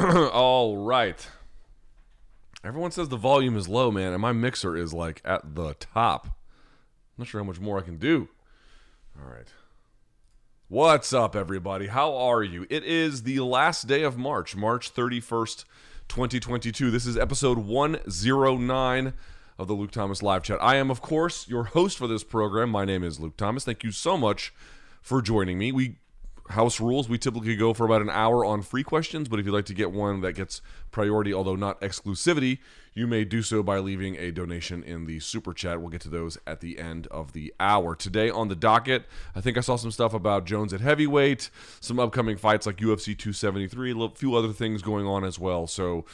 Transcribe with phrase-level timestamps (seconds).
[0.32, 1.28] All right.
[2.64, 6.24] Everyone says the volume is low, man, and my mixer is like at the top.
[6.26, 6.32] I'm
[7.18, 8.28] not sure how much more I can do.
[9.18, 9.48] All right.
[10.68, 11.88] What's up, everybody?
[11.88, 12.66] How are you?
[12.70, 15.64] It is the last day of March, March 31st,
[16.08, 16.90] 2022.
[16.90, 19.12] This is episode 109
[19.58, 20.62] of the Luke Thomas live chat.
[20.62, 22.70] I am, of course, your host for this program.
[22.70, 23.64] My name is Luke Thomas.
[23.64, 24.54] Thank you so much
[25.02, 25.72] for joining me.
[25.72, 25.98] We
[26.50, 29.52] house rules, we typically go for about an hour on free questions, but if you'd
[29.52, 30.60] like to get one that gets
[30.90, 32.58] priority, although not exclusivity,
[32.92, 35.80] you may do so by leaving a donation in the super chat.
[35.80, 37.94] We'll get to those at the end of the hour.
[37.94, 42.00] Today on the docket, I think I saw some stuff about Jones at heavyweight, some
[42.00, 45.66] upcoming fights like UFC 273, a few other things going on as well.
[45.66, 46.04] So,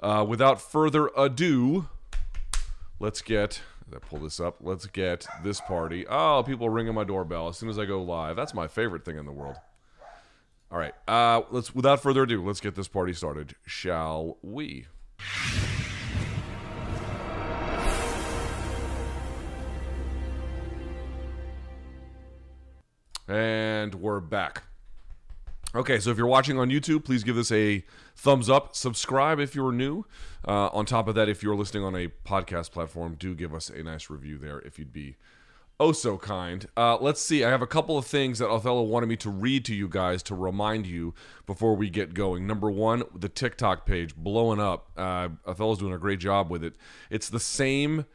[0.00, 1.88] uh, without further ado,
[2.98, 3.62] let's get
[3.94, 4.56] I pull this up.
[4.60, 6.06] Let's get this party.
[6.08, 8.34] Oh, people ringing my doorbell as soon as I go live.
[8.34, 9.56] That's my favorite thing in the world.
[10.74, 10.94] All right.
[11.06, 14.86] Uh, let's without further ado, let's get this party started, shall we?
[23.28, 24.64] And we're back.
[25.76, 27.84] Okay, so if you're watching on YouTube, please give this a
[28.16, 28.74] thumbs up.
[28.74, 30.04] Subscribe if you're new.
[30.46, 33.70] Uh, on top of that, if you're listening on a podcast platform, do give us
[33.70, 35.14] a nice review there if you'd be
[35.78, 36.66] oh so kind.
[36.76, 37.44] Uh, let's see.
[37.44, 40.22] I have a couple of things that Othello wanted me to read to you guys
[40.24, 41.14] to remind you
[41.46, 42.46] before we get going.
[42.46, 44.90] Number one, the TikTok page blowing up.
[44.96, 46.74] Uh, Othello's doing a great job with it.
[47.10, 48.06] It's the same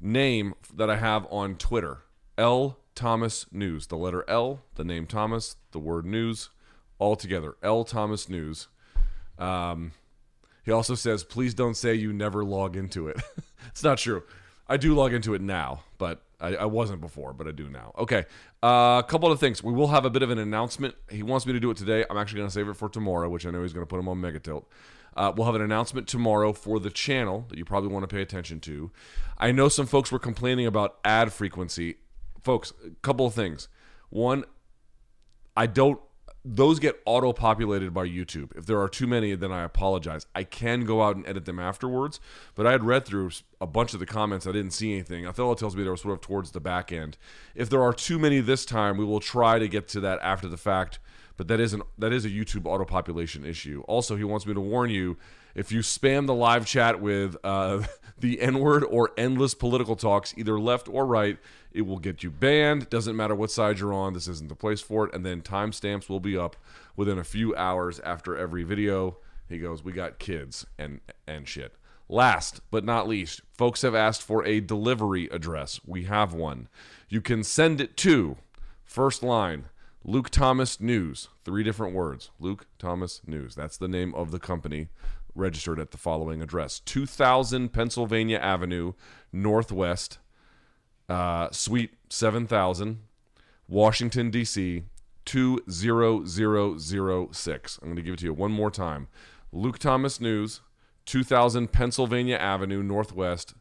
[0.00, 1.98] name that I have on Twitter.
[2.38, 3.86] L Thomas News.
[3.86, 6.50] The letter L, the name Thomas, the word news,
[6.98, 7.56] all together.
[7.62, 8.68] L Thomas News.
[9.38, 9.92] Um,
[10.64, 13.20] he also says, please don't say you never log into it.
[13.68, 14.24] it's not true.
[14.68, 17.92] I do log into it now, but I, I wasn't before, but I do now.
[17.98, 18.24] Okay,
[18.62, 19.62] uh, a couple of things.
[19.62, 20.94] We will have a bit of an announcement.
[21.10, 22.04] He wants me to do it today.
[22.10, 23.98] I'm actually going to save it for tomorrow, which I know he's going to put
[23.98, 24.64] him on Megatilt.
[25.16, 28.20] Uh, we'll have an announcement tomorrow for the channel that you probably want to pay
[28.20, 28.90] attention to.
[29.38, 31.96] I know some folks were complaining about ad frequency.
[32.42, 33.68] Folks, a couple of things.
[34.10, 34.44] One,
[35.56, 36.00] I don't
[36.48, 38.56] those get auto populated by YouTube.
[38.56, 40.26] If there are too many, then I apologize.
[40.32, 42.20] I can go out and edit them afterwards,
[42.54, 44.46] but I had read through a bunch of the comments.
[44.46, 45.26] I didn't see anything.
[45.26, 47.18] Othello tells me they were sort of towards the back end.
[47.56, 50.46] If there are too many this time, we will try to get to that after
[50.46, 51.00] the fact.
[51.36, 53.82] But that is an that is a YouTube auto population issue.
[53.88, 55.16] Also, he wants me to warn you
[55.56, 57.82] if you spam the live chat with uh,
[58.18, 61.38] the N word or endless political talks, either left or right,
[61.72, 62.90] it will get you banned.
[62.90, 64.12] Doesn't matter what side you're on.
[64.12, 65.14] This isn't the place for it.
[65.14, 66.56] And then timestamps will be up
[66.94, 69.16] within a few hours after every video.
[69.48, 71.74] He goes, "We got kids and and shit."
[72.08, 75.80] Last but not least, folks have asked for a delivery address.
[75.86, 76.68] We have one.
[77.08, 78.36] You can send it to
[78.84, 79.64] first line
[80.04, 81.28] Luke Thomas News.
[81.44, 82.30] Three different words.
[82.38, 83.54] Luke Thomas News.
[83.54, 84.88] That's the name of the company
[85.36, 88.94] registered at the following address 2000 Pennsylvania Avenue,
[89.32, 90.18] Northwest,
[91.08, 93.00] uh, Suite 7000,
[93.68, 94.84] Washington, D.C.
[95.24, 97.78] 20006.
[97.82, 99.08] I'm going to give it to you one more time.
[99.52, 100.60] Luke Thomas News,
[101.04, 103.54] 2000 Pennsylvania Avenue, Northwest,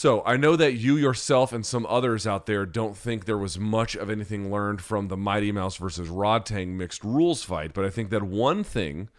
[0.00, 3.58] So I know that you yourself and some others out there don't think there was
[3.58, 7.90] much of anything learned from the Mighty Mouse versus Rodtang mixed rules fight, but I
[7.90, 9.10] think that one thing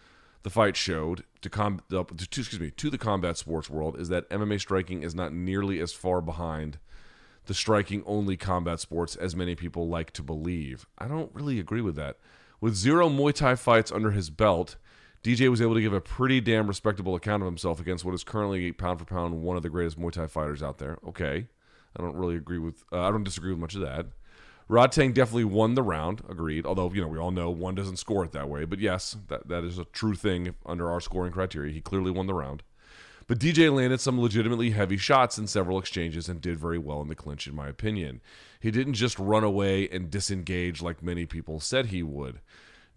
[0.42, 4.28] the fight showed to, com- to excuse me to the combat sports world is that
[4.28, 6.80] MMA striking is not nearly as far behind
[7.46, 10.88] the striking only combat sports as many people like to believe.
[10.98, 12.16] I don't really agree with that.
[12.60, 14.74] With zero Muay Thai fights under his belt,
[15.22, 18.24] DJ was able to give a pretty damn respectable account of himself against what is
[18.24, 20.98] currently pound for pound one of the greatest Muay Thai fighters out there.
[21.06, 21.46] Okay,
[21.96, 22.84] I don't really agree with.
[22.92, 24.06] Uh, I don't disagree with much of that.
[24.68, 26.66] Rodtang definitely won the round, agreed.
[26.66, 29.48] Although you know we all know one doesn't score it that way, but yes, that
[29.48, 31.72] that is a true thing under our scoring criteria.
[31.72, 32.62] He clearly won the round.
[33.28, 37.08] But DJ landed some legitimately heavy shots in several exchanges and did very well in
[37.08, 38.20] the clinch, in my opinion.
[38.58, 42.40] He didn't just run away and disengage like many people said he would.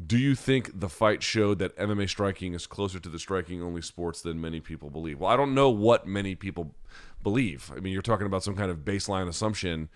[0.03, 3.81] Do you think the fight showed that MMA striking is closer to the striking only
[3.81, 5.21] sports than many people believe?
[5.21, 6.75] Well, I don't know what many people
[7.23, 7.71] believe.
[7.75, 9.89] I mean, you're talking about some kind of baseline assumption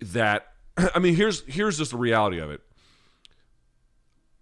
[0.00, 0.52] that
[0.94, 2.60] I mean, here's here's just the reality of it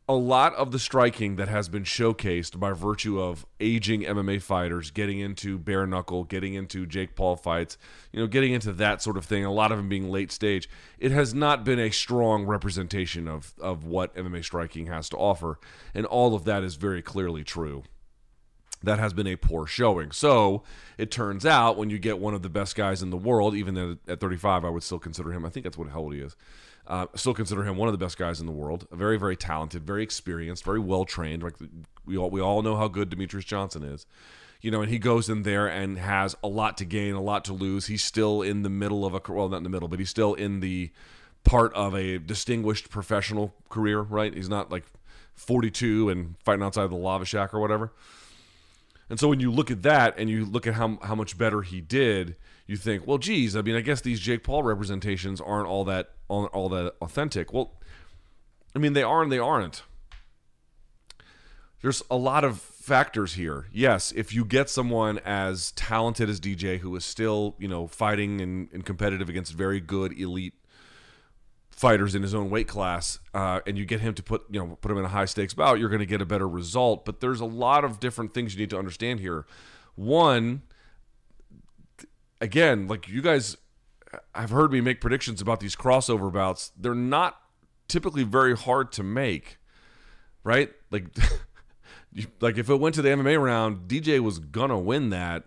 [0.09, 4.93] a lot of the striking that has been showcased by virtue of aging MMA fighters
[4.93, 7.77] getting into bare knuckle, getting into Jake Paul fights,
[8.13, 10.69] you know, getting into that sort of thing, a lot of them being late stage,
[10.99, 15.59] it has not been a strong representation of, of what MMA striking has to offer.
[15.93, 17.83] And all of that is very clearly true.
[18.85, 20.13] That has been a poor showing.
[20.13, 20.63] So
[20.99, 23.77] it turns out when you get one of the best guys in the world, even
[23.77, 26.37] at, at 35, I would still consider him, I think that's what old he is
[26.87, 28.87] uh, still consider him one of the best guys in the world.
[28.93, 31.43] Very, very talented, very experienced, very well trained.
[31.43, 31.55] Like
[32.05, 34.07] we all we all know how good Demetrious Johnson is.
[34.61, 37.45] You know, and he goes in there and has a lot to gain, a lot
[37.45, 37.87] to lose.
[37.87, 40.35] He's still in the middle of a well, not in the middle, but he's still
[40.35, 40.91] in the
[41.45, 44.01] part of a distinguished professional career.
[44.01, 44.33] Right?
[44.33, 44.85] He's not like
[45.35, 47.93] 42 and fighting outside the lava shack or whatever.
[49.09, 51.63] And so when you look at that and you look at how how much better
[51.63, 52.37] he did,
[52.67, 56.11] you think, well, geez, I mean, I guess these Jake Paul representations aren't all that
[56.29, 57.53] all, all that authentic.
[57.53, 57.73] Well,
[58.75, 59.83] I mean, they are and they aren't.
[61.83, 63.67] There's a lot of factors here.
[63.73, 68.41] Yes, if you get someone as talented as DJ who is still, you know, fighting
[68.41, 70.55] and, and competitive against very good elite
[71.77, 74.77] fighters in his own weight class, uh, and you get him to put, you know,
[74.81, 77.05] put him in a high stakes bout, you're going to get a better result.
[77.05, 79.47] But there's a lot of different things you need to understand here.
[79.95, 80.63] One,
[82.41, 83.57] again, like you guys
[84.35, 86.73] I've heard me make predictions about these crossover bouts.
[86.77, 87.41] They're not
[87.89, 89.59] typically very hard to make,
[90.45, 90.71] right?
[90.91, 91.07] Like,
[92.41, 95.45] like if it went to the MMA round, DJ was gonna win that,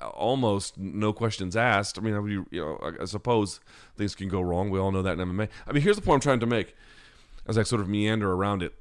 [0.00, 1.98] almost no questions asked.
[1.98, 3.60] I mean, I you know, I suppose
[3.96, 4.70] things can go wrong.
[4.70, 5.48] We all know that in MMA.
[5.66, 6.74] I mean, here's the point I'm trying to make,
[7.46, 8.74] as I sort of meander around it.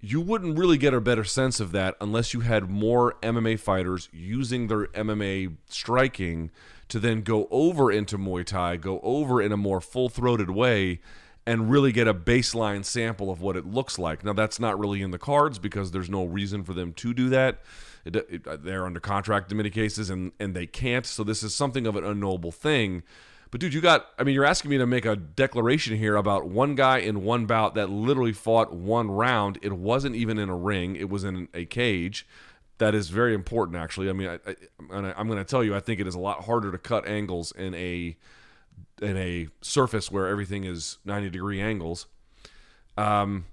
[0.00, 4.08] You wouldn't really get a better sense of that unless you had more MMA fighters
[4.12, 6.52] using their MMA striking
[6.88, 11.00] to then go over into Muay Thai, go over in a more full throated way,
[11.48, 14.22] and really get a baseline sample of what it looks like.
[14.22, 17.28] Now, that's not really in the cards because there's no reason for them to do
[17.30, 17.60] that.
[18.08, 21.06] It, it, uh, they're under contract in many cases and, and they can't.
[21.06, 23.02] So, this is something of an unknowable thing.
[23.50, 26.48] But, dude, you got, I mean, you're asking me to make a declaration here about
[26.48, 29.58] one guy in one bout that literally fought one round.
[29.62, 32.26] It wasn't even in a ring, it was in a cage
[32.78, 34.54] that is very important actually i mean I,
[34.90, 37.52] am going to tell you i think it is a lot harder to cut angles
[37.52, 38.16] in a
[39.02, 42.06] in a surface where everything is 90 degree angles
[42.96, 43.46] um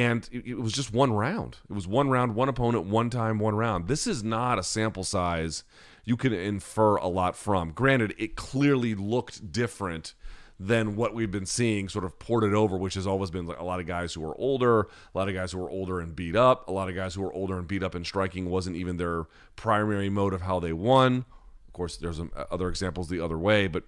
[0.00, 3.54] and it, was just one round it was one round one opponent one time one
[3.54, 5.64] round this is not a sample size
[6.04, 10.14] you can infer a lot from granted it clearly looked different
[10.62, 13.64] than what we've been seeing sort of ported over, which has always been like a
[13.64, 16.36] lot of guys who are older, a lot of guys who are older and beat
[16.36, 18.98] up, a lot of guys who are older and beat up and striking wasn't even
[18.98, 19.24] their
[19.56, 21.24] primary mode of how they won.
[21.66, 23.84] Of course, there's um, other examples the other way, but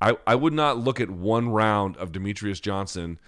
[0.00, 3.18] I, I would not look at one round of Demetrious Johnson.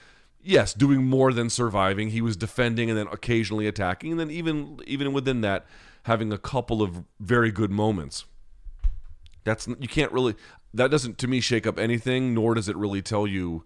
[0.42, 2.10] Yes, doing more than surviving.
[2.10, 5.66] He was defending and then occasionally attacking, and then even even within that,
[6.04, 8.24] having a couple of very good moments.
[9.44, 10.36] That's you can't really
[10.74, 13.64] that doesn't to me shake up anything, nor does it really tell you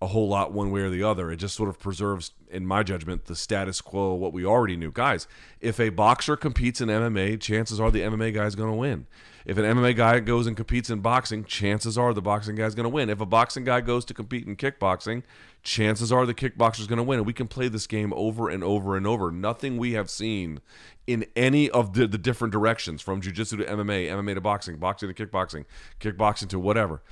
[0.00, 1.30] a whole lot one way or the other.
[1.30, 4.92] It just sort of preserves, in my judgment, the status quo, what we already knew.
[4.92, 5.26] Guys,
[5.60, 9.06] if a boxer competes in MMA, chances are the MMA guy is going to win.
[9.44, 12.74] If an MMA guy goes and competes in boxing, chances are the boxing guy is
[12.74, 13.10] going to win.
[13.10, 15.24] If a boxing guy goes to compete in kickboxing,
[15.62, 17.18] chances are the kickboxer is going to win.
[17.18, 19.32] And we can play this game over and over and over.
[19.32, 20.60] Nothing we have seen
[21.06, 25.12] in any of the, the different directions from jiu-jitsu to MMA, MMA to boxing, boxing
[25.12, 25.64] to kickboxing,
[25.98, 27.02] kickboxing to whatever.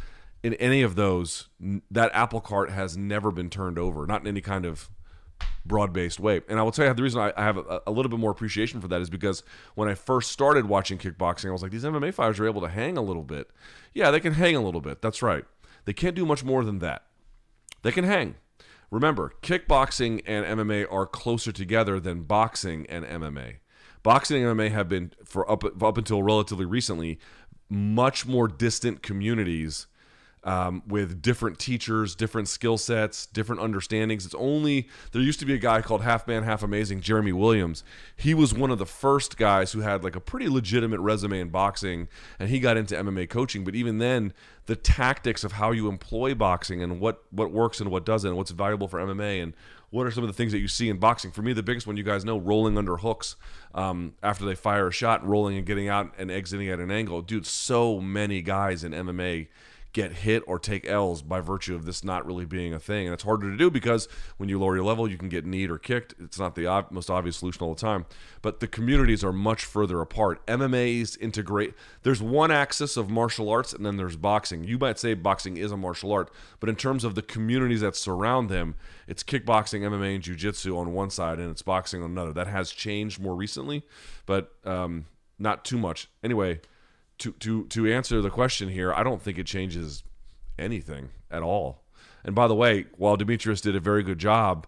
[0.42, 1.48] In any of those,
[1.90, 4.88] that apple cart has never been turned over, not in any kind of
[5.64, 6.40] broad-based way.
[6.48, 8.80] And I will tell you the reason I, have a, a, little bit more appreciation
[8.80, 9.42] for that is because
[9.74, 12.68] when I first started watching kickboxing, I was like, these MMA fighters are able to
[12.68, 13.50] hang a little bit.
[13.94, 15.02] Yeah, they can hang a little bit.
[15.02, 15.44] That's right.
[15.84, 17.04] They can't do much more than that.
[17.82, 18.36] They can hang.
[18.90, 23.56] Remember, kickboxing and MMA are closer together than boxing and MMA.
[24.02, 27.18] Boxing and MMA have been for up up until relatively recently
[27.68, 29.86] much more distant communities
[30.44, 34.24] um, with different teachers, different skill sets, different understandings.
[34.24, 37.84] It's only there used to be a guy called Half Man Half Amazing, Jeremy Williams.
[38.16, 41.48] He was one of the first guys who had like a pretty legitimate resume in
[41.48, 43.64] boxing, and he got into MMA coaching.
[43.64, 44.32] But even then,
[44.66, 48.50] the tactics of how you employ boxing and what what works and what doesn't, what's
[48.50, 49.54] valuable for MMA, and
[49.90, 51.32] what are some of the things that you see in boxing?
[51.32, 53.36] For me, the biggest one you guys know, rolling under hooks
[53.74, 57.20] um, after they fire a shot, rolling and getting out and exiting at an angle.
[57.22, 59.48] Dude, so many guys in MMA
[59.92, 63.06] get hit or take L's by virtue of this not really being a thing.
[63.06, 65.70] And it's harder to do because when you lower your level, you can get kneed
[65.70, 66.14] or kicked.
[66.20, 68.06] It's not the ob- most obvious solution all the time.
[68.40, 70.46] But the communities are much further apart.
[70.46, 71.74] MMA's integrate.
[72.02, 74.64] There's one axis of martial arts, and then there's boxing.
[74.64, 76.30] You might say boxing is a martial art,
[76.60, 78.76] but in terms of the communities that surround them,
[79.08, 82.32] it's kickboxing, MMA, and jiu-jitsu on one side, and it's boxing on another.
[82.32, 83.82] That has changed more recently,
[84.24, 85.06] but um,
[85.38, 86.08] not too much.
[86.22, 86.60] Anyway
[87.20, 90.04] to to to answer the question here, I don't think it changes
[90.58, 91.84] anything at all.
[92.24, 94.66] And by the way, while Demetrious did a very good job,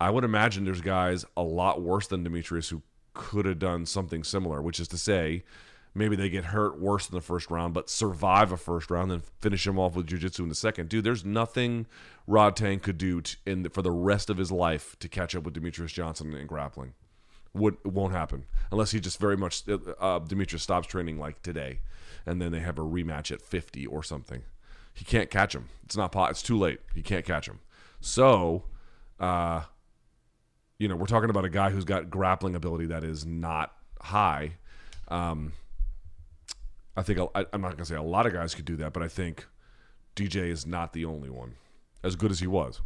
[0.00, 2.82] I would imagine there's guys a lot worse than Demetrious who
[3.14, 5.42] could have done something similar, which is to say,
[5.94, 9.22] maybe they get hurt worse in the first round, but survive a first round, then
[9.40, 10.88] finish him off with jiu-jitsu in the second.
[10.88, 11.86] Dude, there's nothing
[12.28, 15.54] Rodtang could do in the, for the rest of his life to catch up with
[15.54, 16.94] Demetrious Johnson in grappling.
[17.54, 21.80] Would won't happen unless he just very much uh, uh Demetrious stops training like today
[22.26, 24.42] and then they have a rematch at 50 or something.
[24.94, 25.68] He can't catch him.
[25.84, 26.30] It's not pot.
[26.30, 26.80] it's too late.
[26.94, 27.60] He can't catch him.
[28.00, 28.64] So,
[29.18, 29.62] uh,
[30.78, 34.52] you know, we're talking about a guy who's got grappling ability that is not high.
[35.08, 35.52] Um,
[36.96, 39.02] I think I, I'm not to say a lot of guys could do that, but
[39.02, 39.46] I think
[40.14, 41.54] DJ is not the only one,
[42.02, 42.80] as good as he was.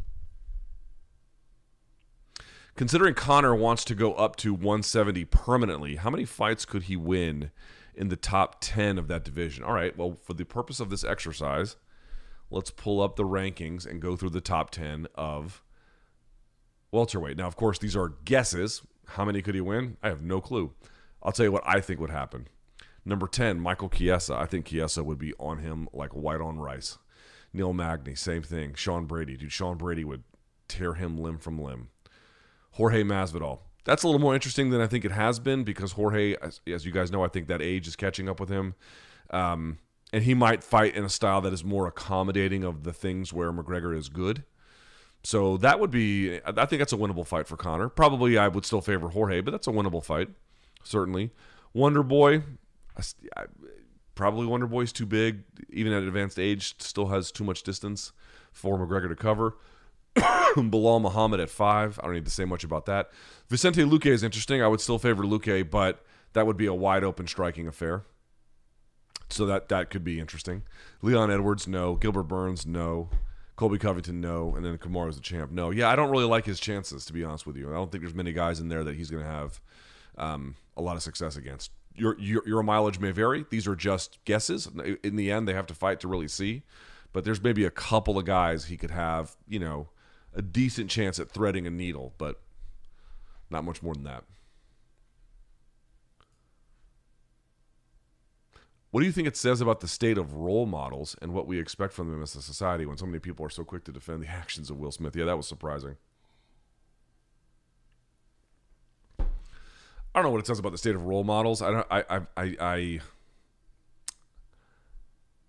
[2.76, 7.50] Considering Conor wants to go up to 170 permanently, how many fights could he win
[7.96, 9.64] in the top 10 of that division.
[9.64, 11.76] All right, well, for the purpose of this exercise,
[12.50, 15.62] let's pull up the rankings and go through the top 10 of
[16.92, 17.38] welterweight.
[17.38, 18.82] Now, of course, these are guesses.
[19.06, 19.96] How many could he win?
[20.02, 20.74] I have no clue.
[21.22, 22.48] I'll tell you what I think would happen.
[23.04, 24.34] Number 10, Michael Chiesa.
[24.34, 26.98] I think Chiesa would be on him like white on rice.
[27.52, 28.74] Neil Magny, same thing.
[28.74, 29.36] Sean Brady.
[29.36, 30.24] Dude, Sean Brady would
[30.68, 31.88] tear him limb from limb.
[32.76, 33.60] Jorge Masvidal.
[33.84, 36.84] That's a little more interesting than I think it has been because Jorge, as, as
[36.84, 38.74] you guys know, I think that age is catching up with him.
[39.30, 39.78] Um,
[40.12, 43.50] and he might fight in a style that is more accommodating of the things where
[43.52, 44.44] McGregor is good.
[45.24, 47.88] So that would be, I think that's a winnable fight for Conor.
[47.88, 50.28] Probably I would still favor Jorge, but that's a winnable fight,
[50.84, 51.30] certainly.
[51.72, 52.42] Wonder Boy,
[54.14, 58.12] probably Wonder Boy's too big, even at advanced age, still has too much distance
[58.52, 59.56] for McGregor to cover.
[60.56, 61.98] Belal Muhammad at five.
[62.00, 63.10] I don't need to say much about that.
[63.48, 64.62] Vicente Luque is interesting.
[64.62, 68.04] I would still favor Luque, but that would be a wide open striking affair.
[69.28, 70.62] So that that could be interesting.
[71.02, 71.94] Leon Edwards, no.
[71.94, 73.08] Gilbert Burns, no.
[73.56, 74.54] Colby Covington, no.
[74.54, 75.70] And then Kamaru's the champ, no.
[75.70, 77.70] Yeah, I don't really like his chances, to be honest with you.
[77.70, 79.60] I don't think there's many guys in there that he's going to have
[80.18, 81.70] um, a lot of success against.
[81.94, 83.46] Your, your your mileage may vary.
[83.48, 84.68] These are just guesses.
[85.02, 86.62] In the end, they have to fight to really see.
[87.14, 89.88] But there's maybe a couple of guys he could have, you know,
[90.36, 92.40] a decent chance at threading a needle, but
[93.50, 94.24] not much more than that.
[98.90, 101.58] What do you think it says about the state of role models and what we
[101.58, 104.22] expect from them as a society when so many people are so quick to defend
[104.22, 105.16] the actions of Will Smith?
[105.16, 105.96] Yeah, that was surprising.
[109.18, 109.24] I
[110.14, 111.60] don't know what it says about the state of role models.
[111.60, 111.86] I don't.
[111.90, 112.04] I.
[112.08, 112.20] I.
[112.38, 112.56] I.
[112.58, 113.00] I,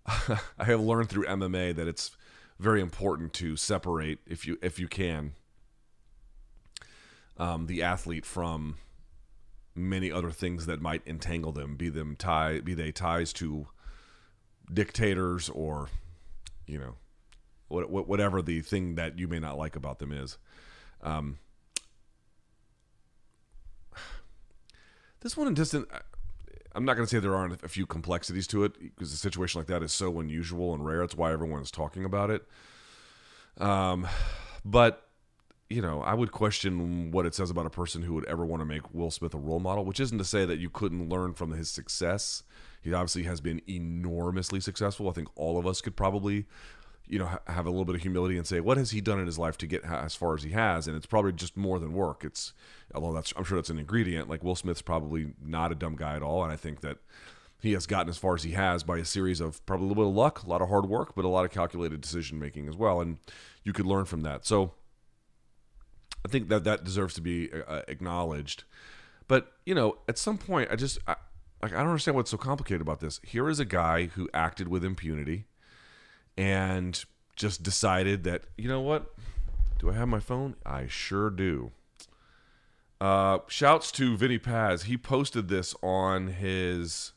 [0.58, 2.10] I have learned through MMA that it's
[2.58, 5.32] very important to separate if you if you can
[7.36, 8.76] um, the athlete from
[9.74, 13.68] many other things that might entangle them be them tie be they ties to
[14.72, 15.88] dictators or
[16.66, 16.96] you know
[17.68, 20.38] what, whatever the thing that you may not like about them is.
[21.02, 21.38] Um,
[25.20, 25.88] this one in distant
[26.78, 29.58] I'm not going to say there aren't a few complexities to it because a situation
[29.58, 31.02] like that is so unusual and rare.
[31.02, 32.46] It's why everyone's talking about it.
[33.60, 34.06] Um,
[34.64, 35.08] but
[35.68, 38.60] you know, I would question what it says about a person who would ever want
[38.60, 41.34] to make Will Smith a role model, which isn't to say that you couldn't learn
[41.34, 42.44] from his success.
[42.80, 45.08] He obviously has been enormously successful.
[45.08, 46.46] I think all of us could probably
[47.08, 49.26] you know have a little bit of humility and say what has he done in
[49.26, 50.86] his life to get as far as he has?
[50.86, 52.24] And it's probably just more than work.
[52.24, 52.52] It's
[52.94, 56.16] although that's i'm sure that's an ingredient like will smith's probably not a dumb guy
[56.16, 56.42] at all.
[56.42, 56.98] And i think that
[57.60, 60.04] he has gotten as far as he has by a series of probably a little
[60.04, 62.68] bit of luck a lot of hard work but a lot of calculated decision making
[62.68, 63.00] as well.
[63.00, 63.18] And
[63.64, 64.46] you could learn from that.
[64.46, 64.72] So
[66.24, 68.64] i think that that deserves to be uh, acknowledged.
[69.26, 71.16] But you know at some point i just I,
[71.62, 73.20] like i don't understand what's so complicated about this.
[73.24, 75.46] Here is a guy who acted with impunity
[76.38, 77.04] and
[77.36, 79.14] just decided that you know what
[79.78, 81.70] do i have my phone i sure do
[83.00, 84.84] uh, shouts to Vinny Paz.
[84.84, 87.12] He posted this on his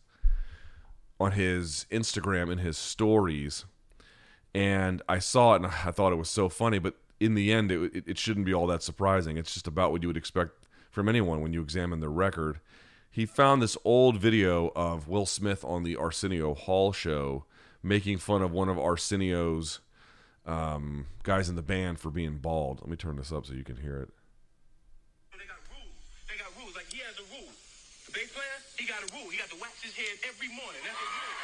[1.19, 3.65] on his Instagram in his stories,
[4.53, 6.79] and I saw it and I thought it was so funny.
[6.79, 9.37] But in the end, it, it, shouldn't be all that surprising.
[9.37, 12.59] It's just about what you would expect from anyone when you examine their record.
[13.09, 17.45] He found this old video of Will Smith on the Arsenio Hall show
[17.83, 19.79] making fun of one of Arsenio's
[20.45, 22.79] um, guys in the band for being bald.
[22.81, 24.09] Let me turn this up so you can hear it.
[25.33, 25.97] They got rules.
[26.29, 26.75] They got rules.
[26.75, 27.49] Like he has a rule.
[28.05, 29.29] The bass player, he got a rule.
[29.29, 30.81] He got to wax his head every morning.
[30.85, 31.37] That's a rule.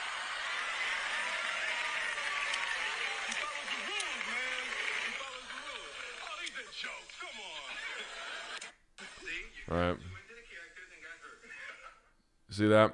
[3.27, 4.61] He follows the rules, man.
[5.05, 5.95] He follows the rules.
[6.25, 7.13] Oh, these are jokes.
[7.21, 7.69] Come on.
[9.25, 9.41] See?
[9.69, 9.97] All right.
[9.97, 11.39] went to the characters and got hurt.
[12.57, 12.89] See that?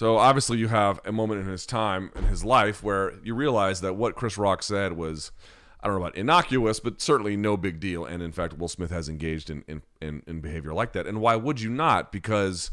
[0.00, 3.82] So obviously you have a moment in his time in his life where you realize
[3.82, 5.30] that what Chris Rock said was
[5.78, 8.06] I don't know about innocuous, but certainly no big deal.
[8.06, 11.06] And in fact, Will Smith has engaged in in, in, in behavior like that.
[11.06, 12.12] And why would you not?
[12.12, 12.70] Because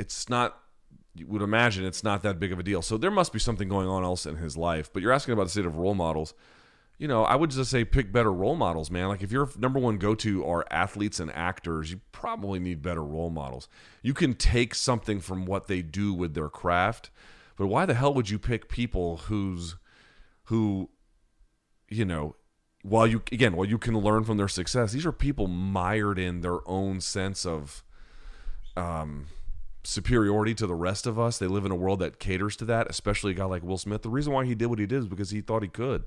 [0.00, 0.58] it's not
[1.14, 2.82] you would imagine it's not that big of a deal.
[2.82, 4.92] So there must be something going on else in his life.
[4.92, 6.34] But you're asking about the state of role models.
[7.02, 9.08] You know, I would just say pick better role models, man.
[9.08, 13.02] Like if your number one go to are athletes and actors, you probably need better
[13.02, 13.68] role models.
[14.02, 17.10] You can take something from what they do with their craft,
[17.56, 19.74] but why the hell would you pick people who's
[20.44, 20.90] who
[21.88, 22.36] you know,
[22.84, 26.40] while you again, while you can learn from their success, these are people mired in
[26.40, 27.82] their own sense of
[28.76, 29.26] um
[29.82, 31.36] superiority to the rest of us.
[31.36, 34.02] They live in a world that caters to that, especially a guy like Will Smith.
[34.02, 36.04] The reason why he did what he did is because he thought he could.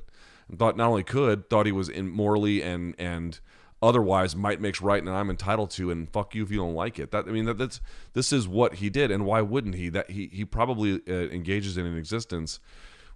[0.57, 3.39] Thought not only could, thought he was in morally and and
[3.81, 6.99] otherwise might makes right and I'm entitled to and fuck you if you don't like
[6.99, 7.11] it.
[7.11, 7.81] That I mean that, that's
[8.13, 9.89] this is what he did and why wouldn't he?
[9.89, 12.59] That he he probably uh, engages in an existence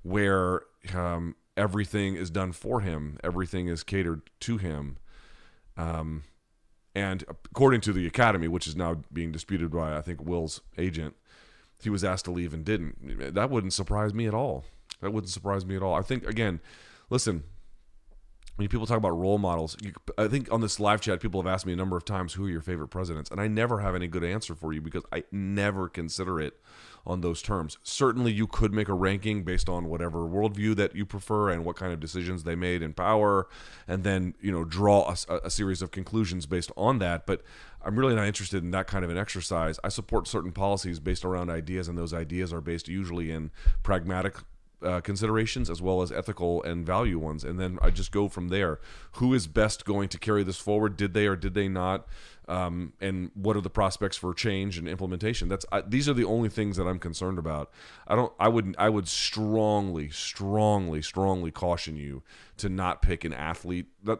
[0.02, 4.98] where um, everything is done for him, everything is catered to him.
[5.78, 6.24] Um,
[6.96, 11.16] and according to the academy, which is now being disputed by I think Will's agent,
[11.82, 13.34] he was asked to leave and didn't.
[13.36, 14.66] That wouldn't surprise me at all.
[15.02, 15.94] That wouldn't surprise me at all.
[15.94, 16.60] I think again,
[17.10, 17.44] listen,
[18.60, 21.52] when people talk about role models, you, I think on this live chat, people have
[21.52, 23.96] asked me a number of times who are your favorite presidents, and I never have
[23.96, 26.60] any good answer for you because I never consider it
[27.08, 27.78] on those terms.
[27.84, 31.78] Certainly, you could make a ranking based on whatever worldview that you prefer and what
[31.78, 33.48] kind of decisions they made in power,
[33.88, 37.26] and then you know draw a, a series of conclusions based on that.
[37.26, 37.44] But
[37.82, 39.80] I'm really not interested in that kind of an exercise.
[39.86, 43.52] I support certain policies based around ideas, and those ideas are based usually in
[43.84, 44.36] pragmatic
[44.84, 47.44] uh, considerations as well as ethical and value ones.
[47.44, 48.80] And then I just go from there.
[49.14, 50.98] Who is best going to carry this forward?
[50.98, 52.08] Did they or did they not?
[52.48, 55.50] Um, and what are the prospects for change and implementation?
[55.50, 57.72] That's I, these are the only things that I'm concerned about.
[58.08, 58.34] I don't.
[58.40, 58.74] I would.
[58.80, 62.24] I would strongly, strongly, strongly caution you
[62.58, 63.86] to not pick an athlete.
[64.08, 64.16] I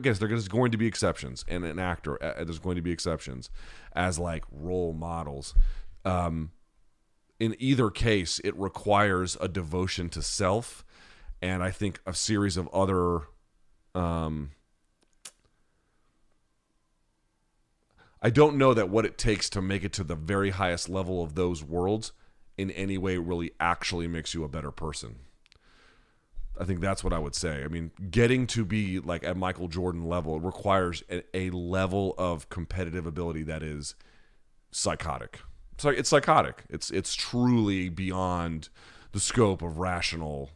[0.00, 2.22] guess there's going to be exceptions, and an actor.
[2.22, 3.50] Uh, there's going to be exceptions
[3.96, 5.52] as like role models.
[6.04, 6.52] Um,
[7.42, 10.84] in either case, it requires a devotion to self,
[11.42, 13.22] and I think a series of other.
[13.96, 14.52] Um,
[18.22, 21.20] I don't know that what it takes to make it to the very highest level
[21.20, 22.12] of those worlds
[22.56, 25.16] in any way really actually makes you a better person.
[26.60, 27.64] I think that's what I would say.
[27.64, 32.48] I mean, getting to be like at Michael Jordan level requires a, a level of
[32.50, 33.96] competitive ability that is
[34.70, 35.40] psychotic.
[35.82, 36.62] It's like it's psychotic.
[36.70, 38.68] It's it's truly beyond
[39.10, 40.50] the scope of rational,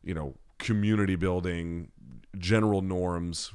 [0.00, 1.90] you know, community building,
[2.38, 3.52] general norms,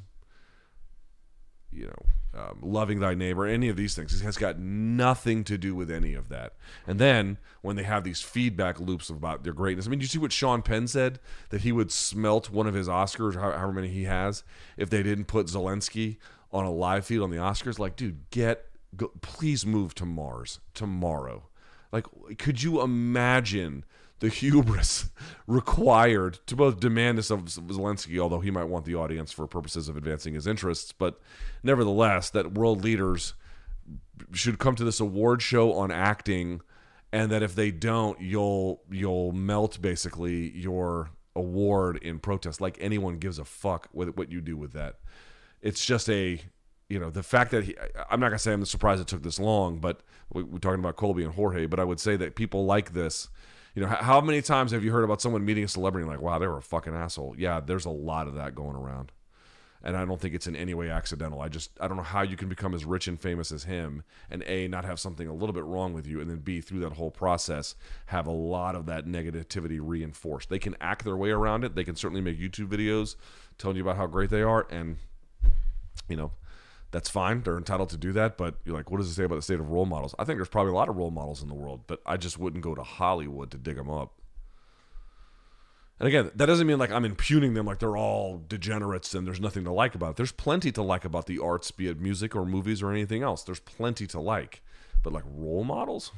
[1.71, 4.19] you know, um, loving thy neighbor, any of these things.
[4.19, 6.55] It has got nothing to do with any of that.
[6.85, 10.19] And then when they have these feedback loops about their greatness, I mean, you see
[10.19, 14.03] what Sean Penn said that he would smelt one of his Oscars, however many he
[14.03, 14.43] has,
[14.75, 16.17] if they didn't put Zelensky
[16.51, 17.79] on a live feed on the Oscars.
[17.79, 18.65] Like, dude, get,
[18.97, 21.47] go, please move to Mars tomorrow.
[21.91, 22.05] Like,
[22.37, 23.85] could you imagine?
[24.19, 25.09] the hubris
[25.47, 29.89] required to both demand this of Zelensky, although he might want the audience for purposes
[29.89, 31.19] of advancing his interests, but
[31.63, 33.33] nevertheless, that world leaders
[34.31, 36.61] should come to this award show on acting,
[37.11, 42.61] and that if they don't, you'll you'll melt basically your award in protest.
[42.61, 44.99] Like anyone gives a fuck with what you do with that.
[45.61, 46.41] It's just a
[46.89, 47.75] you know the fact that he,
[48.09, 50.01] I'm not gonna say I'm surprised it took this long, but
[50.33, 53.29] we, we're talking about Colby and Jorge, but I would say that people like this
[53.75, 56.21] you know, how many times have you heard about someone meeting a celebrity and like,
[56.21, 57.35] wow, they were a fucking asshole?
[57.37, 59.11] Yeah, there's a lot of that going around.
[59.83, 61.41] And I don't think it's in any way accidental.
[61.41, 64.03] I just, I don't know how you can become as rich and famous as him
[64.31, 66.79] and A, not have something a little bit wrong with you, and then B, through
[66.79, 67.75] that whole process,
[68.07, 70.49] have a lot of that negativity reinforced.
[70.49, 71.75] They can act their way around it.
[71.75, 73.15] They can certainly make YouTube videos
[73.59, 74.65] telling you about how great they are.
[74.71, 74.97] And,
[76.07, 76.31] you know,
[76.91, 77.41] that's fine.
[77.41, 78.37] They're entitled to do that.
[78.37, 80.15] But you're like, what does it say about the state of role models?
[80.17, 82.39] I think there's probably a lot of role models in the world, but I just
[82.39, 84.13] wouldn't go to Hollywood to dig them up.
[85.99, 89.39] And again, that doesn't mean like I'm impugning them like they're all degenerates and there's
[89.39, 90.15] nothing to like about it.
[90.17, 93.43] There's plenty to like about the arts, be it music or movies or anything else.
[93.43, 94.61] There's plenty to like.
[95.03, 96.11] But like role models?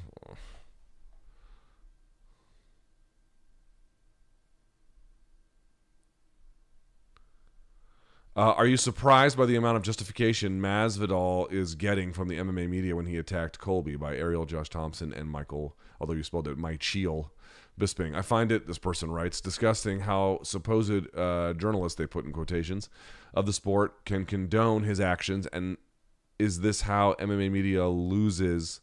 [8.38, 12.70] Uh, are you surprised by the amount of justification Masvidal is getting from the MMA
[12.70, 16.56] media when he attacked Colby by Ariel, Josh Thompson, and Michael, although you spelled it
[16.56, 17.32] Michiel
[17.82, 18.16] Bisping?
[18.16, 22.90] I find it, this person writes, disgusting how supposed uh, journalists, they put in quotations,
[23.34, 25.48] of the sport can condone his actions.
[25.48, 25.78] And
[26.38, 28.82] is this how MMA media loses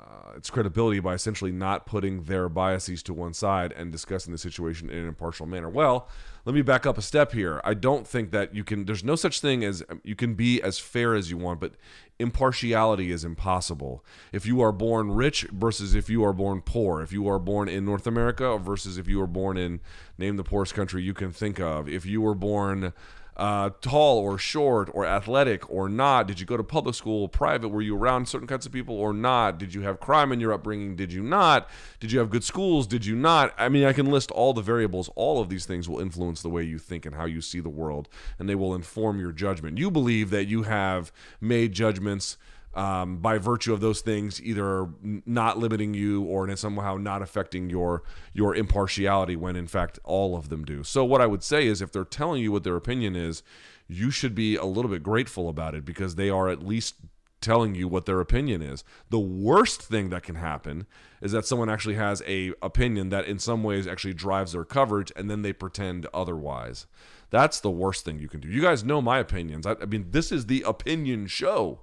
[0.00, 4.38] uh, its credibility by essentially not putting their biases to one side and discussing the
[4.38, 5.68] situation in an impartial manner.
[5.68, 6.08] Well,
[6.46, 7.60] let me back up a step here.
[7.64, 10.78] I don't think that you can, there's no such thing as you can be as
[10.78, 11.74] fair as you want, but
[12.18, 14.02] impartiality is impossible.
[14.32, 17.68] If you are born rich versus if you are born poor, if you are born
[17.68, 19.80] in North America versus if you are born in,
[20.16, 22.94] name the poorest country you can think of, if you were born
[23.40, 26.28] uh, tall or short or athletic or not?
[26.28, 27.70] Did you go to public school, private?
[27.70, 29.58] Were you around certain kinds of people or not?
[29.58, 30.94] Did you have crime in your upbringing?
[30.94, 31.68] Did you not?
[32.00, 32.86] Did you have good schools?
[32.86, 33.54] Did you not?
[33.56, 35.08] I mean, I can list all the variables.
[35.16, 37.70] All of these things will influence the way you think and how you see the
[37.70, 39.78] world, and they will inform your judgment.
[39.78, 42.36] You believe that you have made judgments
[42.74, 48.02] um, by virtue of those things either not limiting you or somehow not affecting your
[48.32, 50.84] your impartiality when in fact all of them do.
[50.84, 53.42] So what i would say is if they're telling you what their opinion is
[53.88, 56.94] you should be a little bit grateful about it because they are at least
[57.40, 58.84] telling you what their opinion is.
[59.08, 60.86] The worst thing that can happen
[61.20, 65.10] is that someone actually has a opinion that in some ways actually drives their coverage
[65.16, 66.86] and then they pretend otherwise.
[67.30, 68.48] That's the worst thing you can do.
[68.48, 69.66] You guys know my opinions.
[69.66, 71.80] I, I mean this is the opinion show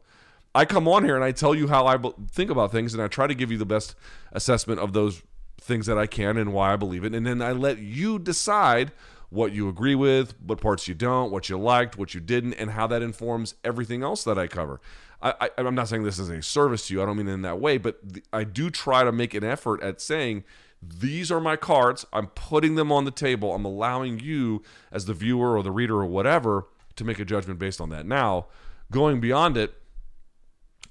[0.58, 2.00] I come on here and I tell you how I
[2.32, 3.94] think about things, and I try to give you the best
[4.32, 5.22] assessment of those
[5.62, 8.92] things that I can and why I believe it, and then I let you decide
[9.30, 12.72] what you agree with, what parts you don't, what you liked, what you didn't, and
[12.72, 14.82] how that informs everything else that I cover.
[15.22, 17.04] I, am not saying this is a service to you.
[17.04, 18.00] I don't mean it in that way, but
[18.34, 20.44] I do try to make an effort at saying
[20.82, 22.04] these are my cards.
[22.12, 23.54] I'm putting them on the table.
[23.54, 26.66] I'm allowing you, as the viewer or the reader or whatever,
[26.96, 28.08] to make a judgment based on that.
[28.08, 28.48] Now,
[28.92, 29.76] going beyond it,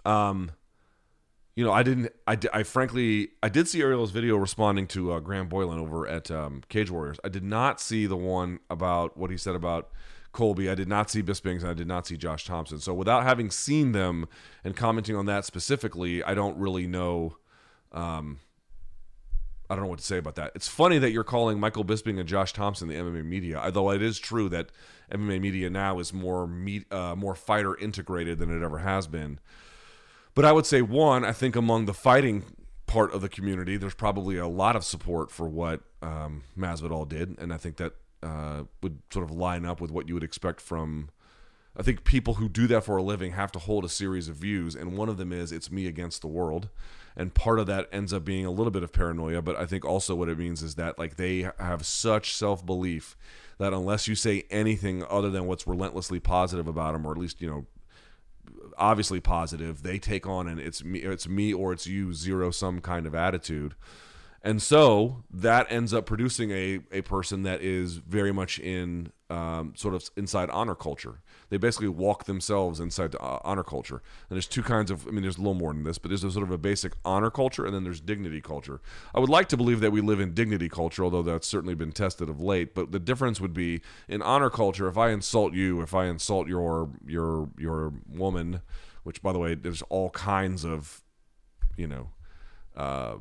[0.07, 0.53] um,
[1.57, 2.13] you know, I didn't.
[2.27, 6.31] I, I frankly, I did see Ariel's video responding to uh, Graham Boylan over at
[6.31, 7.19] um, Cage Warriors.
[7.25, 9.91] I did not see the one about what he said about
[10.33, 10.69] Colby.
[10.69, 12.79] I did not see Bisping's, and I did not see Josh Thompson.
[12.79, 14.29] So without having seen them
[14.65, 17.39] and commenting on that specifically, I don't really know.
[17.91, 18.41] Um,
[19.71, 20.53] I don't know what to say about that.
[20.55, 24.03] It's funny that you're calling Michael Bisping and Josh Thompson the MMA media, although it
[24.03, 24.71] is true that
[25.11, 29.41] MMA media now is more meet, uh, more fighter integrated than it ever has been.
[30.37, 32.45] But I would say one, I think among the fighting
[32.87, 37.39] part of the community, there's probably a lot of support for what um, Masvidal did,
[37.39, 40.61] and I think that uh, would sort of line up with what you would expect
[40.61, 41.09] from.
[41.75, 44.37] I think people who do that for a living have to hold a series of
[44.37, 46.69] views, and one of them is it's me against the world,
[47.17, 49.41] and part of that ends up being a little bit of paranoia.
[49.41, 53.17] But I think also what it means is that like they have such self belief
[53.57, 57.41] that unless you say anything other than what's relentlessly positive about them, or at least
[57.41, 57.67] you know
[58.79, 59.83] obviously positive.
[59.83, 63.15] They take on an it's me, it's me or it's you zero sum kind of
[63.15, 63.75] attitude.
[64.43, 69.73] And so that ends up producing a, a person that is very much in um,
[69.77, 71.21] sort of inside honor culture.
[71.49, 74.03] They basically walk themselves inside uh, honor culture.
[74.29, 76.25] And there's two kinds of, I mean, there's a little more than this, but there's
[76.25, 78.81] a sort of a basic honor culture and then there's dignity culture.
[79.15, 81.93] I would like to believe that we live in dignity culture, although that's certainly been
[81.93, 82.75] tested of late.
[82.75, 86.49] But the difference would be in honor culture, if I insult you, if I insult
[86.49, 88.63] your your your woman,
[89.05, 91.03] which by the way, there's all kinds of,
[91.77, 92.09] you know,
[92.77, 93.17] uh,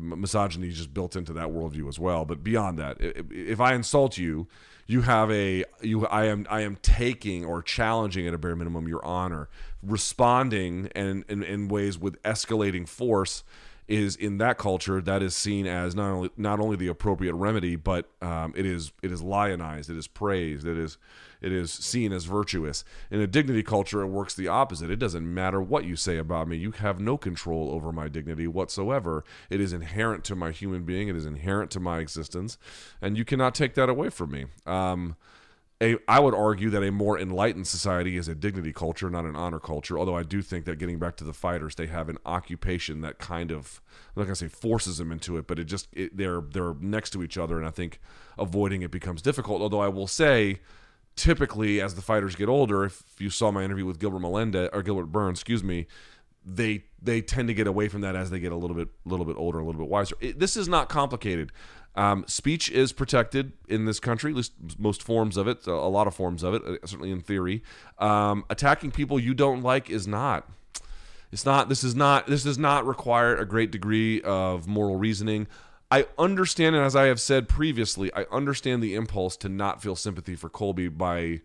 [0.00, 2.24] misogyny just built into that worldview as well.
[2.24, 4.48] But beyond that, if I insult you,
[4.88, 8.88] you have a you I am I am taking or challenging at a bare minimum
[8.88, 9.48] your honor,
[9.82, 13.44] responding and in, in ways with escalating force
[13.88, 17.74] is in that culture that is seen as not only not only the appropriate remedy,
[17.74, 20.98] but um, it is it is lionized, it is praised, it is
[21.40, 22.84] it is seen as virtuous.
[23.10, 24.90] In a dignity culture, it works the opposite.
[24.90, 26.56] It doesn't matter what you say about me.
[26.56, 29.24] You have no control over my dignity whatsoever.
[29.48, 31.08] It is inherent to my human being.
[31.08, 32.58] It is inherent to my existence,
[33.00, 34.46] and you cannot take that away from me.
[34.66, 35.16] Um,
[35.80, 39.36] a, I would argue that a more enlightened society is a dignity culture, not an
[39.36, 39.96] honor culture.
[39.96, 43.18] Although I do think that getting back to the fighters, they have an occupation that
[43.18, 43.80] kind of,
[44.16, 47.10] I'm not gonna say forces them into it, but it just it, they're they're next
[47.10, 48.00] to each other, and I think
[48.36, 49.62] avoiding it becomes difficult.
[49.62, 50.58] Although I will say,
[51.14, 54.82] typically as the fighters get older, if you saw my interview with Gilbert Melendez or
[54.82, 55.86] Gilbert Burns, excuse me,
[56.44, 59.08] they they tend to get away from that as they get a little bit a
[59.08, 60.16] little bit older, a little bit wiser.
[60.20, 61.52] It, this is not complicated.
[61.94, 66.06] Um, speech is protected in this country, at least most forms of it, a lot
[66.06, 67.62] of forms of it, uh, certainly in theory.
[67.98, 70.48] Um, attacking people you don't like is not.
[71.32, 71.68] It's not.
[71.68, 72.26] This is not.
[72.26, 75.48] This does not require a great degree of moral reasoning.
[75.90, 79.96] I understand, and as I have said previously, I understand the impulse to not feel
[79.96, 81.40] sympathy for Colby by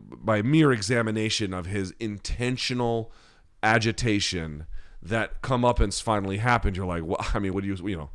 [0.00, 3.12] by mere examination of his intentional
[3.62, 4.66] agitation
[5.02, 6.76] that come up and finally happened.
[6.76, 8.10] You're like, well, I mean, what do you, you know,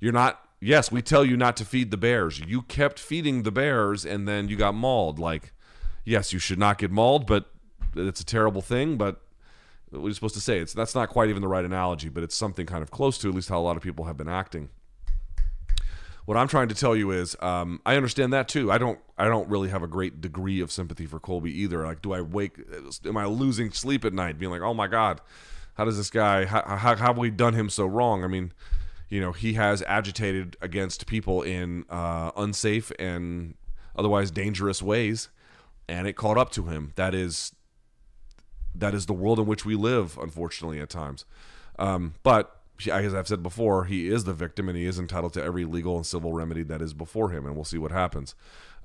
[0.00, 0.42] you're not.
[0.58, 2.40] Yes, we tell you not to feed the bears.
[2.40, 5.18] You kept feeding the bears, and then you got mauled.
[5.18, 5.52] Like,
[6.04, 7.50] yes, you should not get mauled, but
[7.94, 8.96] it's a terrible thing.
[8.96, 9.20] But
[9.90, 10.58] what are you supposed to say?
[10.58, 13.28] It's that's not quite even the right analogy, but it's something kind of close to
[13.28, 14.70] at least how a lot of people have been acting.
[16.26, 18.70] What I'm trying to tell you is, um, I understand that too.
[18.70, 21.84] I don't, I don't really have a great degree of sympathy for Colby either.
[21.84, 22.58] Like, do I wake?
[23.04, 25.20] Am I losing sleep at night, being like, oh my god,
[25.74, 26.44] how does this guy?
[26.44, 28.24] How, how, how have we done him so wrong?
[28.24, 28.52] I mean,
[29.08, 33.54] you know, he has agitated against people in uh, unsafe and
[33.94, 35.28] otherwise dangerous ways,
[35.88, 36.92] and it caught up to him.
[36.96, 37.52] That is,
[38.74, 41.24] that is the world in which we live, unfortunately, at times.
[41.78, 42.55] Um, but
[42.90, 45.96] as I've said before, he is the victim, and he is entitled to every legal
[45.96, 48.34] and civil remedy that is before him, and we'll see what happens.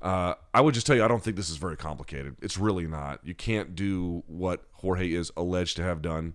[0.02, 2.36] Uh, I would just tell you, I don't think this is very complicated.
[2.42, 3.20] It's really not.
[3.24, 6.34] You can't do what Jorge is alleged to have done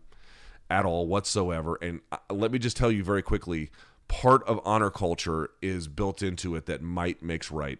[0.71, 1.79] at all whatsoever.
[1.83, 3.71] And uh, let me just tell you very quickly
[4.09, 7.79] part of honor culture is built into it that might makes right.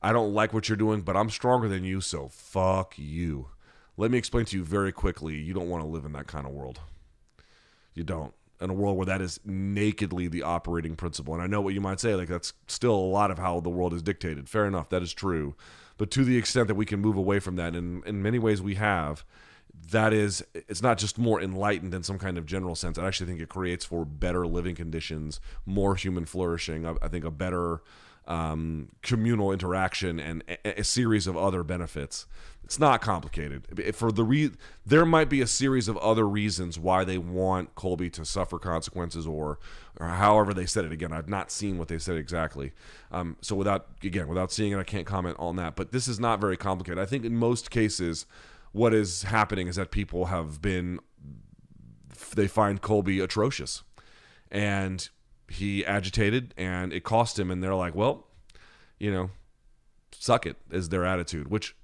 [0.00, 3.48] I don't like what you're doing, but I'm stronger than you, so fuck you.
[3.96, 5.34] Let me explain to you very quickly.
[5.34, 6.80] You don't want to live in that kind of world.
[7.94, 8.32] You don't.
[8.60, 11.32] In a world where that is nakedly the operating principle.
[11.32, 13.70] And I know what you might say, like that's still a lot of how the
[13.70, 14.48] world is dictated.
[14.48, 15.54] Fair enough, that is true.
[15.96, 18.60] But to the extent that we can move away from that, and in many ways
[18.60, 19.24] we have,
[19.90, 23.26] that is it's not just more enlightened in some kind of general sense i actually
[23.26, 27.82] think it creates for better living conditions more human flourishing i, think a better
[28.26, 32.26] um, communal interaction and a, series of other benefits
[32.68, 33.94] it's not complicated.
[33.96, 34.50] For the re-
[34.84, 39.26] there might be a series of other reasons why they want colby to suffer consequences
[39.26, 39.58] or
[39.98, 40.92] or however they said it.
[40.92, 42.72] Again i've not seen what they said exactly.
[43.10, 46.20] Um, so without again without seeing it i can't comment on that but this is
[46.20, 46.98] not very complicated.
[46.98, 48.26] I think in most cases
[48.72, 51.00] what is happening is that people have been
[52.36, 53.82] they find Colby atrocious
[54.50, 55.08] and
[55.48, 58.26] he agitated and it cost him and they're like well
[59.00, 59.30] you know
[60.12, 61.74] suck it is their attitude which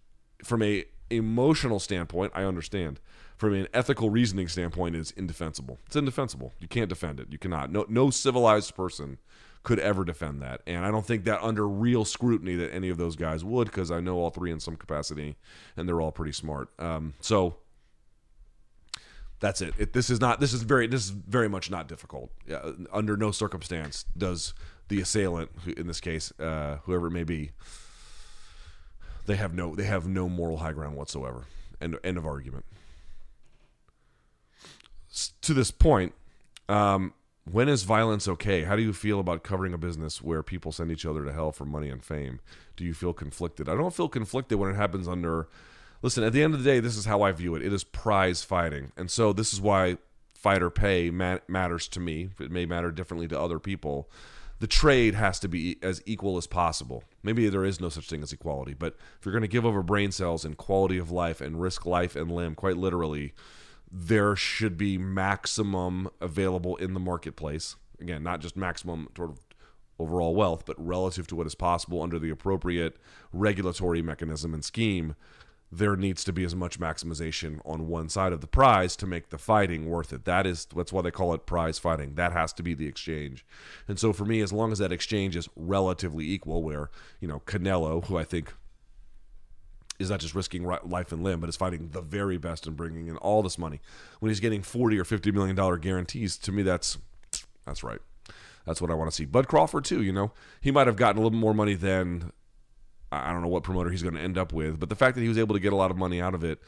[0.45, 3.01] from a emotional standpoint I understand
[3.37, 7.71] from an ethical reasoning standpoint it's indefensible it's indefensible you can't defend it you cannot
[7.71, 9.19] no no civilized person
[9.65, 10.61] could ever defend that.
[10.67, 13.91] And I don't think that under real scrutiny that any of those guys would, because
[13.91, 15.37] I know all three in some capacity,
[15.77, 16.69] and they're all pretty smart.
[16.79, 17.57] Um, so
[19.41, 19.75] that's it.
[19.79, 19.93] it.
[19.95, 20.39] This is not.
[20.39, 20.87] This is very.
[20.87, 22.31] This is very much not difficult.
[22.51, 24.55] Uh, under no circumstance does
[24.89, 27.51] the assailant, in this case, uh, whoever it may be,
[29.27, 29.75] they have no.
[29.75, 31.45] They have no moral high ground whatsoever.
[31.81, 31.99] End.
[32.05, 32.65] End of argument.
[35.11, 36.15] S- to this point.
[36.69, 37.13] Um,
[37.51, 38.65] when is violence okay?
[38.65, 41.53] How do you feel about covering a business where people send each other to hell
[41.53, 42.41] for money and fame?
[42.77, 43.69] Do you feel conflicted?
[43.69, 45.49] I don't feel conflicted when it happens under.
[46.01, 47.63] Listen, at the end of the day, this is how I view it.
[47.63, 49.99] It is prize fighting, and so this is why
[50.35, 52.31] fighter pay matters to me.
[52.39, 54.11] It may matter differently to other people.
[54.65, 57.05] The trade has to be as equal as possible.
[57.23, 59.83] Maybe there is no such thing as equality, but if you're going to give over
[59.83, 63.35] brain cells and quality of life and risk life and limb, quite literally,
[63.93, 67.77] there should be maximum available in the marketplace.
[68.01, 69.41] Again, not just maximum sort of
[69.99, 72.97] overall wealth, but relative to what is possible under the appropriate
[73.35, 75.15] regulatory mechanism and scheme,
[75.73, 79.31] there needs to be as much maximization on one side of the prize to make
[79.31, 80.25] the fighting worth it.
[80.25, 82.15] That is that's why they call it prize fighting.
[82.15, 83.45] That has to be the exchange.
[83.89, 87.41] And so for me, as long as that exchange is relatively equal, where you know
[87.41, 88.53] Canelo, who I think
[89.99, 93.09] is not just risking life and limb, but is fighting the very best and bringing
[93.09, 93.81] in all this money.
[94.21, 96.99] When he's getting forty or fifty million dollar guarantees, to me that's
[97.65, 98.01] that's right.
[98.67, 99.25] That's what I want to see.
[99.25, 100.03] Bud Crawford too.
[100.03, 102.33] You know, he might have gotten a little more money than
[103.15, 105.23] I don't know what promoter he's going to end up with, but the fact that
[105.23, 106.61] he was able to get a lot of money out of it,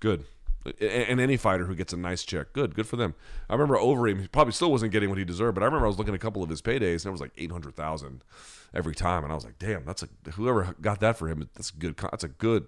[0.00, 0.24] good.
[0.78, 3.14] And any fighter who gets a nice check, good, good for them.
[3.48, 5.88] I remember Overeem, he probably still wasn't getting what he deserved, but I remember I
[5.88, 8.22] was looking at a couple of his paydays, and it was like eight hundred thousand
[8.74, 11.70] every time, and I was like, damn, that's a whoever got that for him, that's
[11.70, 12.66] a good, that's a good,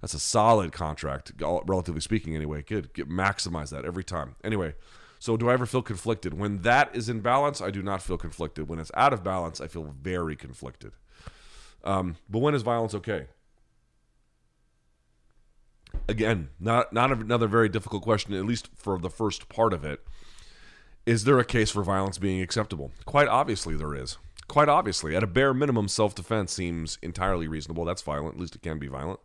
[0.00, 2.34] that's a solid contract, relatively speaking.
[2.34, 4.36] Anyway, good, get maximize that every time.
[4.42, 4.74] Anyway,
[5.18, 7.60] so do I ever feel conflicted when that is in balance?
[7.60, 8.70] I do not feel conflicted.
[8.70, 10.92] When it's out of balance, I feel very conflicted.
[11.84, 13.26] Um, but when is violence okay?
[16.08, 20.00] again, not not another very difficult question, at least for the first part of it.
[21.04, 22.92] Is there a case for violence being acceptable?
[23.04, 24.18] Quite obviously, there is.
[24.48, 27.84] Quite obviously, at a bare minimum, self defense seems entirely reasonable.
[27.84, 28.34] That's violent.
[28.34, 29.20] At least it can be violent.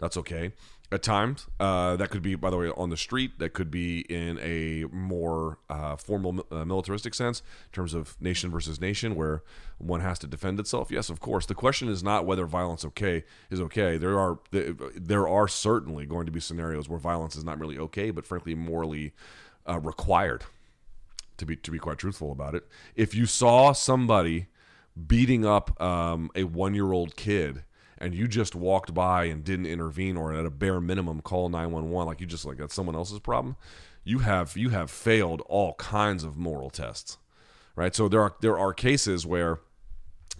[0.00, 0.52] That's okay.
[0.92, 1.46] At times.
[1.58, 3.38] Uh, that could be, by the way, on the street.
[3.38, 8.50] That could be in a more uh, formal uh, militaristic sense, in terms of nation
[8.50, 9.42] versus nation, where
[9.78, 10.90] one has to defend itself.
[10.90, 11.46] Yes, of course.
[11.46, 13.96] The question is not whether violence okay is okay.
[13.96, 18.10] There are there are certainly going to be scenarios where violence is not really okay,
[18.10, 19.12] but frankly morally
[19.68, 20.44] uh, required.
[21.38, 24.48] To be to be quite truthful about it, if you saw somebody
[25.06, 27.64] beating up um, a one year old kid
[28.00, 32.06] and you just walked by and didn't intervene or at a bare minimum call 911
[32.06, 33.56] like you just like that's someone else's problem
[34.04, 37.18] you have you have failed all kinds of moral tests
[37.76, 39.60] right so there are there are cases where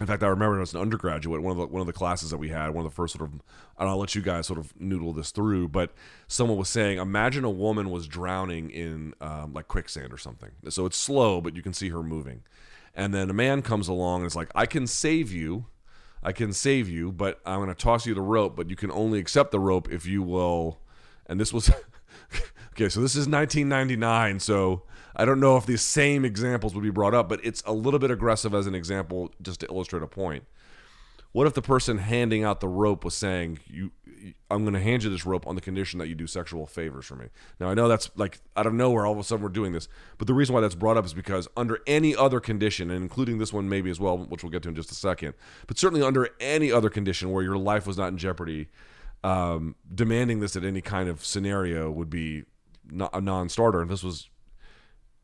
[0.01, 2.37] in fact, I remember as an undergraduate, one of the one of the classes that
[2.37, 4.73] we had, one of the first sort of, and I'll let you guys sort of
[4.81, 5.93] noodle this through, but
[6.27, 10.49] someone was saying, imagine a woman was drowning in um, like quicksand or something.
[10.69, 12.41] So it's slow, but you can see her moving,
[12.95, 15.65] and then a man comes along and is like, I can save you,
[16.23, 18.91] I can save you, but I'm going to toss you the rope, but you can
[18.91, 20.79] only accept the rope if you will.
[21.25, 21.69] And this was
[22.73, 22.89] okay.
[22.89, 24.83] So this is 1999, so
[25.15, 27.99] I don't know if these same examples would be brought up, but it's a little
[27.99, 30.45] bit aggressive as an example just to illustrate a point.
[31.33, 33.91] What if the person handing out the rope was saying, "You,
[34.49, 37.05] I'm going to hand you this rope on the condition that you do sexual favors
[37.05, 37.27] for me."
[37.59, 39.87] Now I know that's like out of nowhere, all of a sudden we're doing this,
[40.17, 43.37] but the reason why that's brought up is because under any other condition, and including
[43.37, 45.33] this one maybe as well, which we'll get to in just a second,
[45.67, 48.67] but certainly under any other condition where your life was not in jeopardy,
[49.23, 52.43] um, demanding this at any kind of scenario would be
[52.89, 53.81] not a non-starter.
[53.81, 54.29] And this was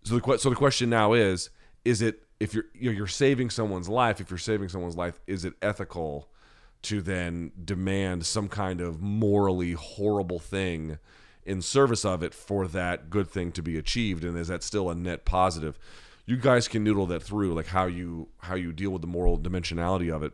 [0.04, 1.50] so the so the question now is:
[1.84, 4.22] Is it if you're you're you're saving someone's life?
[4.22, 6.30] If you're saving someone's life, is it ethical
[6.84, 11.00] to then demand some kind of morally horrible thing
[11.46, 14.24] in service of it for that good thing to be achieved?
[14.24, 15.80] And is that still a net positive?
[16.26, 19.40] You guys can noodle that through, like how you how you deal with the moral
[19.40, 20.34] dimensionality of it.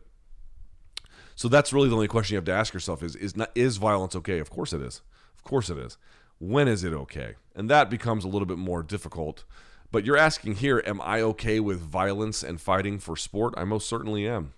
[1.35, 3.77] So that's really the only question you have to ask yourself: is is not is
[3.77, 4.39] violence okay?
[4.39, 5.01] Of course it is.
[5.37, 5.97] Of course it is.
[6.39, 7.35] When is it okay?
[7.55, 9.43] And that becomes a little bit more difficult.
[9.93, 13.53] But you're asking here, am I okay with violence and fighting for sport?
[13.55, 14.53] I most certainly am.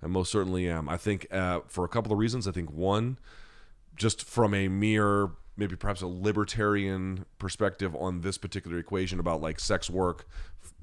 [0.00, 0.88] I most certainly am.
[0.88, 2.46] I think uh, for a couple of reasons.
[2.46, 3.18] I think one,
[3.96, 9.58] just from a mere maybe perhaps a libertarian perspective on this particular equation about like
[9.58, 10.28] sex work,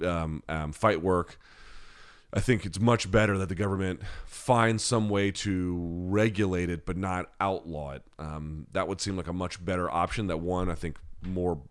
[0.02, 1.40] um, um, fight work.
[2.34, 5.78] I think it's much better that the government find some way to
[6.10, 8.04] regulate it, but not outlaw it.
[8.20, 10.28] Um, that would seem like a much better option.
[10.28, 11.62] That one, I think, more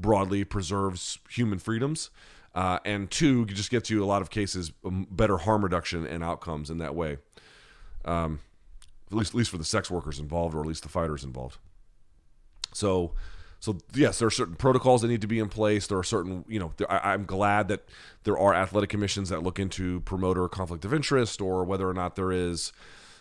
[0.00, 2.10] broadly preserves human freedoms,
[2.54, 6.24] uh, and two, just gets you a lot of cases um, better harm reduction and
[6.24, 7.18] outcomes in that way.
[8.04, 8.40] Um,
[9.10, 11.58] at least, at least for the sex workers involved, or at least the fighters involved.
[12.72, 13.12] So,
[13.58, 15.86] so yes, there are certain protocols that need to be in place.
[15.86, 17.88] There are certain, you know, there, I, I'm glad that
[18.24, 22.16] there are athletic commissions that look into promoter conflict of interest or whether or not
[22.16, 22.72] there is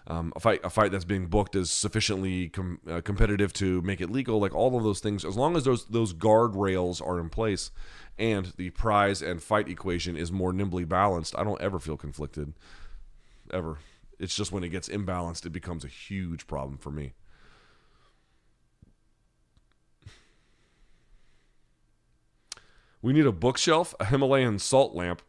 [0.10, 4.02] um, a fight a fight that's being booked is sufficiently com- uh, competitive to make
[4.02, 4.40] it legal.
[4.40, 7.70] Like all of those things, as long as those those guardrails are in place
[8.18, 12.54] and the prize and fight equation is more nimbly balanced, I don't ever feel conflicted,
[13.54, 13.78] ever.
[14.18, 17.14] It's just when it gets imbalanced, it becomes a huge problem for me.
[23.02, 25.22] We need a bookshelf, a Himalayan salt lamp,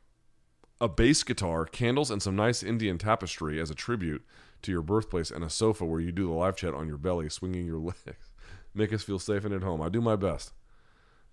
[0.80, 4.24] a bass guitar, candles, and some nice Indian tapestry as a tribute
[4.62, 7.28] to your birthplace, and a sofa where you do the live chat on your belly,
[7.28, 8.30] swinging your legs.
[8.74, 9.82] Make us feel safe and at home.
[9.82, 10.52] I do my best.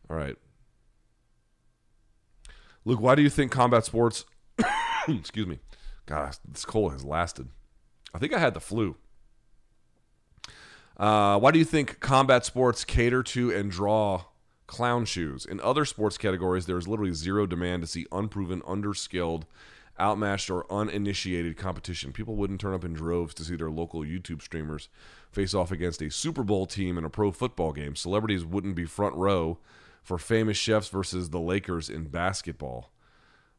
[0.09, 0.37] All right.
[2.85, 4.25] Luke, why do you think combat sports,
[5.07, 5.59] excuse me,
[6.05, 7.49] God, this cold has lasted.
[8.13, 8.95] I think I had the flu.
[10.95, 14.23] Uh, why do you think combat sports cater to and draw
[14.67, 15.45] clown shoes?
[15.45, 19.43] In other sports categories, there is literally zero demand to see unproven, underskilled,
[19.99, 22.13] outmatched, or uninitiated competition.
[22.13, 24.89] People wouldn't turn up in droves to see their local YouTube streamers
[25.31, 27.95] face off against a Super Bowl team in a pro football game.
[27.95, 29.57] Celebrities wouldn't be front row
[30.03, 32.91] for famous chefs versus the Lakers in basketball.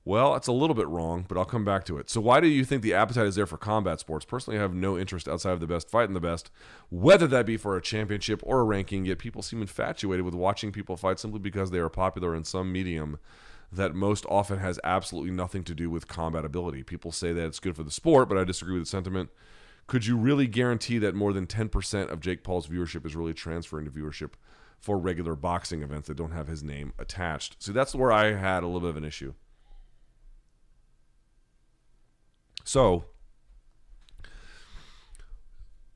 [0.08, 2.08] Well, that's a little bit wrong, but I'll come back to it.
[2.08, 4.24] So, why do you think the appetite is there for combat sports?
[4.24, 6.50] Personally, I have no interest outside of the best fighting the best,
[6.88, 9.04] whether that be for a championship or a ranking.
[9.04, 12.72] Yet people seem infatuated with watching people fight simply because they are popular in some
[12.72, 13.18] medium
[13.70, 16.84] that most often has absolutely nothing to do with combat ability.
[16.84, 19.28] People say that it's good for the sport, but I disagree with the sentiment.
[19.86, 23.84] Could you really guarantee that more than 10% of Jake Paul's viewership is really transferring
[23.84, 24.30] to viewership
[24.78, 27.62] for regular boxing events that don't have his name attached?
[27.62, 29.34] See, that's where I had a little bit of an issue.
[32.68, 33.06] So,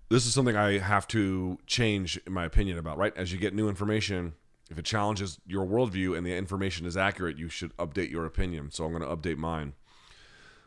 [0.09, 3.15] this is something I have to change my opinion about, right?
[3.15, 4.33] As you get new information,
[4.71, 8.71] if it challenges your worldview and the information is accurate, you should update your opinion.
[8.71, 9.75] So, I'm going to update mine.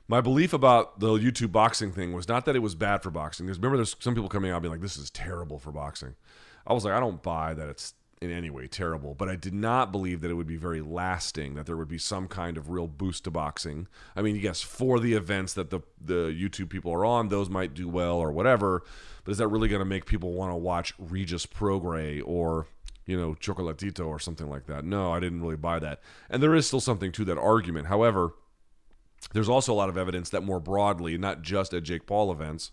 [0.08, 3.48] My belief about the YouTube boxing thing was not that it was bad for boxing.
[3.48, 6.14] Because remember, there's some people coming out being like, this is terrible for boxing.
[6.68, 9.54] I was like, I don't buy that it's in any way terrible, but I did
[9.54, 12.70] not believe that it would be very lasting, that there would be some kind of
[12.70, 13.88] real boost to boxing.
[14.16, 17.74] I mean, yes, for the events that the the YouTube people are on, those might
[17.74, 18.84] do well or whatever,
[19.24, 22.68] but is that really going to make people want to watch Regis Prograis or
[23.06, 24.86] you know Chocolatito or something like that?
[24.86, 26.02] No, I didn't really buy that.
[26.30, 27.88] And there is still something to that argument.
[27.88, 28.34] However,
[29.34, 32.72] there's also a lot of evidence that more broadly, not just at Jake Paul events,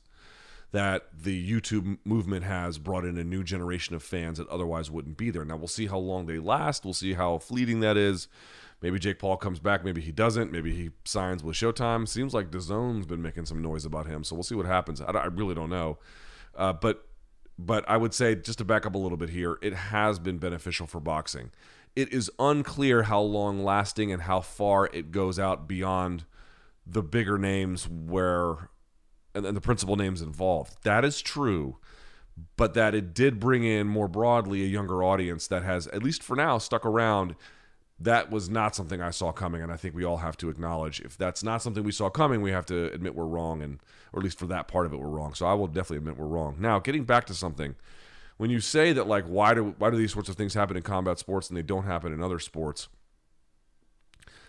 [0.72, 5.18] that the YouTube movement has brought in a new generation of fans that otherwise wouldn't
[5.18, 5.44] be there.
[5.44, 6.84] Now we'll see how long they last.
[6.84, 8.26] We'll see how fleeting that is.
[8.80, 9.84] Maybe Jake Paul comes back.
[9.84, 10.50] Maybe he doesn't.
[10.50, 12.08] Maybe he signs with Showtime.
[12.08, 14.24] Seems like DAZN's been making some noise about him.
[14.24, 15.00] So we'll see what happens.
[15.00, 15.98] I, I really don't know.
[16.56, 17.06] Uh, but
[17.58, 20.38] but I would say just to back up a little bit here, it has been
[20.38, 21.52] beneficial for boxing.
[21.94, 26.24] It is unclear how long lasting and how far it goes out beyond
[26.86, 28.70] the bigger names where
[29.34, 30.76] and, and the principal names involved.
[30.82, 31.78] That is true,
[32.56, 36.22] but that it did bring in more broadly a younger audience that has, at least
[36.22, 37.34] for now, stuck around.
[37.98, 41.00] That was not something I saw coming, and I think we all have to acknowledge
[41.00, 43.78] if that's not something we saw coming, we have to admit we're wrong, and
[44.12, 45.34] or at least for that part of it, we're wrong.
[45.34, 46.56] So I will definitely admit we're wrong.
[46.58, 47.76] Now, getting back to something,
[48.38, 50.82] when you say that like why do why do these sorts of things happen in
[50.82, 52.88] combat sports and they don't happen in other sports,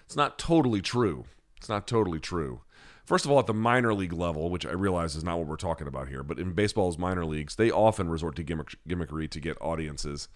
[0.03, 1.25] it's not totally true.
[1.57, 2.61] It's not totally true.
[3.05, 5.55] First of all, at the minor league level, which I realize is not what we're
[5.57, 9.39] talking about here, but in baseball's minor leagues, they often resort to gimmick, gimmickry to
[9.39, 10.29] get audiences.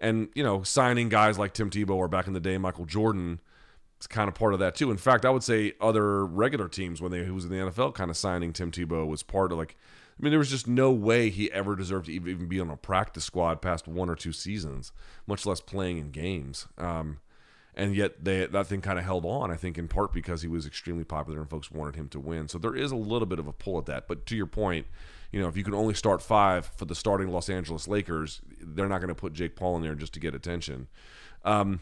[0.00, 3.40] And, you know, signing guys like Tim Tebow or back in the day, Michael Jordan,
[4.00, 4.90] is kind of part of that too.
[4.90, 7.94] In fact, I would say other regular teams when they who was in the NFL
[7.94, 9.76] kind of signing Tim Tebow was part of like
[10.18, 12.76] I mean, there was just no way he ever deserved to even be on a
[12.76, 14.92] practice squad past one or two seasons,
[15.26, 16.68] much less playing in games.
[16.78, 17.18] Um,
[17.76, 19.50] and yet they that thing kind of held on.
[19.50, 22.48] I think in part because he was extremely popular and folks wanted him to win.
[22.48, 24.08] So there is a little bit of a pull at that.
[24.08, 24.86] But to your point,
[25.32, 28.88] you know, if you can only start five for the starting Los Angeles Lakers, they're
[28.88, 30.86] not going to put Jake Paul in there just to get attention.
[31.44, 31.80] Um,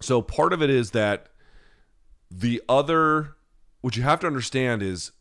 [0.00, 1.28] so part of it is that
[2.30, 3.34] the other,
[3.80, 5.12] what you have to understand is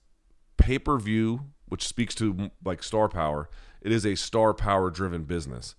[0.57, 3.49] pay per view, which speaks to like star power.
[3.81, 5.75] It is a star power driven business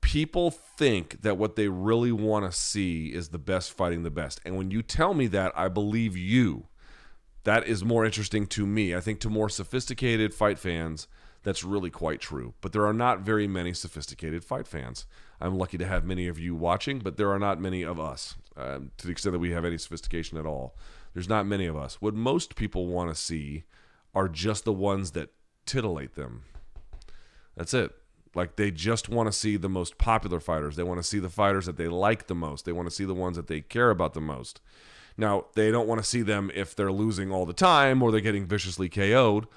[0.00, 4.40] people think that what they really want to see is the best fighting the best.
[4.44, 6.66] And when you tell me that, I believe you.
[7.44, 8.94] That is more interesting to me.
[8.94, 11.08] I think to more sophisticated fight fans,
[11.42, 12.54] that's really quite true.
[12.60, 15.06] But there are not very many sophisticated fight fans.
[15.40, 18.34] I'm lucky to have many of you watching, but there are not many of us
[18.56, 20.76] um, to the extent that we have any sophistication at all.
[21.14, 22.02] There's not many of us.
[22.02, 23.64] What most people want to see
[24.14, 25.30] are just the ones that
[25.64, 26.42] titillate them.
[27.56, 27.92] That's it.
[28.38, 30.76] Like they just want to see the most popular fighters.
[30.76, 32.64] They want to see the fighters that they like the most.
[32.64, 34.60] They want to see the ones that they care about the most.
[35.16, 38.20] Now, they don't want to see them if they're losing all the time or they're
[38.20, 39.48] getting viciously KO'd.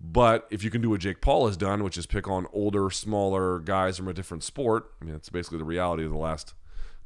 [0.00, 2.90] But if you can do what Jake Paul has done, which is pick on older,
[2.90, 6.54] smaller guys from a different sport, I mean, it's basically the reality of the last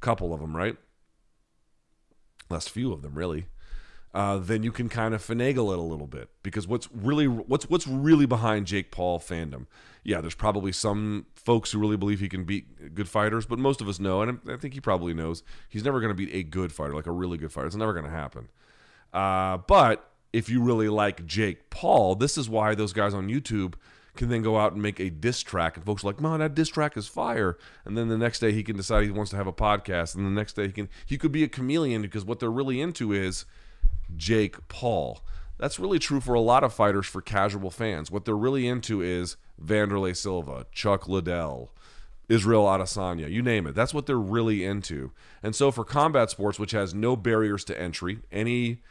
[0.00, 0.76] couple of them, right?
[2.48, 3.48] Last few of them, really.
[4.14, 7.68] Uh, then you can kind of finagle it a little bit because what's really what's
[7.68, 9.66] what's really behind Jake Paul fandom?
[10.02, 13.82] Yeah, there's probably some folks who really believe he can beat good fighters, but most
[13.82, 16.42] of us know, and I think he probably knows, he's never going to beat a
[16.42, 17.66] good fighter, like a really good fighter.
[17.66, 18.48] It's never going to happen.
[19.12, 23.74] Uh, but if you really like Jake Paul, this is why those guys on YouTube
[24.16, 26.54] can then go out and make a diss track, and folks are like, "Man, that
[26.54, 29.36] diss track is fire." And then the next day he can decide he wants to
[29.36, 32.24] have a podcast, and the next day he can he could be a chameleon because
[32.24, 33.44] what they're really into is
[34.16, 35.20] Jake Paul.
[35.59, 38.11] That's really true for a lot of fighters for casual fans.
[38.11, 41.72] What they're really into is Wanderlei Silva, Chuck Liddell,
[42.28, 43.74] Israel Adesanya, you name it.
[43.74, 45.12] That's what they're really into.
[45.42, 48.82] And so for combat sports, which has no barriers to entry, any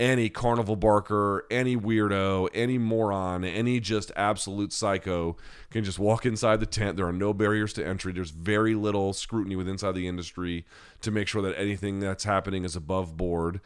[0.00, 5.36] any carnival barker, any weirdo, any moron, any just absolute psycho
[5.70, 6.96] can just walk inside the tent.
[6.96, 8.12] There are no barriers to entry.
[8.12, 10.64] There's very little scrutiny with inside the industry
[11.02, 13.60] to make sure that anything that's happening is above board.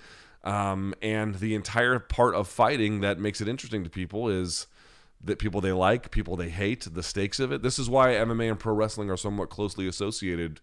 [0.47, 4.69] Um, and the entire part of fighting that makes it interesting to people is
[5.23, 7.63] that people they like, people they hate, the stakes of it.
[7.63, 10.61] This is why MMA and pro wrestling are somewhat closely associated,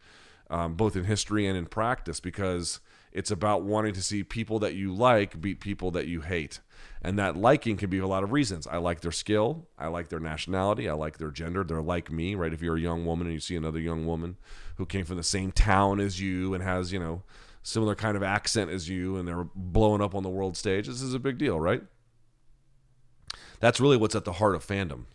[0.49, 2.79] um, both in history and in practice, because
[3.11, 6.61] it's about wanting to see people that you like beat people that you hate.
[7.01, 8.65] And that liking can be a lot of reasons.
[8.65, 9.67] I like their skill.
[9.77, 10.87] I like their nationality.
[10.87, 11.65] I like their gender.
[11.65, 12.53] They're like me, right?
[12.53, 14.37] If you're a young woman and you see another young woman
[14.77, 17.23] who came from the same town as you and has, you know,
[17.63, 21.01] similar kind of accent as you and they're blowing up on the world stage, this
[21.01, 21.81] is a big deal, right?
[23.59, 25.05] That's really what's at the heart of fandom.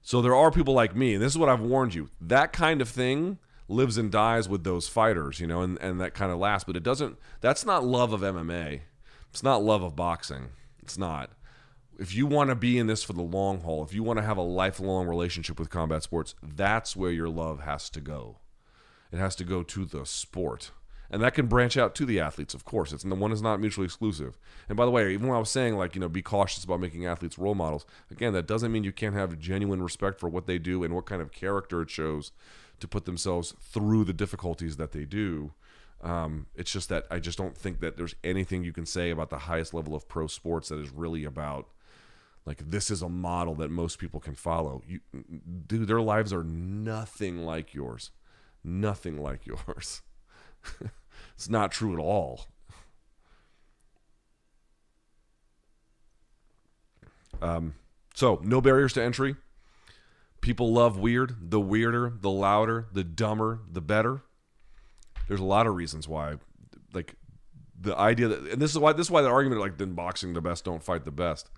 [0.00, 2.08] So there are people like me, and this is what I've warned you.
[2.20, 6.14] That kind of thing lives and dies with those fighters, you know, and, and that
[6.14, 8.80] kind of lasts, but it doesn't that's not love of MMA.
[9.30, 10.50] It's not love of boxing.
[10.82, 11.30] It's not.
[11.98, 14.24] if you want to be in this for the long haul, if you want to
[14.24, 18.38] have a lifelong relationship with combat sports, that's where your love has to go.
[19.12, 20.72] It has to go to the sport.
[21.12, 22.90] And that can branch out to the athletes, of course.
[22.90, 24.38] It's the one is not mutually exclusive.
[24.66, 26.80] And by the way, even when I was saying like, you know, be cautious about
[26.80, 30.46] making athletes role models, again, that doesn't mean you can't have genuine respect for what
[30.46, 32.32] they do and what kind of character it shows
[32.80, 35.52] to put themselves through the difficulties that they do.
[36.00, 39.28] Um, it's just that I just don't think that there's anything you can say about
[39.28, 41.68] the highest level of pro sports that is really about
[42.44, 44.82] like this is a model that most people can follow.
[44.86, 45.00] You,
[45.66, 48.10] dude, their lives are nothing like yours,
[48.64, 50.02] nothing like yours.
[51.34, 52.46] it's not true at all.
[57.40, 57.74] Um,
[58.14, 59.36] so no barriers to entry.
[60.40, 61.50] People love weird.
[61.50, 64.22] The weirder, the louder, the dumber, the better.
[65.28, 66.36] There's a lot of reasons why,
[66.92, 67.14] like
[67.80, 70.34] the idea that, and this is why this is why the argument like in boxing
[70.34, 71.50] the best don't fight the best.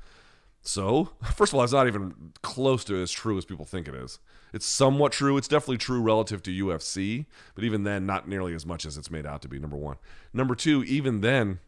[0.63, 3.95] So, first of all, it's not even close to as true as people think it
[3.95, 4.19] is.
[4.55, 5.37] It's somewhat true.
[5.37, 7.27] It's definitely true relative to UFC,
[7.57, 9.59] but even then, not nearly as much as it's made out to be.
[9.59, 9.97] Number one.
[10.33, 11.59] Number two, even then,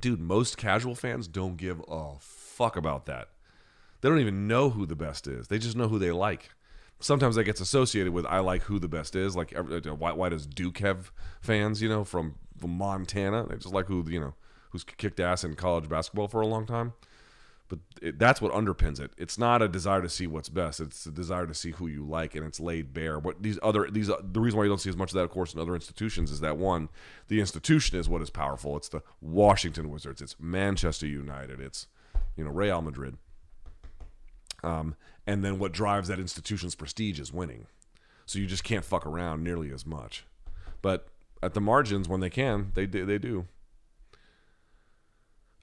[0.00, 3.30] dude, most casual fans don't give a fuck about that.
[4.00, 5.48] They don't even know who the best is.
[5.48, 6.50] They just know who they like.
[7.00, 9.34] Sometimes that gets associated with I like who the best is.
[9.34, 11.82] Like, uh, why, why does Duke have fans?
[11.82, 13.46] You know, from, from Montana.
[13.48, 14.34] They just like who you know
[14.70, 16.92] who's kicked ass in college basketball for a long time
[17.68, 19.10] but it, that's what underpins it.
[19.16, 20.80] It's not a desire to see what's best.
[20.80, 23.20] It's a desire to see who you like, and it's laid bare.
[23.20, 25.24] but these other these uh, the reason why you don't see as much of that,
[25.24, 26.88] of course, in other institutions is that one,
[27.28, 28.76] the institution is what is powerful.
[28.76, 30.22] It's the Washington Wizards.
[30.22, 31.60] It's Manchester United.
[31.60, 31.86] It's
[32.36, 33.16] you know Real Madrid.
[34.62, 34.96] Um,
[35.26, 37.66] and then what drives that institution's prestige is winning.
[38.26, 40.24] So you just can't fuck around nearly as much.
[40.82, 41.08] But
[41.42, 42.86] at the margins, when they can, they.
[42.86, 43.46] They do.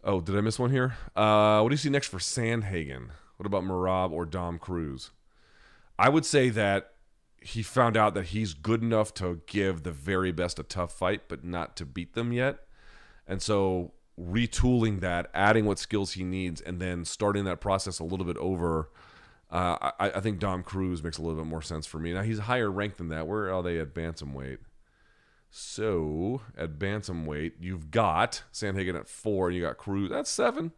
[0.04, 0.97] Oh, did I miss one here?
[1.16, 3.10] Uh, what do you see next for Sandhagen?
[3.38, 5.12] What about Merab or Dom Cruz?
[5.97, 6.93] I would say that
[7.41, 11.24] he found out that he's good enough to give the very best a tough fight,
[11.28, 12.60] but not to beat them yet.
[13.28, 18.04] And so retooling that, adding what skills he needs, and then starting that process a
[18.04, 18.89] little bit over.
[19.49, 22.14] Uh, I, I think Dom Cruz makes a little bit more sense for me.
[22.14, 23.28] Now he's higher ranked than that.
[23.28, 24.58] Where are they at bantamweight?
[25.56, 30.10] So at bantamweight, you've got Sandhagen at four, and you got Cruz.
[30.10, 30.72] That's seven.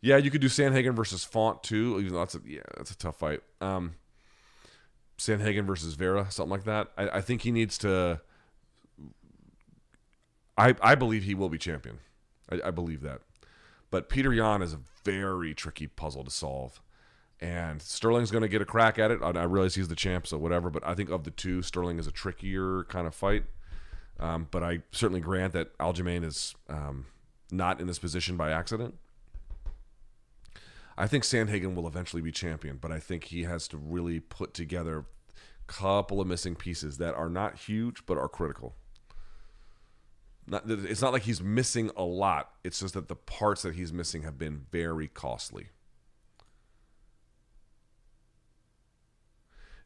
[0.00, 1.98] Yeah, you could do Sandhagen versus Font too.
[1.98, 3.40] Even though that's a yeah, that's a tough fight.
[3.60, 3.96] Um,
[5.18, 6.92] Sandhagen versus Vera, something like that.
[6.96, 8.20] I, I think he needs to.
[10.56, 11.98] I I believe he will be champion.
[12.52, 13.22] I, I believe that,
[13.90, 16.80] but Peter Yan is a very tricky puzzle to solve.
[17.40, 19.18] And Sterling's going to get a crack at it.
[19.20, 20.70] I realize he's the champ, so whatever.
[20.70, 23.46] But I think of the two, Sterling is a trickier kind of fight.
[24.20, 27.06] Um, but I certainly grant that Aljamain is um,
[27.50, 28.94] not in this position by accident.
[30.96, 34.54] I think Sandhagen will eventually be champion, but I think he has to really put
[34.54, 35.04] together a
[35.66, 38.74] couple of missing pieces that are not huge but are critical.
[40.46, 42.50] Not, it's not like he's missing a lot.
[42.64, 45.68] It's just that the parts that he's missing have been very costly.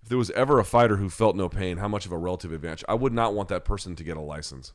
[0.07, 2.53] If there was ever a fighter who felt no pain, how much of a relative
[2.53, 2.85] advantage?
[2.89, 4.73] I would not want that person to get a license.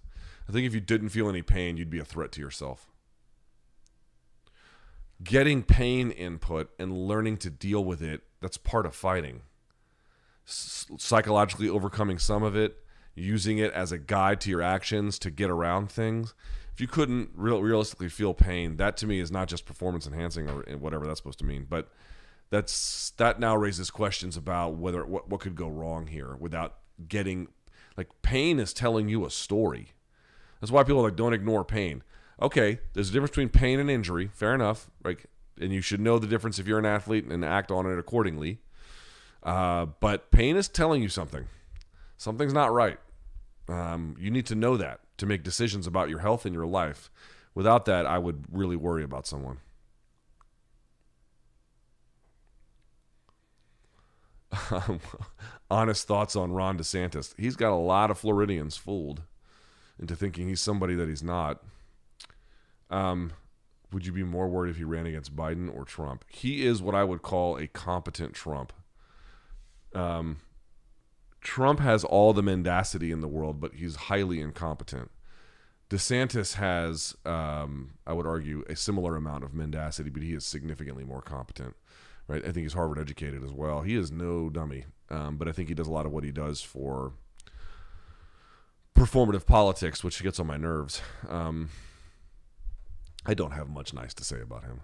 [0.49, 2.91] I think if you didn't feel any pain, you'd be a threat to yourself.
[5.23, 9.43] Getting pain input and learning to deal with it, that's part of fighting.
[10.43, 12.84] Psychologically overcoming some of it,
[13.15, 16.34] using it as a guide to your actions to get around things.
[16.73, 20.49] If you couldn't real, realistically feel pain, that to me is not just performance enhancing
[20.49, 21.89] or whatever that's supposed to mean, but
[22.52, 26.76] that's that now raises questions about whether what, what could go wrong here without
[27.08, 27.47] getting
[27.97, 29.93] like pain is telling you a story.
[30.60, 32.04] That's why people are like don't ignore pain.
[32.39, 34.30] Okay there's a difference between pain and injury.
[34.34, 34.91] Fair enough.
[35.04, 35.26] Like
[35.60, 38.60] and you should know the difference if you're an athlete and act on it accordingly.
[39.41, 41.47] Uh, but pain is telling you something.
[42.18, 42.99] Something's not right.
[43.68, 47.10] Um, you need to know that to make decisions about your health and your life.
[47.54, 49.60] Without that i would really worry about someone
[54.72, 54.99] um,
[55.70, 57.34] honest thoughts on Ron DeSantis.
[57.38, 59.24] He's got a lot of Floridians fooled
[59.99, 61.64] into thinking he's somebody that he's not.
[62.89, 63.32] Um,
[63.91, 66.26] would you be more worried if he ran against Biden or Trump?
[66.28, 68.74] He is what I would call a competent Trump.
[69.93, 70.38] Um,
[71.41, 75.12] Trump has all the mendacity in the world, but he's highly incompetent.
[75.89, 81.04] DeSantis has, um, I would argue, a similar amount of mendacity, but he is significantly
[81.04, 81.76] more competent
[82.28, 82.41] right?
[82.41, 83.82] I think he's Harvard educated as well.
[83.82, 86.32] He is no dummy, um, but I think he does a lot of what he
[86.32, 87.13] does for
[88.95, 91.01] performative politics, which gets on my nerves.
[91.28, 91.69] Um,
[93.26, 94.82] I don't have much nice to say about him.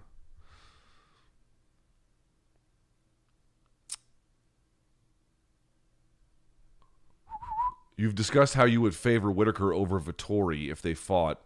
[7.96, 11.42] You've discussed how you would favor Whitaker over Vettori if they fought.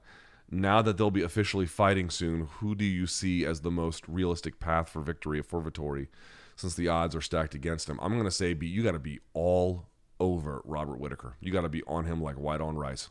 [0.54, 4.60] Now that they'll be officially fighting soon, who do you see as the most realistic
[4.60, 6.08] path for victory for Vettori
[6.56, 7.98] since the odds are stacked against him?
[8.02, 9.86] I'm going to say be, you got to be all
[10.20, 11.36] over Robert Whitaker.
[11.40, 13.08] You got to be on him like white on rice.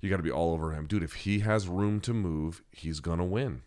[0.00, 0.86] You got to be all over him.
[0.86, 3.60] Dude, if he has room to move, he's going to win.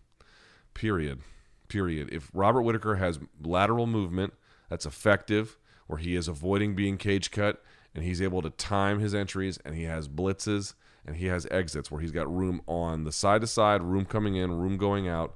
[0.73, 1.19] Period.
[1.67, 2.09] Period.
[2.11, 4.33] If Robert Whitaker has lateral movement
[4.71, 9.13] that's effective, where he is avoiding being cage cut and he's able to time his
[9.13, 10.73] entries and he has blitzes
[11.07, 14.35] and he has exits where he's got room on the side to side, room coming
[14.35, 15.35] in, room going out,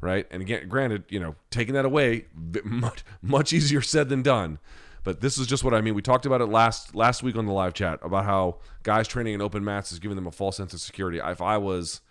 [0.00, 0.26] right?
[0.30, 2.26] And again, granted, you know, taking that away,
[2.64, 4.58] much much easier said than done.
[5.02, 5.94] But this is just what I mean.
[5.94, 9.34] We talked about it last last week on the live chat about how guys training
[9.34, 11.18] in open mats is giving them a false sense of security.
[11.18, 12.02] If I was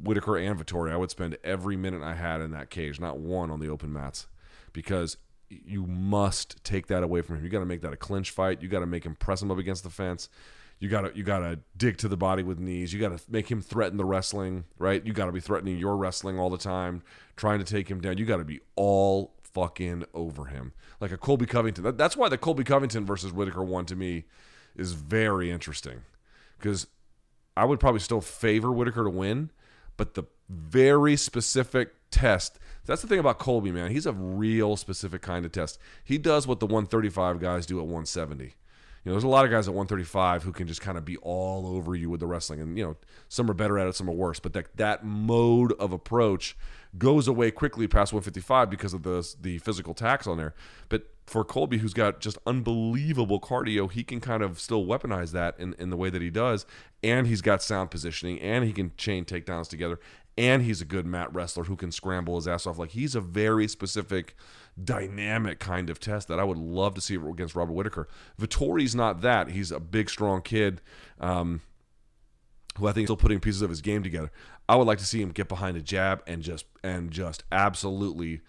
[0.00, 3.50] Whitaker and Vettori, I would spend every minute I had in that cage, not one
[3.50, 4.26] on the open mats,
[4.72, 5.16] because
[5.48, 7.44] you must take that away from him.
[7.44, 8.62] You got to make that a clinch fight.
[8.62, 10.28] You got to make him press him up against the fence.
[10.78, 12.92] You got to you got to dig to the body with knees.
[12.92, 15.04] You got to make him threaten the wrestling, right?
[15.04, 17.02] You got to be threatening your wrestling all the time,
[17.36, 18.18] trying to take him down.
[18.18, 21.84] You got to be all fucking over him, like a Colby Covington.
[21.84, 24.24] That, that's why the Colby Covington versus Whitaker one to me
[24.76, 26.02] is very interesting,
[26.58, 26.88] because
[27.56, 29.50] I would probably still favor Whitaker to win,
[29.96, 32.58] but the very specific test.
[32.86, 33.90] That's the thing about Colby, man.
[33.90, 35.78] He's a real specific kind of test.
[36.04, 38.54] He does what the 135 guys do at 170.
[39.04, 41.18] You know, there's a lot of guys at 135 who can just kind of be
[41.18, 42.96] all over you with the wrestling, and you know,
[43.28, 44.40] some are better at it, some are worse.
[44.40, 46.56] But that that mode of approach
[46.96, 50.54] goes away quickly past 155 because of the the physical tax on there.
[50.88, 55.58] But for Colby, who's got just unbelievable cardio, he can kind of still weaponize that
[55.58, 56.66] in, in the way that he does,
[57.02, 59.98] and he's got sound positioning, and he can chain takedowns together,
[60.36, 62.78] and he's a good mat wrestler who can scramble his ass off.
[62.78, 64.36] Like he's a very specific,
[64.82, 68.08] dynamic kind of test that I would love to see against Robert Whitaker.
[68.40, 69.50] Vettori's not that.
[69.50, 70.80] He's a big, strong kid.
[71.20, 71.62] Um,
[72.78, 74.30] who I think is still putting pieces of his game together.
[74.68, 78.40] I would like to see him get behind a jab and just and just absolutely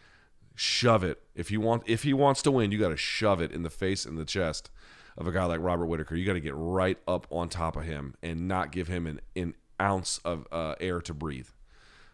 [0.55, 1.21] shove it.
[1.35, 3.69] If he want if he wants to win, you got to shove it in the
[3.69, 4.71] face and the chest
[5.17, 6.15] of a guy like Robert Whitaker.
[6.15, 9.21] You got to get right up on top of him and not give him an,
[9.35, 11.49] an ounce of uh, air to breathe.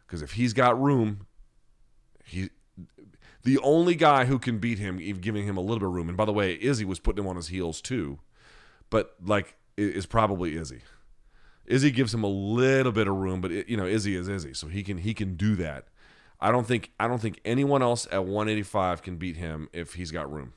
[0.05, 1.27] Because if he's got room,
[2.25, 2.49] he
[3.43, 6.09] the only guy who can beat him, giving him a little bit of room.
[6.09, 8.19] And by the way, Izzy was putting him on his heels too,
[8.89, 10.81] but like is probably Izzy.
[11.65, 14.53] Izzy gives him a little bit of room, but it, you know Izzy is Izzy,
[14.53, 15.85] so he can he can do that.
[16.39, 20.11] I don't think I don't think anyone else at 185 can beat him if he's
[20.11, 20.53] got room.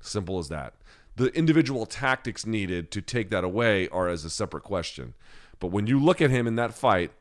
[0.00, 0.74] Simple as that.
[1.16, 5.14] The individual tactics needed to take that away are as a separate question.
[5.60, 7.12] But when you look at him in that fight,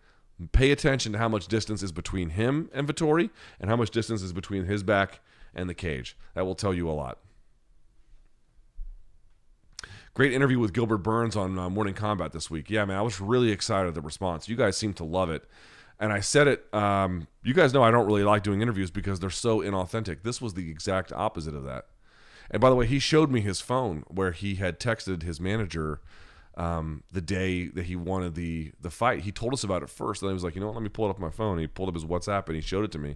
[0.48, 3.30] pay attention to how much distance is between him and Vettori
[3.60, 5.20] and how much distance is between his back
[5.54, 6.18] and the cage.
[6.36, 7.20] That will tell you a lot.
[10.14, 12.70] Great interview with Gilbert Burns on uh, Morning Combat this week.
[12.70, 14.50] Yeah, man, I was really excited at the response.
[14.50, 15.46] You guys seem to love it.
[16.00, 19.20] And I said it, um, you guys know I don't really like doing interviews because
[19.20, 20.24] they're so inauthentic.
[20.24, 21.86] This was the exact opposite of that.
[22.50, 26.02] And by the way, he showed me his phone where he had texted his manager
[26.56, 29.22] um, the day that he wanted the the fight.
[29.22, 30.84] He told us about it first, and then he was like, you know what, let
[30.84, 31.54] me pull it up on my phone.
[31.54, 33.16] And he pulled up his WhatsApp and he showed it to me,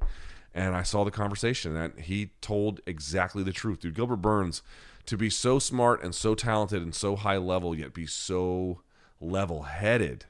[0.54, 3.96] and I saw the conversation, and he told exactly the truth, dude.
[3.96, 4.62] Gilbert Burns,
[5.06, 8.82] to be so smart and so talented and so high level, yet be so
[9.20, 10.26] level headed.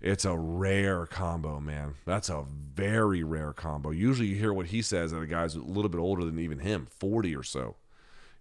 [0.00, 1.94] It's a rare combo, man.
[2.06, 2.44] That's a
[2.74, 3.90] very rare combo.
[3.90, 6.60] Usually, you hear what he says that a guy's a little bit older than even
[6.60, 7.76] him, forty or so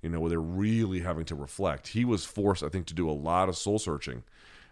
[0.02, 1.90] you know, where they're really having to reflect.
[1.90, 4.24] He was forced, I think, to do a lot of soul searching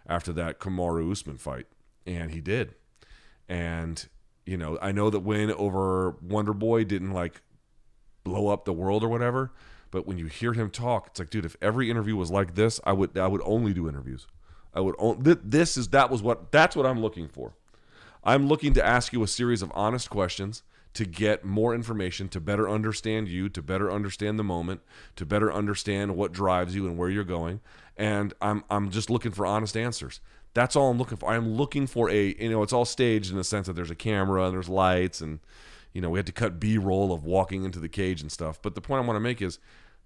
[0.06, 1.66] after that Kamaru Usman fight,
[2.06, 2.74] and he did.
[3.48, 4.06] And
[4.44, 7.42] you know, I know that win over Wonder Boy didn't like
[8.24, 9.52] blow up the world or whatever,
[9.90, 12.80] but when you hear him talk, it's like, dude, if every interview was like this,
[12.84, 14.26] I would I would only do interviews.
[14.72, 17.54] I would only, this is that was what that's what I'm looking for.
[18.22, 20.62] I'm looking to ask you a series of honest questions
[20.96, 24.80] to get more information, to better understand you, to better understand the moment,
[25.16, 27.60] to better understand what drives you and where you're going.
[27.96, 30.20] And I'm I'm just looking for honest answers.
[30.54, 31.30] That's all I'm looking for.
[31.30, 33.94] I'm looking for a you know, it's all staged in the sense that there's a
[33.94, 35.40] camera and there's lights and
[35.92, 38.60] you know, we had to cut B-roll of walking into the cage and stuff.
[38.60, 39.58] But the point I want to make is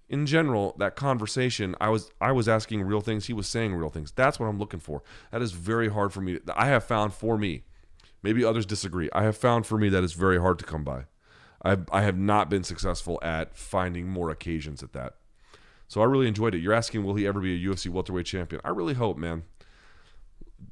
[0.09, 3.91] in general, that conversation, I was I was asking real things, he was saying real
[3.91, 4.13] things.
[4.13, 5.03] That's what I'm looking for.
[5.31, 6.41] That is very hard for me.
[6.55, 7.63] I have found for me
[8.23, 9.09] Maybe others disagree.
[9.13, 11.05] I have found for me that it's very hard to come by.
[11.65, 15.15] I I have not been successful at finding more occasions at that.
[15.89, 16.61] So I really enjoyed it.
[16.61, 18.61] You're asking, will he ever be a UFC welterweight champion?
[18.65, 19.43] I really hope, man.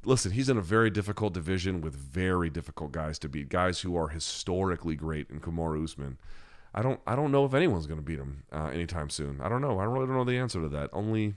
[0.05, 3.97] Listen, he's in a very difficult division with very difficult guys to beat, guys who
[3.97, 6.17] are historically great in Kamaru Usman.
[6.73, 9.41] I don't I don't know if anyone's going to beat him uh, anytime soon.
[9.41, 9.79] I don't know.
[9.79, 10.89] I really don't know the answer to that.
[10.93, 11.33] Only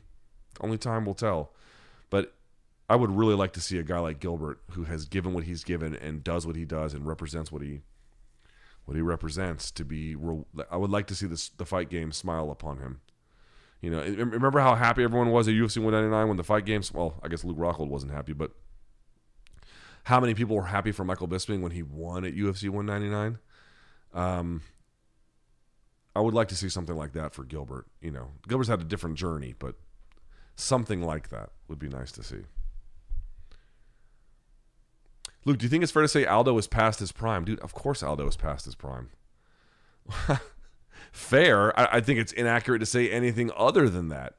[0.61, 1.53] only time will tell.
[2.11, 2.35] But
[2.93, 5.65] I would really like to see a guy like Gilbert who has given what he's
[5.65, 7.81] given and does what he does and represents what he
[8.85, 10.15] what he represents to be.
[10.71, 13.01] I would like to see this the fight game smile upon him.
[13.81, 16.93] You know, remember how happy everyone was at UFC 199 when the fight games.
[16.93, 18.51] Well, I guess Luke Rockhold wasn't happy, but
[20.05, 23.39] how many people were happy for Michael Bisping when he won at UFC 199?
[24.13, 24.61] Um,
[26.15, 27.87] I would like to see something like that for Gilbert.
[28.03, 29.77] You know, Gilbert's had a different journey, but
[30.57, 32.43] something like that would be nice to see.
[35.45, 37.45] Luke, do you think it's fair to say Aldo is past his prime?
[37.45, 39.11] Dude, of course Aldo is past his prime.
[41.13, 41.79] fair.
[41.79, 44.35] I, I think it's inaccurate to say anything other than that.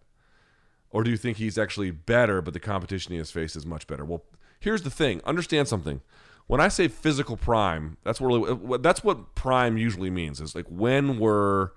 [0.89, 3.87] Or do you think he's actually better, but the competition he has faced is much
[3.87, 4.05] better?
[4.05, 4.23] Well,
[4.59, 5.21] here's the thing.
[5.25, 6.01] Understand something.
[6.47, 10.41] When I say physical prime, that's really uh, that's what prime usually means.
[10.41, 11.73] Is like when were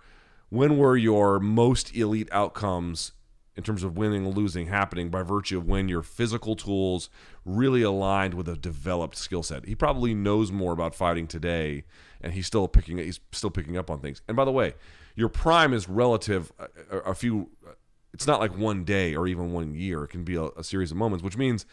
[0.50, 3.12] when were your most elite outcomes
[3.56, 7.08] in terms of winning and losing happening by virtue of when your physical tools
[7.44, 9.64] really aligned with a developed skill set.
[9.64, 11.84] He probably knows more about fighting today,
[12.20, 14.20] and he's still picking he's still picking up on things.
[14.28, 14.74] And by the way,
[15.14, 16.52] your prime is relative.
[16.90, 17.72] A, a few, uh,
[18.12, 20.04] it's not like one day or even one year.
[20.04, 21.64] It can be a, a series of moments, which means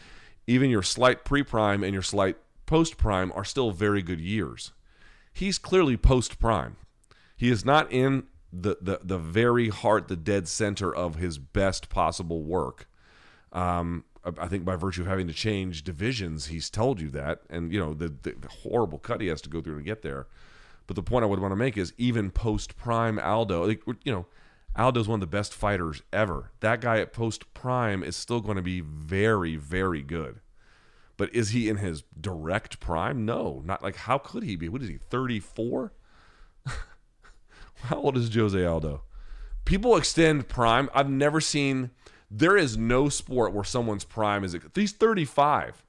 [0.48, 4.72] even your slight pre-prime and your slight post-prime are still very good years.
[5.34, 6.78] He's clearly post-prime.
[7.36, 8.24] He is not in
[8.54, 12.88] the, the the very heart, the dead center of his best possible work.
[13.52, 14.06] Um,
[14.38, 17.80] I think by virtue of having to change divisions, he's told you that, and you
[17.80, 20.28] know the, the horrible cut he has to go through to get there.
[20.86, 24.26] But the point I would want to make is even post prime Aldo, you know,
[24.76, 26.52] Aldo's one of the best fighters ever.
[26.60, 30.42] That guy at post prime is still going to be very, very good.
[31.16, 33.26] But is he in his direct prime?
[33.26, 34.70] No, not like how could he be?
[34.70, 34.98] What is he?
[34.98, 35.94] Thirty four.
[37.84, 39.02] How old is Jose Aldo?
[39.66, 40.90] People extend prime.
[40.94, 41.92] I've never seen.
[42.32, 44.56] There is no sport where someone's prime is.
[44.74, 45.84] He's 35.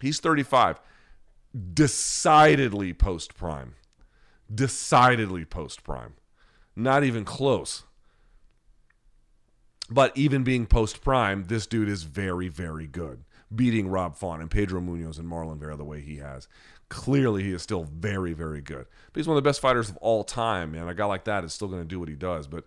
[0.00, 0.80] He's 35.
[1.72, 3.74] Decidedly post prime.
[4.52, 6.14] Decidedly post prime.
[6.74, 7.84] Not even close.
[9.88, 13.24] But even being post prime, this dude is very, very good.
[13.54, 16.48] Beating Rob Font and Pedro Munhoz and Marlon Vera the way he has.
[16.88, 18.86] Clearly, he is still very, very good.
[19.12, 20.88] But he's one of the best fighters of all time, man.
[20.88, 22.46] A guy like that is still going to do what he does.
[22.46, 22.64] But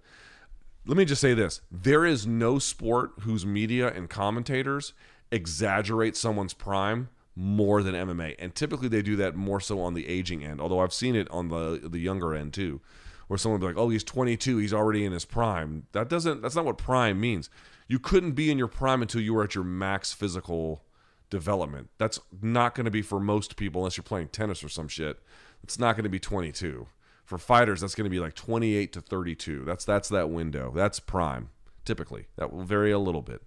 [0.85, 4.93] let me just say this there is no sport whose media and commentators
[5.31, 8.35] exaggerate someone's prime more than MMA.
[8.39, 11.29] And typically they do that more so on the aging end, although I've seen it
[11.31, 12.81] on the the younger end too,
[13.27, 16.41] where someone will be like, "Oh, he's 22, he's already in his prime." That doesn't
[16.41, 17.49] that's not what prime means.
[17.87, 20.83] You couldn't be in your prime until you were at your max physical
[21.29, 21.89] development.
[21.97, 25.19] That's not going to be for most people unless you're playing tennis or some shit.
[25.63, 26.87] It's not going to be 22.
[27.25, 29.63] For fighters, that's going to be like 28 to 32.
[29.63, 30.71] That's that's that window.
[30.75, 31.49] That's prime
[31.89, 32.27] typically.
[32.37, 33.41] That will vary a little bit.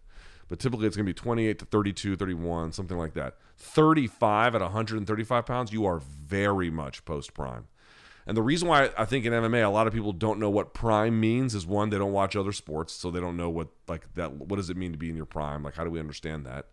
[0.49, 3.37] But typically it's going to be 28 to 32, 31, something like that.
[3.57, 7.69] 35 at 135 pounds, you are very much post prime.
[8.27, 10.75] And the reason why I think in MMA a lot of people don't know what
[10.75, 14.13] prime means is one, they don't watch other sports, so they don't know what like
[14.15, 15.63] that what does it mean to be in your prime?
[15.63, 16.67] Like how do we understand that?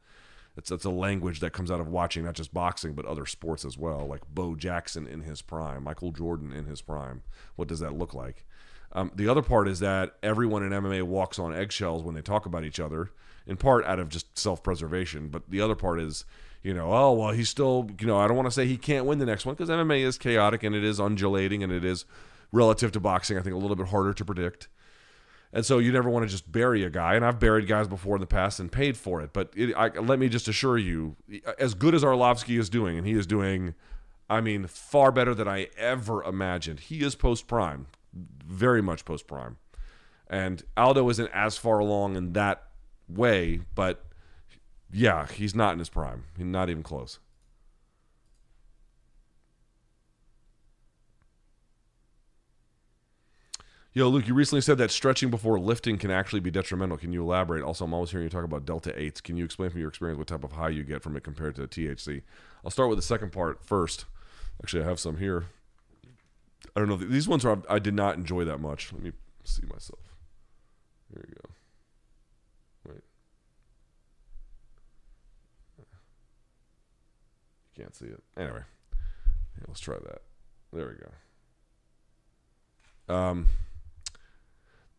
[0.58, 3.64] It's it's a language that comes out of watching not just boxing but other sports
[3.64, 7.24] as well, like Bo Jackson in his prime, Michael Jordan in his prime.
[7.56, 8.46] What does that look like?
[8.92, 12.46] Um, the other part is that everyone in MMA walks on eggshells when they talk
[12.46, 13.12] about each other,
[13.46, 15.30] in part out of just self preservation.
[15.30, 16.26] But the other part is,
[16.64, 19.06] you know, oh, well, he's still, you know, I don't want to say he can't
[19.06, 22.06] win the next one because MMA is chaotic and it is undulating and it is
[22.52, 24.68] relative to boxing, I think, a little bit harder to predict.
[25.52, 27.16] And so you never want to just bury a guy.
[27.16, 29.34] And I've buried guys before in the past and paid for it.
[29.34, 31.16] But it, I, let me just assure you,
[31.58, 33.74] as good as Arlovsky is doing, and he is doing,
[34.30, 36.82] I mean, far better than I ever imagined.
[36.82, 39.58] He is post prime, very much post prime.
[40.28, 42.66] And Aldo isn't as far along in that
[43.08, 44.06] way, but
[44.92, 46.26] yeah, he's not in his prime.
[46.38, 47.18] He's not even close.
[54.00, 56.96] Yo, Luke, you recently said that stretching before lifting can actually be detrimental.
[56.96, 57.62] Can you elaborate?
[57.62, 59.22] Also, I'm always hearing you talk about delta 8s.
[59.22, 61.56] Can you explain from your experience what type of high you get from it compared
[61.56, 62.22] to THC?
[62.64, 64.06] I'll start with the second part first.
[64.64, 65.48] Actually, I have some here.
[66.78, 66.96] I don't know.
[66.96, 68.94] These ones are I did not enjoy that much.
[68.94, 69.12] Let me
[69.44, 70.00] see myself.
[71.12, 71.50] Here we go.
[72.94, 73.04] Wait.
[77.76, 78.24] You can't see it.
[78.38, 78.62] Anyway,
[78.94, 80.22] yeah, let's try that.
[80.72, 80.96] There we
[83.14, 83.14] go.
[83.14, 83.48] Um,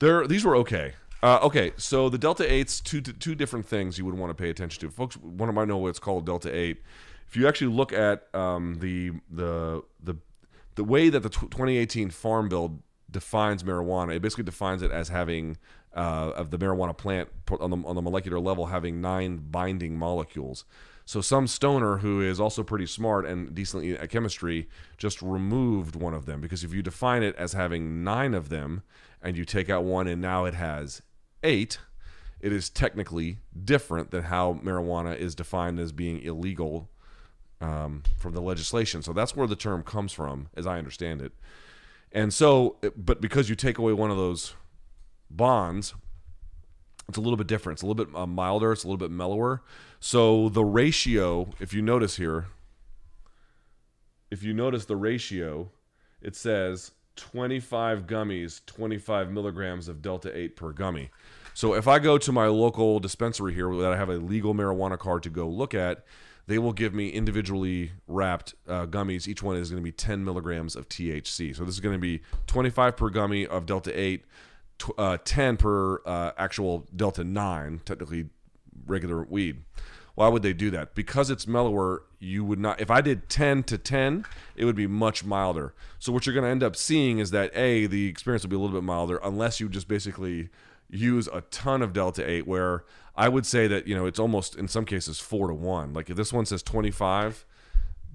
[0.00, 0.94] these were okay.
[1.22, 4.48] Uh, okay, so the Delta Eights, two two different things you would want to pay
[4.48, 4.90] attention to.
[4.90, 6.82] Folks, one of might know what's called Delta Eight.
[7.28, 10.16] If you actually look at um, the the the
[10.76, 12.80] the way that the tw 2018 Farm Bill
[13.10, 15.58] defines marijuana, it basically defines it as having
[15.94, 17.28] uh, of the marijuana plant
[17.60, 20.64] on the on the molecular level having nine binding molecules.
[21.04, 26.14] So some stoner who is also pretty smart and decently at chemistry just removed one
[26.14, 28.82] of them because if you define it as having nine of them
[29.22, 31.02] and you take out one and now it has
[31.42, 31.78] eight,
[32.40, 36.88] it is technically different than how marijuana is defined as being illegal
[37.60, 39.02] um, from the legislation.
[39.02, 41.32] So that's where the term comes from, as I understand it.
[42.12, 44.54] And so, but because you take away one of those
[45.30, 45.94] bonds,
[47.08, 47.76] it's a little bit different.
[47.76, 48.72] It's a little bit uh, milder.
[48.72, 49.62] It's a little bit mellower.
[50.00, 52.46] So the ratio, if you notice here,
[54.30, 55.70] if you notice the ratio,
[56.22, 61.10] it says 25 gummies, 25 milligrams of Delta 8 per gummy.
[61.54, 64.98] So if I go to my local dispensary here that I have a legal marijuana
[64.98, 66.04] card to go look at,
[66.46, 69.28] they will give me individually wrapped uh, gummies.
[69.28, 71.54] Each one is going to be 10 milligrams of THC.
[71.54, 74.24] So this is going to be 25 per gummy of Delta 8,
[74.78, 78.30] tw- uh, 10 per uh, actual Delta 9, technically
[78.86, 79.62] regular weed.
[80.20, 80.94] Why would they do that?
[80.94, 82.78] Because it's mellower, you would not.
[82.78, 85.72] If I did 10 to 10, it would be much milder.
[85.98, 88.56] So what you're going to end up seeing is that A, the experience will be
[88.56, 90.50] a little bit milder unless you just basically
[90.90, 92.84] use a ton of Delta 8, where
[93.16, 95.94] I would say that, you know, it's almost in some cases four to one.
[95.94, 97.46] Like if this one says 25,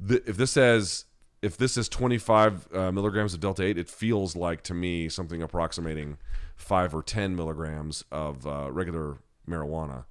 [0.07, 1.05] th- if this says
[1.41, 5.41] if this is 25 uh, milligrams of delta 8 it feels like to me something
[5.41, 6.17] approximating
[6.55, 10.05] 5 or 10 milligrams of uh, regular marijuana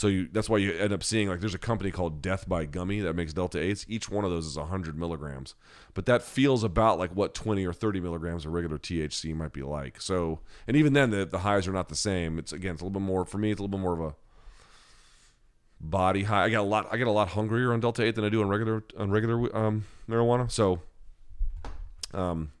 [0.00, 2.64] so you that's why you end up seeing like there's a company called death by
[2.64, 5.54] gummy that makes delta 8s each one of those is 100 milligrams
[5.92, 9.62] but that feels about like what 20 or 30 milligrams of regular thc might be
[9.62, 12.80] like so and even then the, the highs are not the same it's again it's
[12.80, 14.14] a little bit more for me it's a little bit more of a
[15.80, 16.44] body high.
[16.44, 16.88] I get a lot.
[16.92, 19.56] I get a lot hungrier on Delta Eight than I do on regular on regular
[19.56, 20.50] um, marijuana.
[20.50, 20.80] So,
[22.12, 22.52] um,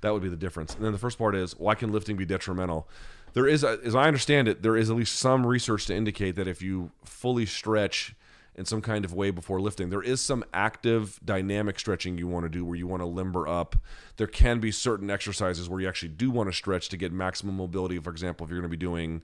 [0.00, 0.74] that would be the difference.
[0.74, 2.88] And then the first part is why can lifting be detrimental?
[3.32, 6.36] There is, a, as I understand it, there is at least some research to indicate
[6.36, 8.14] that if you fully stretch
[8.56, 12.44] in some kind of way before lifting, there is some active dynamic stretching you want
[12.44, 13.76] to do where you want to limber up.
[14.16, 17.56] There can be certain exercises where you actually do want to stretch to get maximum
[17.56, 17.98] mobility.
[17.98, 19.22] For example, if you're going to be doing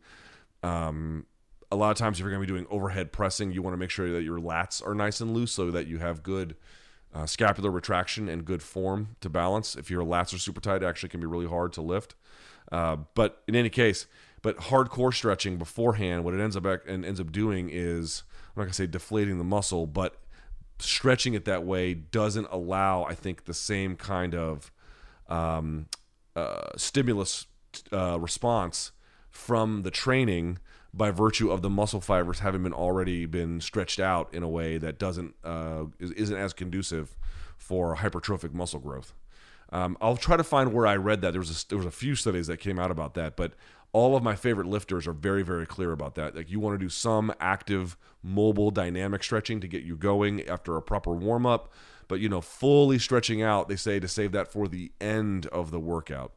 [0.63, 1.27] um,
[1.71, 3.79] a lot of times if you're going to be doing overhead pressing you want to
[3.79, 6.57] make sure that your lats are nice and loose so that you have good
[7.15, 10.87] uh, scapular retraction and good form to balance if your lats are super tight it
[10.87, 12.15] actually can be really hard to lift
[12.73, 14.07] uh, but in any case
[14.43, 18.23] but hardcore stretching beforehand what it ends up and ends up doing is
[18.55, 20.17] i'm not to say deflating the muscle but
[20.79, 24.71] stretching it that way doesn't allow i think the same kind of
[25.29, 25.87] um,
[26.37, 27.47] uh, stimulus
[27.93, 28.93] uh, response
[29.31, 30.59] from the training
[30.97, 34.79] by virtue of the muscle fibers having been already been stretched out in a way
[34.79, 37.17] that doesn't uh, isn't as conducive
[37.57, 39.13] for hypertrophic muscle growth.
[39.71, 41.33] Um, I'll try to find where I read that.
[41.33, 43.53] There was a, there was a few studies that came out about that, but
[43.93, 46.37] all of my favorite lifters are very very clear about that.
[46.37, 50.77] Like you want to do some active, mobile, dynamic stretching to get you going after
[50.77, 51.73] a proper warm up,
[52.07, 53.69] but you know fully stretching out.
[53.69, 56.33] They say to save that for the end of the workout.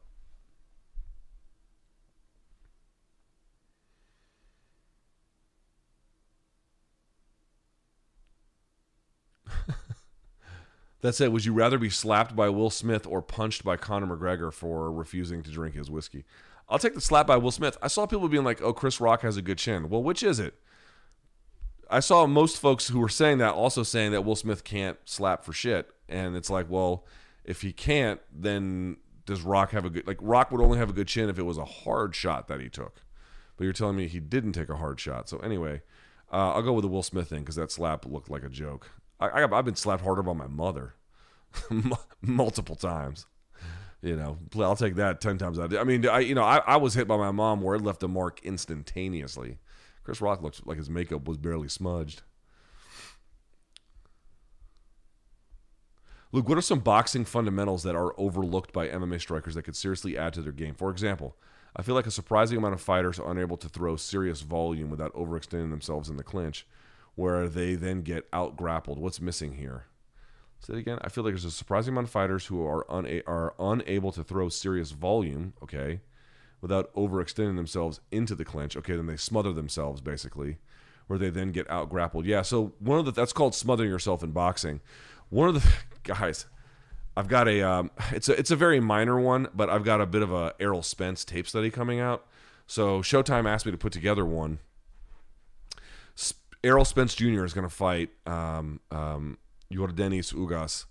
[11.02, 14.52] That said, would you rather be slapped by Will Smith or punched by Conor McGregor
[14.52, 16.24] for refusing to drink his whiskey?
[16.68, 17.76] I'll take the slap by Will Smith.
[17.82, 20.38] I saw people being like, "Oh, Chris Rock has a good chin." Well, which is
[20.38, 20.54] it?
[21.90, 25.44] I saw most folks who were saying that also saying that Will Smith can't slap
[25.44, 27.04] for shit, and it's like, well,
[27.44, 30.06] if he can't, then does Rock have a good?
[30.06, 32.60] Like, Rock would only have a good chin if it was a hard shot that
[32.60, 33.02] he took,
[33.56, 35.28] but you're telling me he didn't take a hard shot.
[35.28, 35.82] So anyway,
[36.32, 38.92] uh, I'll go with the Will Smith thing because that slap looked like a joke.
[39.20, 40.94] I, have been slapped harder by my mother
[42.22, 43.26] multiple times.
[44.02, 45.76] You know, I'll take that ten times out.
[45.76, 48.02] I mean, I you know, I, I was hit by my mom where it left
[48.02, 49.58] a mark instantaneously.
[50.04, 52.22] Chris Rock looked like his makeup was barely smudged.
[56.32, 60.16] Luke, what are some boxing fundamentals that are overlooked by MMA strikers that could seriously
[60.16, 60.74] add to their game?
[60.74, 61.36] For example,
[61.76, 65.12] I feel like a surprising amount of fighters are unable to throw serious volume without
[65.14, 66.66] overextending themselves in the clinch
[67.14, 68.98] where they then get out grappled.
[68.98, 69.86] What's missing here?
[70.60, 70.98] Say it again.
[71.02, 74.22] I feel like there's a surprising amount of fighters who are una- are unable to
[74.22, 76.00] throw serious volume, okay,
[76.60, 78.76] without overextending themselves into the clinch.
[78.76, 80.58] Okay, then they smother themselves basically,
[81.06, 82.26] where they then get out grappled.
[82.26, 84.80] Yeah, so one of the that's called smothering yourself in boxing.
[85.30, 85.72] One of the
[86.04, 86.44] guys,
[87.16, 90.06] I've got a um, it's a it's a very minor one, but I've got a
[90.06, 92.26] bit of a Errol Spence tape study coming out.
[92.66, 94.58] So Showtime asked me to put together one
[96.62, 97.44] Errol Spence Jr.
[97.44, 99.38] is going to fight um, um,
[99.72, 100.84] Ugas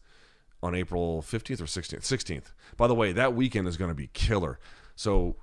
[0.62, 2.02] on April 15th or 16th.
[2.02, 2.52] 16th.
[2.78, 4.60] By the way, that weekend is going to be killer.
[4.96, 5.36] So,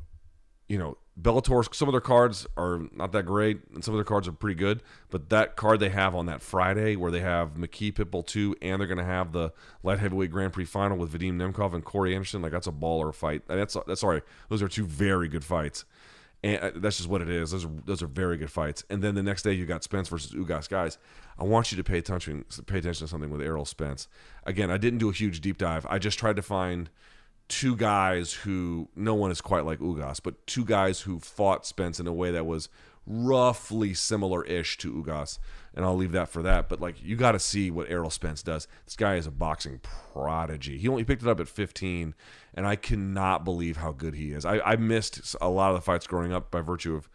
[0.69, 4.05] you know, Bellator, some of their cards are not that great, and some of their
[4.05, 4.83] cards are pretty good.
[5.11, 8.79] But that card they have on that Friday, where they have McKee Pitbull 2, and
[8.79, 9.53] they're going to have the
[9.83, 13.15] light heavyweight Grand Prix final with Vadim Nemkov and Corey Anderson, like that's a baller
[13.15, 13.43] fight.
[13.47, 14.21] That's that's sorry,
[14.51, 15.87] those are two very good fights,
[16.47, 17.51] and uh, that's just what it is.
[17.51, 18.85] Those are those are very good fights.
[18.89, 20.69] And then the next day you got Spence versus Ugas.
[20.69, 20.99] Guys,
[21.39, 24.09] I want you to pay attention pay attention to something with Errol Spence.
[24.45, 25.87] Again, I didn't do a huge deep dive.
[25.91, 26.89] I just tried to find
[27.49, 32.01] two guys who no one is quite like Ugas, but two guys who fought Spence
[32.01, 32.69] in a way that was
[33.07, 35.39] roughly similar-ish to Ugas,
[35.75, 36.69] and I'll leave that for that.
[36.69, 38.67] But like, you got to see what Errol Spence does.
[38.85, 39.81] This guy is a boxing
[40.13, 40.79] prodigy.
[40.79, 42.15] He only picked it up at 15,
[42.55, 44.45] and I cannot believe how good he is.
[44.45, 47.09] I, I missed a lot of the fights growing up by virtue of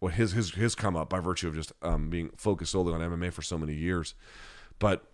[0.00, 3.00] well, his his his come up by virtue of just um, being focused solely on
[3.00, 4.14] MMA for so many years,
[4.78, 5.04] but.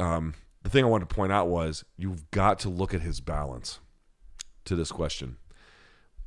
[0.00, 0.34] Um,
[0.64, 3.80] the thing I wanted to point out was you've got to look at his balance
[4.64, 5.36] to this question.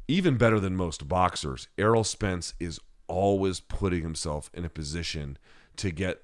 [0.07, 5.37] Even better than most boxers, Errol Spence is always putting himself in a position
[5.77, 6.21] to get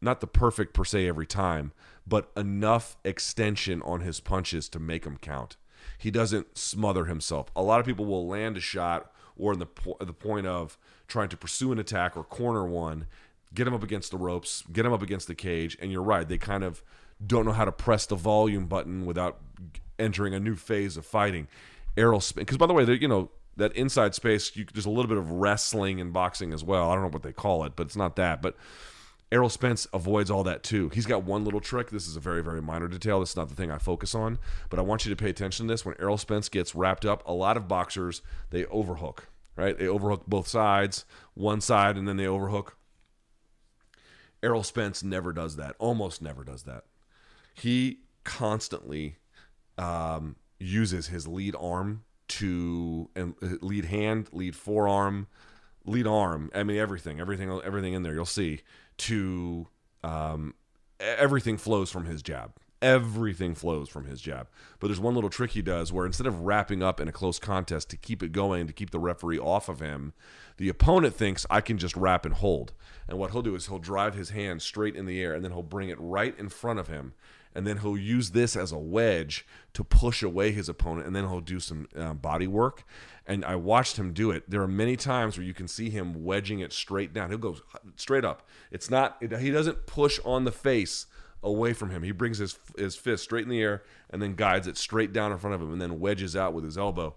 [0.00, 1.72] not the perfect per se every time,
[2.06, 5.56] but enough extension on his punches to make them count.
[5.98, 7.50] He doesn't smother himself.
[7.56, 10.78] A lot of people will land a shot or in the po- the point of
[11.08, 13.06] trying to pursue an attack or corner one,
[13.52, 16.28] get him up against the ropes, get him up against the cage, and you're right,
[16.28, 16.82] they kind of
[17.24, 19.40] don't know how to press the volume button without
[19.98, 21.48] entering a new phase of fighting.
[21.96, 25.08] Errol Spence, because by the way, you know that inside space, you, there's a little
[25.08, 26.90] bit of wrestling and boxing as well.
[26.90, 28.42] I don't know what they call it, but it's not that.
[28.42, 28.56] But
[29.30, 30.90] Errol Spence avoids all that too.
[30.90, 31.90] He's got one little trick.
[31.90, 33.20] This is a very, very minor detail.
[33.20, 34.38] This is not the thing I focus on,
[34.70, 35.84] but I want you to pay attention to this.
[35.84, 39.78] When Errol Spence gets wrapped up, a lot of boxers they overhook, right?
[39.78, 42.76] They overhook both sides, one side, and then they overhook.
[44.42, 45.74] Errol Spence never does that.
[45.78, 46.84] Almost never does that.
[47.54, 49.16] He constantly
[49.78, 55.26] um, uses his lead arm to and uh, lead hand, lead forearm,
[55.84, 56.50] lead arm.
[56.54, 58.14] I mean everything, everything, everything in there.
[58.14, 58.60] You'll see
[58.98, 59.68] to
[60.02, 60.54] um,
[61.00, 62.52] everything flows from his jab.
[62.82, 64.46] Everything flows from his jab.
[64.78, 67.38] But there's one little trick he does where instead of wrapping up in a close
[67.38, 70.12] contest to keep it going, to keep the referee off of him,
[70.58, 72.72] the opponent thinks I can just wrap and hold.
[73.08, 75.52] And what he'll do is he'll drive his hand straight in the air and then
[75.52, 77.14] he'll bring it right in front of him
[77.54, 81.28] and then he'll use this as a wedge to push away his opponent, and then
[81.28, 82.84] he'll do some uh, body work.
[83.26, 84.50] And I watched him do it.
[84.50, 87.30] There are many times where you can see him wedging it straight down.
[87.30, 87.56] He'll go
[87.96, 88.46] straight up.
[88.70, 89.16] It's not.
[89.20, 91.06] It, he doesn't push on the face
[91.42, 92.02] away from him.
[92.02, 95.32] He brings his his fist straight in the air and then guides it straight down
[95.32, 97.14] in front of him, and then wedges out with his elbow.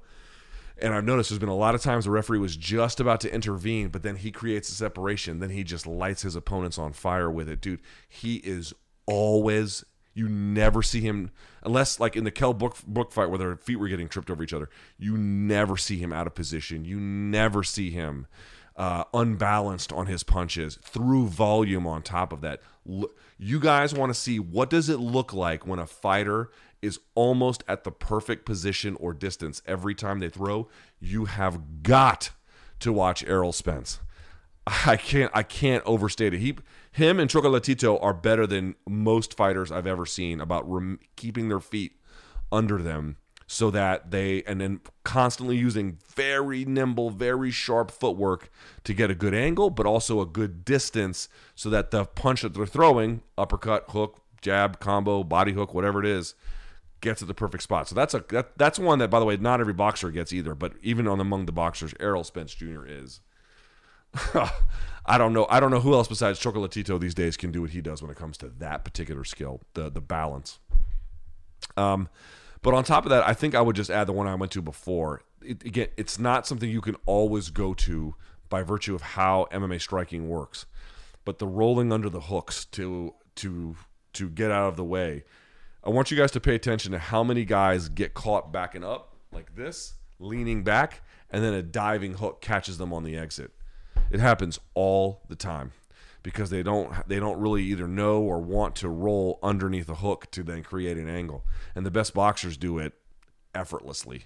[0.79, 3.33] And I've noticed there's been a lot of times the referee was just about to
[3.33, 5.39] intervene, but then he creates a separation.
[5.39, 7.61] Then he just lights his opponents on fire with it.
[7.61, 8.73] Dude, he is
[9.07, 9.83] always
[10.17, 11.29] you never see him
[11.63, 14.43] unless like in the Kell Brook book fight where their feet were getting tripped over
[14.43, 14.69] each other.
[14.97, 16.85] You never see him out of position.
[16.85, 18.25] You never see him
[18.75, 22.61] uh, unbalanced on his punches through volume on top of that.
[23.37, 26.49] You guys want to see what does it look like when a fighter
[26.81, 30.67] is almost at the perfect position or distance every time they throw?
[30.99, 32.31] You have got
[32.79, 33.99] to watch Errol Spence.
[34.65, 36.39] I can't I can't overstate it.
[36.39, 36.57] He
[36.97, 41.59] him and Chocolatito are better than most fighters I've ever seen about rem- keeping their
[41.59, 41.93] feet
[42.51, 48.49] under them so that they and then constantly using very nimble, very sharp footwork
[48.83, 52.55] to get a good angle, but also a good distance so that the punch that
[52.55, 56.33] they're throwing, uppercut, hook, jab, combo, body hook, whatever it is,
[57.01, 57.87] gets at the perfect spot.
[57.87, 60.55] So that's a that, that's one that by the way not every boxer gets either,
[60.55, 62.87] but even on among the boxers, Errol Spence Jr.
[62.87, 63.21] is.
[65.05, 65.47] I don't know.
[65.49, 68.11] I don't know who else besides Chocolatito these days can do what he does when
[68.11, 70.59] it comes to that particular skill, the the balance.
[71.75, 72.09] Um,
[72.61, 74.51] but on top of that, I think I would just add the one I went
[74.53, 75.21] to before.
[75.41, 78.15] It, again, it's not something you can always go to
[78.49, 80.65] by virtue of how MMA striking works,
[81.23, 83.75] but the rolling under the hooks to to
[84.13, 85.23] to get out of the way.
[85.83, 89.15] I want you guys to pay attention to how many guys get caught backing up
[89.31, 93.51] like this, leaning back, and then a diving hook catches them on the exit.
[94.11, 95.71] It happens all the time
[96.23, 100.29] because they don't they don't really either know or want to roll underneath a hook
[100.31, 101.45] to then create an angle.
[101.75, 102.93] And the best boxers do it
[103.53, 104.25] effortlessly.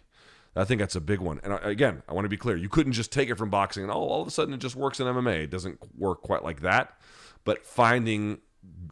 [0.55, 1.39] I think that's a big one.
[1.43, 3.91] And again, I want to be clear: you couldn't just take it from boxing and
[3.91, 5.43] oh, all of a sudden it just works in MMA.
[5.43, 6.97] It doesn't work quite like that.
[7.43, 8.39] But finding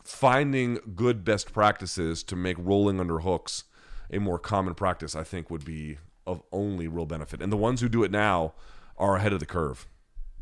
[0.03, 3.65] finding good best practices to make rolling under hooks
[4.11, 7.41] a more common practice, I think, would be of only real benefit.
[7.41, 8.53] And the ones who do it now
[8.97, 9.87] are ahead of the curve.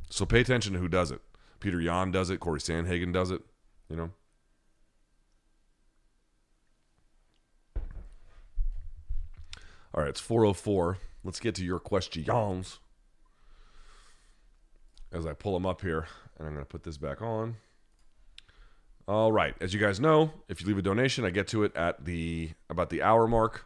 [0.10, 1.22] So pay attention to who does it.
[1.60, 2.40] Peter Yan does it.
[2.40, 3.42] Corey Sandhagen does it.
[3.90, 4.10] You know.
[9.94, 10.98] All right, it's 404.
[11.24, 12.28] Let's get to your questions.
[15.12, 17.56] as I pull them up here, and I'm going to put this back on.
[19.08, 21.76] All right, as you guys know, if you leave a donation, I get to it
[21.76, 23.66] at the about the hour mark,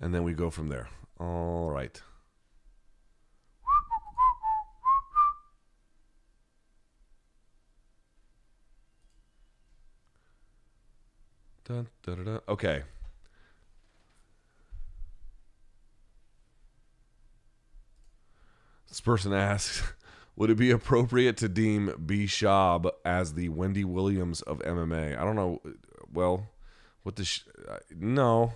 [0.00, 0.88] and then we go from there.
[1.18, 2.00] All right.
[11.70, 12.38] Dun, da, da.
[12.48, 12.82] Okay.
[18.88, 19.92] This person asks,
[20.36, 22.24] would it be appropriate to deem B.
[22.24, 25.16] Schaub as the Wendy Williams of MMA?
[25.16, 25.62] I don't know.
[26.12, 26.48] Well,
[27.04, 28.54] what the sh- uh, no.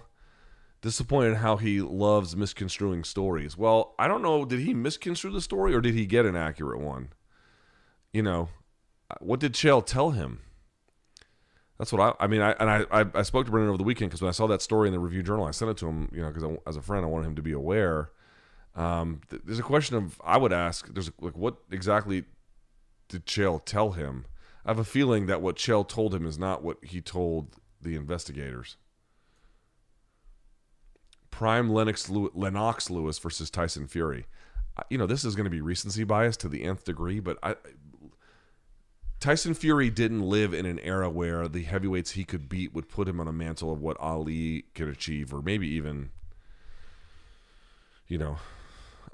[0.83, 3.57] Disappointed how he loves misconstruing stories.
[3.57, 4.45] Well, I don't know.
[4.45, 7.11] Did he misconstrue the story or did he get an accurate one?
[8.13, 8.49] You know,
[9.09, 10.41] uh, what did Chael tell him?
[11.79, 12.25] That's what I.
[12.25, 13.07] I mean, I and I.
[13.15, 15.01] I, spoke to Brendan over the weekend because when I saw that story in the
[15.01, 16.09] Review Journal, I sent it to him.
[16.13, 18.11] You know, because as a friend, I wanted him to be aware.
[18.77, 20.93] Um, th- there's a question of I would ask.
[20.93, 22.25] There's like, what exactly
[23.09, 24.27] did Chael tell him?
[24.65, 27.97] I have a feeling that what Chael told him is not what he told the
[27.97, 28.77] investigators.
[31.31, 34.27] Prime Lennox Lennox Lewis versus Tyson Fury.
[34.91, 37.57] You know, this is going to be recency bias to the nth degree, but I,
[39.25, 43.09] Tyson Fury didn't live in an era where the heavyweights he could beat would put
[43.09, 46.11] him on a mantle of what Ali could achieve, or maybe even,
[48.07, 48.37] you know,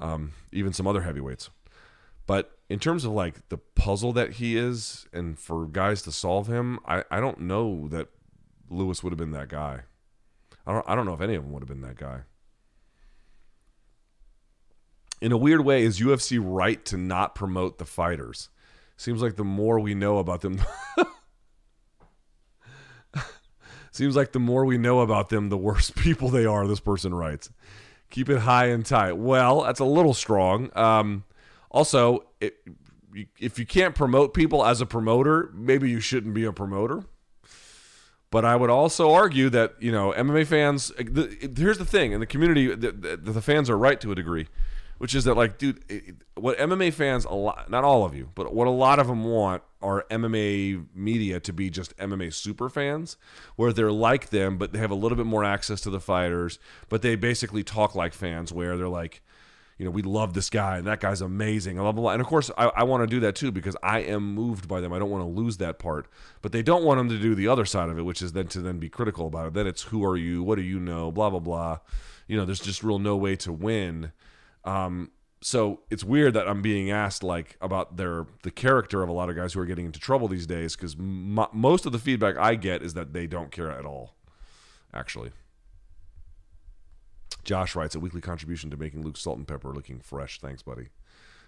[0.00, 1.50] um, even some other heavyweights.
[2.26, 6.48] But in terms of like the puzzle that he is, and for guys to solve
[6.48, 8.08] him, I, I don't know that
[8.68, 9.82] Lewis would have been that guy.
[10.66, 12.22] I don't I don't know if any of them would have been that guy.
[15.20, 18.48] In a weird way, is UFC right to not promote the fighters?
[19.00, 20.60] Seems like the more we know about them,
[23.90, 26.66] seems like the more we know about them, the worse people they are.
[26.66, 27.48] This person writes,
[28.10, 30.68] "Keep it high and tight." Well, that's a little strong.
[30.76, 31.24] Um,
[31.70, 32.58] also, it,
[33.38, 37.04] if you can't promote people as a promoter, maybe you shouldn't be a promoter.
[38.30, 40.92] But I would also argue that you know MMA fans.
[40.98, 44.14] The, here's the thing, in the community, the, the, the fans are right to a
[44.14, 44.46] degree,
[45.00, 48.28] which is that like, dude, it, what MMA fans a lot, not all of you,
[48.34, 52.68] but what a lot of them want are MMA media to be just MMA super
[52.68, 53.16] fans,
[53.56, 56.58] where they're like them, but they have a little bit more access to the fighters,
[56.90, 59.22] but they basically talk like fans, where they're like,
[59.78, 62.12] you know, we love this guy and that guy's amazing, blah, blah, blah.
[62.12, 64.82] And of course, I, I want to do that too because I am moved by
[64.82, 64.92] them.
[64.92, 66.08] I don't want to lose that part.
[66.42, 68.48] But they don't want them to do the other side of it, which is then
[68.48, 69.54] to then be critical about it.
[69.54, 70.42] Then it's who are you?
[70.42, 71.10] What do you know?
[71.10, 71.78] Blah, blah, blah.
[72.28, 74.12] You know, there's just real no way to win.
[74.64, 75.10] Um,
[75.42, 79.30] so it's weird that I'm being asked like about their the character of a lot
[79.30, 82.36] of guys who are getting into trouble these days because m- most of the feedback
[82.36, 84.16] I get is that they don't care at all,
[84.92, 85.30] actually.
[87.42, 90.38] Josh writes a weekly contribution to making Luke Salt and Pepper looking fresh.
[90.40, 90.88] Thanks, buddy.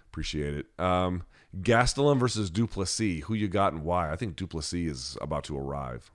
[0.07, 0.67] Appreciate it.
[0.79, 1.23] Um,
[1.61, 3.23] Gastelum versus Du Plessis.
[3.25, 4.11] Who you got and why?
[4.11, 6.09] I think Du Plessis is about to arrive.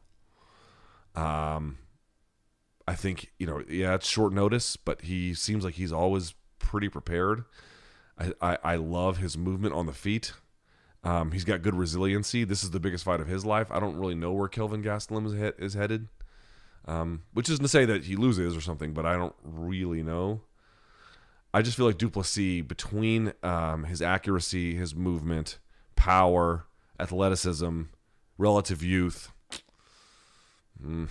[1.15, 1.79] Um,
[2.89, 6.35] I think you know, yeah, it's short notice, but he seems like he's always
[6.69, 7.45] pretty prepared.
[8.19, 10.33] I, I, I love his movement on the feet.
[11.03, 12.45] Um, he's got good resiliency.
[12.45, 13.71] This is the biggest fight of his life.
[13.73, 16.09] I don't really know where Kelvin Gastelum is, he- is headed.
[16.85, 20.43] Um, which isn't to say that he loses or something, but I don't really know.
[21.53, 25.59] I just feel like Du Plessis, between um, his accuracy, his movement,
[25.97, 26.67] power,
[27.01, 27.83] athleticism,
[28.37, 29.33] relative youth,
[30.83, 31.09] mm,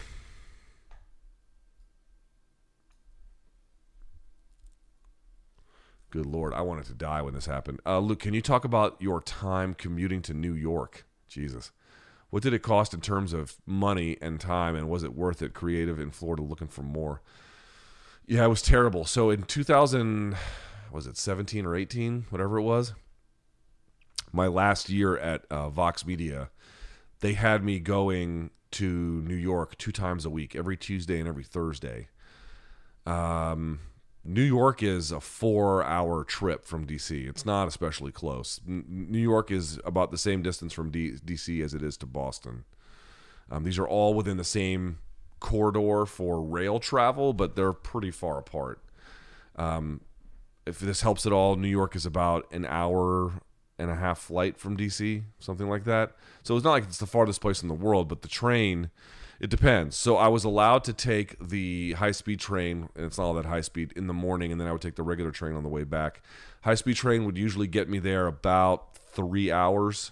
[6.18, 7.80] good lord, I wanted to die when this happened.
[7.86, 11.06] Uh, Luke, can you talk about your time commuting to New York?
[11.28, 11.72] Jesus.
[12.32, 15.54] What did it cost in terms of money and time, and was it worth it?
[15.54, 17.22] Creative in Florida looking for more.
[18.26, 19.06] Yeah, it was terrible.
[19.06, 20.36] So in 2000,
[20.92, 22.96] was it 17 or 18, whatever it was,
[24.34, 26.50] my last year at uh, Vox Media,
[27.20, 31.44] they had me going to New York two times a week, every Tuesday and every
[31.44, 32.08] Thursday.
[33.06, 33.82] Um,
[34.28, 37.30] New York is a four-hour trip from DC.
[37.30, 38.60] It's not especially close.
[38.68, 42.06] N- New York is about the same distance from D- DC as it is to
[42.06, 42.66] Boston.
[43.50, 45.00] Um, these are all within the same
[45.40, 48.84] corridor for rail travel, but they're pretty far apart.
[49.56, 50.02] Um,
[50.66, 53.32] if this helps at all, New York is about an hour
[53.80, 56.18] and a half flight from DC, something like that.
[56.44, 58.90] So it's not like it's the farthest place in the world, but the train,
[59.40, 59.96] it depends.
[59.96, 63.46] So I was allowed to take the high speed train, and it's not all that
[63.46, 65.70] high speed, in the morning, and then I would take the regular train on the
[65.70, 66.22] way back.
[66.62, 70.12] High speed train would usually get me there about three hours,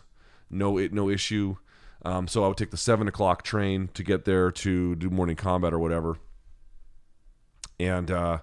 [0.50, 1.58] no it no issue.
[2.04, 5.36] Um, so I would take the seven o'clock train to get there to do morning
[5.36, 6.18] combat or whatever.
[7.80, 8.40] And uh,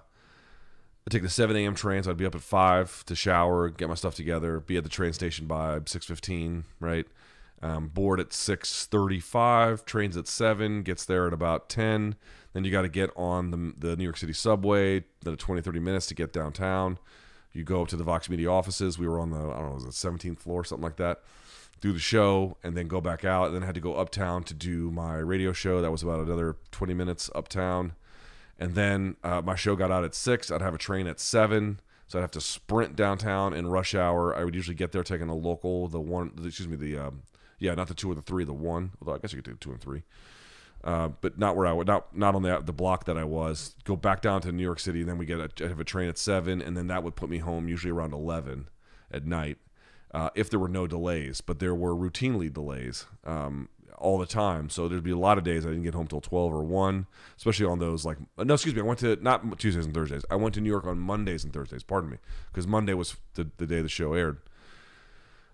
[1.05, 1.75] I take the 7 a.m.
[1.75, 4.83] train, so I'd be up at 5 to shower, get my stuff together, be at
[4.83, 7.05] the train station by 6.15, right?
[7.63, 12.15] Um, board at 6.35, trains at 7, gets there at about 10.
[12.51, 15.79] Then you got to get on the, the New York City subway, then 20, 30
[15.79, 16.99] minutes to get downtown.
[17.53, 18.99] You go up to the Vox Media offices.
[18.99, 21.21] We were on the, I don't know, was it 17th floor, something like that.
[21.79, 23.45] Do the show and then go back out.
[23.45, 25.81] And then I had to go uptown to do my radio show.
[25.81, 27.93] That was about another 20 minutes uptown.
[28.59, 30.51] And then uh, my show got out at 6.
[30.51, 31.79] I'd have a train at 7.
[32.07, 34.35] So I'd have to sprint downtown in rush hour.
[34.35, 37.21] I would usually get there taking a local, the one, excuse me, the, um,
[37.63, 38.91] yeah, not the two or the three, the one.
[38.99, 40.03] Although I guess you could do two and three.
[40.83, 43.73] Uh, but not where I would not not on the the block that I was.
[43.85, 46.17] Go back down to New York City, and then we get have a train at
[46.17, 48.67] seven, and then that would put me home usually around eleven
[49.09, 49.59] at night,
[50.13, 51.39] uh, if there were no delays.
[51.39, 55.45] But there were routinely delays um, all the time, so there'd be a lot of
[55.45, 57.07] days I didn't get home till twelve or one,
[57.37, 60.25] especially on those like no, excuse me, I went to not Tuesdays and Thursdays.
[60.29, 61.83] I went to New York on Mondays and Thursdays.
[61.83, 62.17] Pardon me,
[62.51, 64.39] because Monday was the, the day the show aired.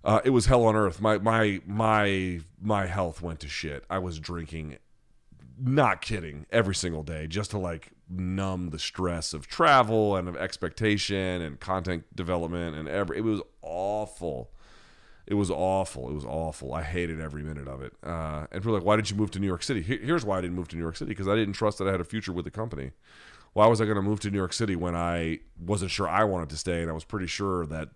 [0.04, 1.02] Uh, it was hell on earth.
[1.02, 3.84] My my my my health went to shit.
[3.90, 4.78] I was drinking
[5.62, 10.38] not kidding every single day just to like numb the stress of travel and of
[10.38, 14.52] expectation and content development and every it was awful.
[15.28, 16.10] It was awful.
[16.10, 16.74] It was awful.
[16.74, 17.94] I hated every minute of it.
[18.04, 19.82] Uh, and people like why did you move to new york city?
[19.82, 21.92] Here's why i didn't move to new york city because i didn't trust that i
[21.92, 22.92] had a future with the company.
[23.52, 26.24] Why was i going to move to new york city when i wasn't sure i
[26.24, 27.90] wanted to stay and i was pretty sure that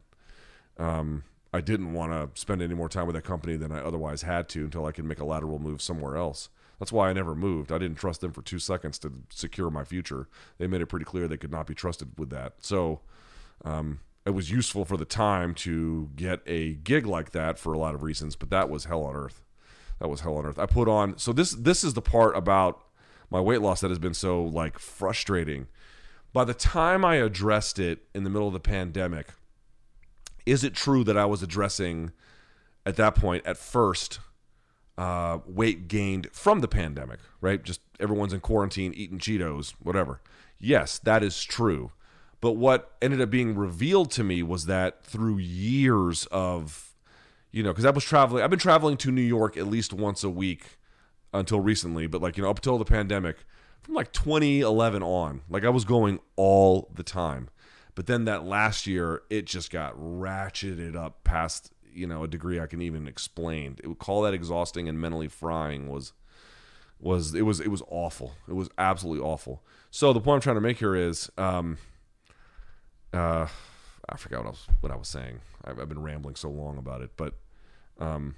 [0.77, 1.23] um,
[1.53, 4.49] I didn't want to spend any more time with that company than I otherwise had
[4.49, 6.49] to until I could make a lateral move somewhere else.
[6.80, 7.71] That's why I never moved.
[7.71, 10.27] I didn't trust them for two seconds to secure my future.
[10.57, 12.53] They made it pretty clear they could not be trusted with that.
[12.59, 13.01] So
[13.63, 17.77] um, it was useful for the time to get a gig like that for a
[17.77, 19.41] lot of reasons, but that was hell on earth.
[19.99, 20.57] That was hell on earth.
[20.57, 22.81] I put on so this this is the part about
[23.30, 25.67] my weight loss that has been so like frustrating.
[26.34, 29.27] By the time I addressed it in the middle of the pandemic,
[30.45, 32.11] is it true that I was addressing
[32.85, 34.19] at that point at first
[34.97, 37.63] uh, weight gained from the pandemic, right?
[37.63, 40.21] Just everyone's in quarantine, eating Cheetos, whatever.
[40.59, 41.91] Yes, that is true.
[42.41, 46.93] But what ended up being revealed to me was that through years of,
[47.51, 50.23] you know, because I was traveling, I've been traveling to New York at least once
[50.23, 50.77] a week
[51.33, 53.37] until recently, but like, you know, up until the pandemic,
[53.81, 57.49] from like 2011 on, like I was going all the time.
[57.95, 62.59] But then that last year, it just got ratcheted up past you know a degree
[62.59, 63.77] I can even explain.
[63.83, 66.13] It would call that exhausting and mentally frying was
[66.99, 68.33] was it was it was awful.
[68.47, 69.63] It was absolutely awful.
[69.91, 71.77] So the point I'm trying to make here is, um,
[73.13, 73.47] uh,
[74.09, 75.41] I forgot what I was what I was saying.
[75.63, 77.35] I've, I've been rambling so long about it, but
[77.99, 78.35] um,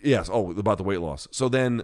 [0.00, 0.30] yes.
[0.32, 1.28] Oh, about the weight loss.
[1.30, 1.82] So then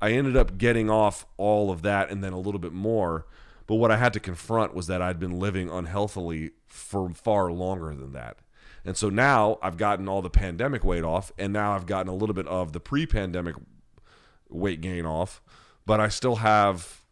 [0.00, 3.26] I ended up getting off all of that and then a little bit more.
[3.70, 7.94] But what I had to confront was that I'd been living unhealthily for far longer
[7.94, 8.38] than that.
[8.84, 12.14] And so now I've gotten all the pandemic weight off, and now I've gotten a
[12.16, 13.54] little bit of the pre pandemic
[14.48, 15.40] weight gain off,
[15.86, 17.02] but I still have,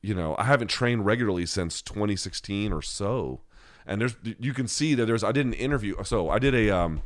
[0.00, 3.42] you know, I haven't trained regularly since 2016 or so.
[3.86, 6.02] And there's, you can see that there's, I did an interview.
[6.02, 7.02] So I did a, um,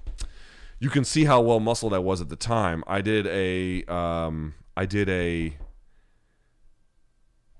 [0.78, 2.82] you can see how well muscled I was at the time.
[2.86, 5.59] I did a, um, I did a,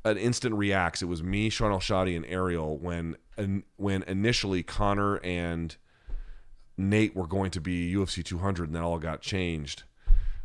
[0.07, 1.03] an instant reacts.
[1.03, 3.16] It was me, Shaheen Al-Shatti, and Ariel when
[3.77, 5.77] when initially Conor and
[6.78, 9.83] Nate were going to be UFC 200, and that all got changed.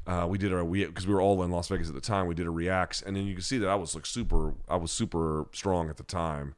[0.07, 2.25] Uh, we did our we because we were all in Las Vegas at the time.
[2.25, 4.55] We did a reacts, and then you can see that I was like super.
[4.67, 6.55] I was super strong at the time,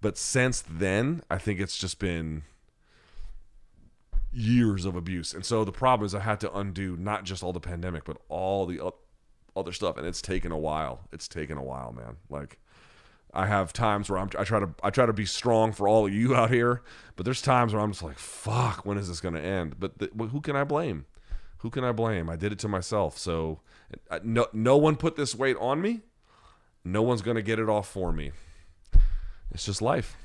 [0.00, 2.42] but since then, I think it's just been
[4.32, 5.32] years of abuse.
[5.32, 8.16] And so the problem is I had to undo not just all the pandemic, but
[8.28, 8.80] all the
[9.56, 11.08] other stuff, and it's taken a while.
[11.12, 12.16] It's taken a while, man.
[12.28, 12.58] Like
[13.34, 16.06] I have times where I'm I try to I try to be strong for all
[16.06, 16.82] of you out here,
[17.16, 19.76] but there's times where I'm just like, fuck, when is this going to end?
[19.78, 21.06] But the, who can I blame?
[21.58, 22.28] Who can I blame?
[22.28, 23.16] I did it to myself.
[23.18, 23.60] So
[24.10, 26.00] uh, no no one put this weight on me.
[26.84, 28.32] No one's going to get it off for me.
[29.52, 30.16] It's just life.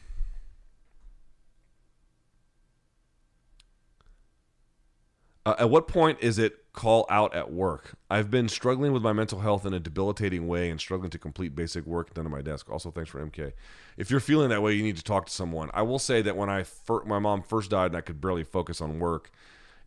[5.48, 7.94] Uh, at what point is it call out at work?
[8.10, 11.56] I've been struggling with my mental health in a debilitating way and struggling to complete
[11.56, 12.70] basic work done at my desk.
[12.70, 13.54] Also, thanks for MK.
[13.96, 15.72] If you're feeling that way, you need to talk to someone.
[15.74, 18.44] I will say that when I fir- my mom first died and I could barely
[18.44, 19.32] focus on work,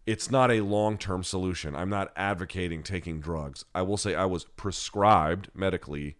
[0.07, 1.77] it's not a long-term solution.
[1.77, 3.67] I'm not advocating taking drugs.
[3.75, 6.17] I will say I was prescribed medically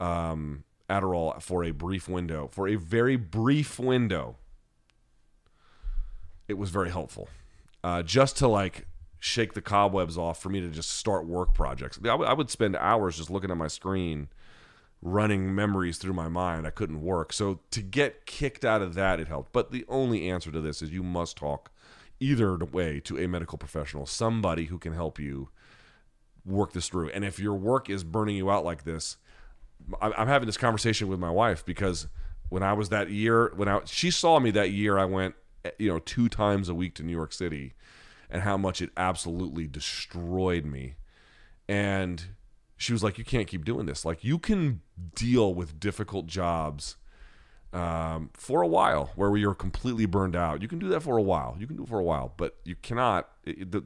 [0.00, 4.34] um, Adderall for a brief window, for a very brief window.
[6.48, 7.28] It was very helpful
[7.82, 8.86] uh, just to like
[9.18, 11.98] shake the cobwebs off for me to just start work projects.
[11.98, 14.28] I, w- I would spend hours just looking at my screen
[15.02, 16.66] running memories through my mind.
[16.66, 17.32] I couldn't work.
[17.32, 19.52] So to get kicked out of that, it helped.
[19.52, 21.70] But the only answer to this is you must talk
[22.18, 25.48] either way to a medical professional, somebody who can help you
[26.44, 27.10] work this through.
[27.10, 29.16] And if your work is burning you out like this,
[30.00, 32.08] I'm I'm having this conversation with my wife because
[32.50, 35.34] when I was that year, when I she saw me that year, I went,
[35.78, 37.74] you know, two times a week to New York City,
[38.28, 40.94] and how much it absolutely destroyed me.
[41.68, 42.24] And
[42.76, 44.04] she was like, "You can't keep doing this.
[44.04, 44.80] Like, you can
[45.14, 46.96] deal with difficult jobs."
[47.72, 50.62] um, for a while where you're completely burned out.
[50.62, 51.56] You can do that for a while.
[51.58, 53.28] You can do it for a while, but you cannot.
[53.44, 53.84] It, the,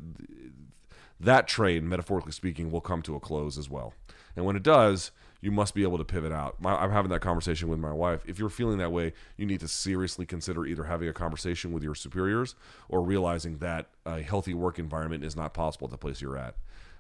[1.21, 3.95] that trade, metaphorically speaking, will come to a close as well.
[4.37, 5.11] And when it does,
[5.45, 6.59] you must be able to pivot out.
[6.59, 8.23] My, I'm having that conversation with my wife.
[8.27, 11.83] If you're feeling that way, you need to seriously consider either having a conversation with
[11.83, 12.55] your superiors
[12.89, 16.55] or realizing that a healthy work environment is not possible at the place you're at.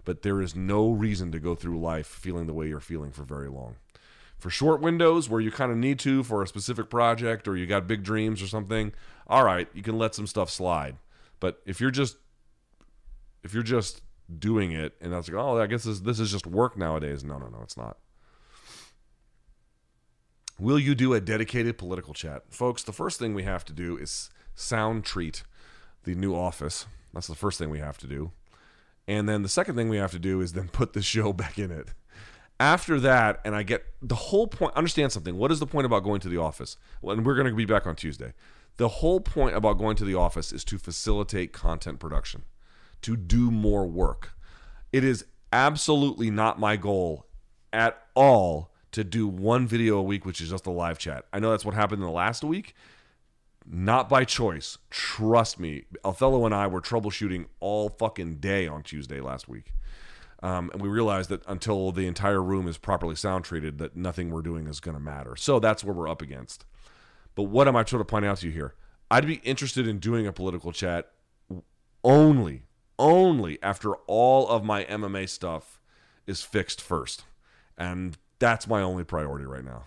[0.05, 3.23] But there is no reason to go through life feeling the way you're feeling for
[3.23, 3.77] very long
[4.37, 7.67] for short windows where you kind of need to for a specific project or you
[7.67, 8.93] got big dreams or something
[9.27, 10.97] all right you can let some stuff slide
[11.39, 12.17] but if you're just
[13.45, 14.03] if you're just
[14.39, 17.39] doing it and that's like oh i guess this, this is just work nowadays no
[17.39, 17.97] no no it's not
[20.59, 23.97] will you do a dedicated political chat folks the first thing we have to do
[23.97, 25.43] is sound treat
[26.05, 28.31] the new office that's the first thing we have to do
[29.07, 31.59] and then the second thing we have to do is then put the show back
[31.59, 31.89] in it
[32.61, 34.75] after that, and I get the whole point.
[34.77, 35.37] Understand something.
[35.37, 36.77] What is the point about going to the office?
[37.03, 38.33] Well, and we're going to be back on Tuesday.
[38.77, 42.45] The whole point about going to the office is to facilitate content production,
[43.03, 44.35] to do more work.
[44.93, 47.27] It is absolutely not my goal
[47.73, 51.25] at all to do one video a week, which is just a live chat.
[51.33, 52.75] I know that's what happened in the last week.
[53.67, 54.79] Not by choice.
[54.91, 55.85] Trust me.
[56.05, 59.73] Othello and I were troubleshooting all fucking day on Tuesday last week.
[60.43, 64.31] Um, and we realized that until the entire room is properly sound treated, that nothing
[64.31, 65.35] we're doing is going to matter.
[65.37, 66.65] So that's where we're up against.
[67.35, 68.75] But what am I trying to point out to you here?
[69.11, 71.11] I'd be interested in doing a political chat
[72.05, 72.65] only,
[72.99, 75.81] only after all of my MMA stuff
[76.27, 77.25] is fixed first.
[77.77, 79.85] And that's my only priority right now.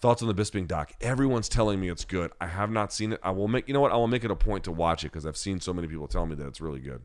[0.00, 0.92] Thoughts on the Bisping doc?
[1.00, 2.30] Everyone's telling me it's good.
[2.40, 3.20] I have not seen it.
[3.22, 3.90] I will make you know what?
[3.90, 6.06] I will make it a point to watch it because I've seen so many people
[6.06, 7.02] tell me that it's really good.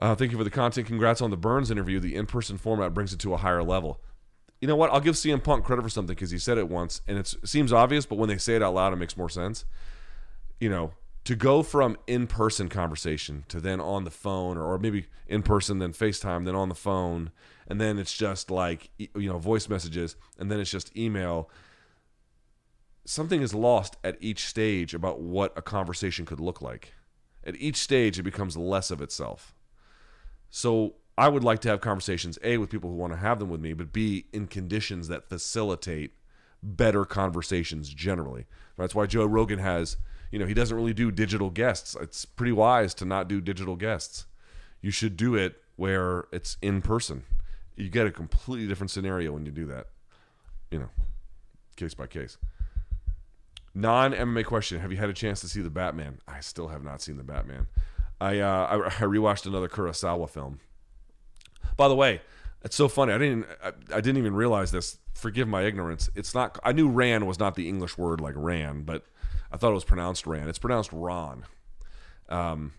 [0.00, 0.86] Uh, thank you for the content.
[0.86, 2.00] Congrats on the Burns interview.
[2.00, 4.00] The in-person format brings it to a higher level.
[4.60, 4.90] You know what?
[4.90, 7.72] I'll give CM Punk credit for something because he said it once, and it seems
[7.72, 9.64] obvious, but when they say it out loud, it makes more sense.
[10.60, 10.92] You know,
[11.24, 15.78] to go from in-person conversation to then on the phone, or, or maybe in person,
[15.78, 17.30] then FaceTime, then on the phone,
[17.68, 21.50] and then it's just like you know voice messages, and then it's just email.
[23.04, 26.92] Something is lost at each stage about what a conversation could look like.
[27.44, 29.54] At each stage, it becomes less of itself.
[30.50, 33.48] So I would like to have conversations, A, with people who want to have them
[33.48, 36.12] with me, but B, in conditions that facilitate
[36.62, 38.46] better conversations generally.
[38.76, 39.96] That's why Joe Rogan has,
[40.30, 41.96] you know, he doesn't really do digital guests.
[42.00, 44.26] It's pretty wise to not do digital guests.
[44.80, 47.24] You should do it where it's in person.
[47.78, 49.86] You get a completely different scenario when you do that,
[50.72, 50.88] you know,
[51.76, 52.36] case by case.
[53.72, 56.18] Non MMA question: Have you had a chance to see the Batman?
[56.26, 57.68] I still have not seen the Batman.
[58.20, 60.58] I uh, I, I rewatched another Kurosawa film.
[61.76, 62.20] By the way,
[62.64, 63.12] it's so funny.
[63.12, 64.98] I didn't I, I didn't even realize this.
[65.14, 66.10] Forgive my ignorance.
[66.16, 66.58] It's not.
[66.64, 69.04] I knew Ran was not the English word like ran, but
[69.52, 70.48] I thought it was pronounced Ran.
[70.48, 71.44] It's pronounced Ron.
[72.28, 72.72] Um,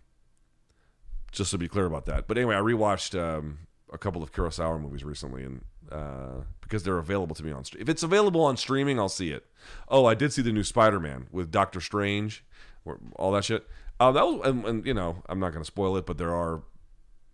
[1.32, 2.28] just to be clear about that.
[2.28, 3.60] But anyway, I rewatched um,
[3.92, 7.64] a couple of Kurosawa movies recently, and uh, because they're available to me on.
[7.78, 9.46] If it's available on streaming, I'll see it.
[9.88, 12.44] Oh, I did see the new Spider-Man with Doctor Strange,
[12.86, 13.68] or all that shit.
[14.00, 16.34] Uh, that was, and, and you know, I'm not going to spoil it, but there
[16.34, 16.62] are.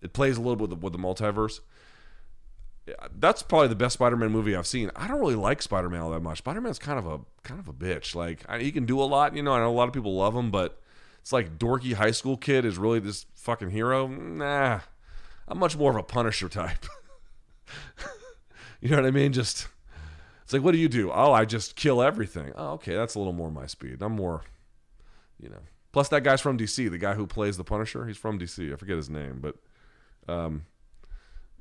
[0.02, 1.62] It plays a little bit with the, with the multiverse.
[3.18, 4.92] That's probably the best Spider-Man movie I've seen.
[4.96, 6.38] I don't really like Spider-Man all that much.
[6.40, 8.14] Spider-Man's kind of a kind of a bitch.
[8.14, 9.54] Like I, he can do a lot, you know.
[9.54, 10.80] I know a lot of people love him, but
[11.20, 14.08] it's like dorky high school kid is really this fucking hero.
[14.08, 14.82] Nah,
[15.48, 16.86] I'm much more of a Punisher type.
[18.82, 19.32] you know what I mean?
[19.34, 19.68] Just
[20.44, 21.12] it's like, what do you do?
[21.12, 22.54] Oh, I just kill everything.
[22.56, 24.02] Oh, okay, that's a little more my speed.
[24.02, 24.44] I'm more,
[25.40, 25.62] you know.
[25.92, 26.90] Plus, that guy's from DC.
[26.92, 28.72] The guy who plays the Punisher, he's from DC.
[28.72, 29.56] I forget his name, but
[30.32, 30.66] um,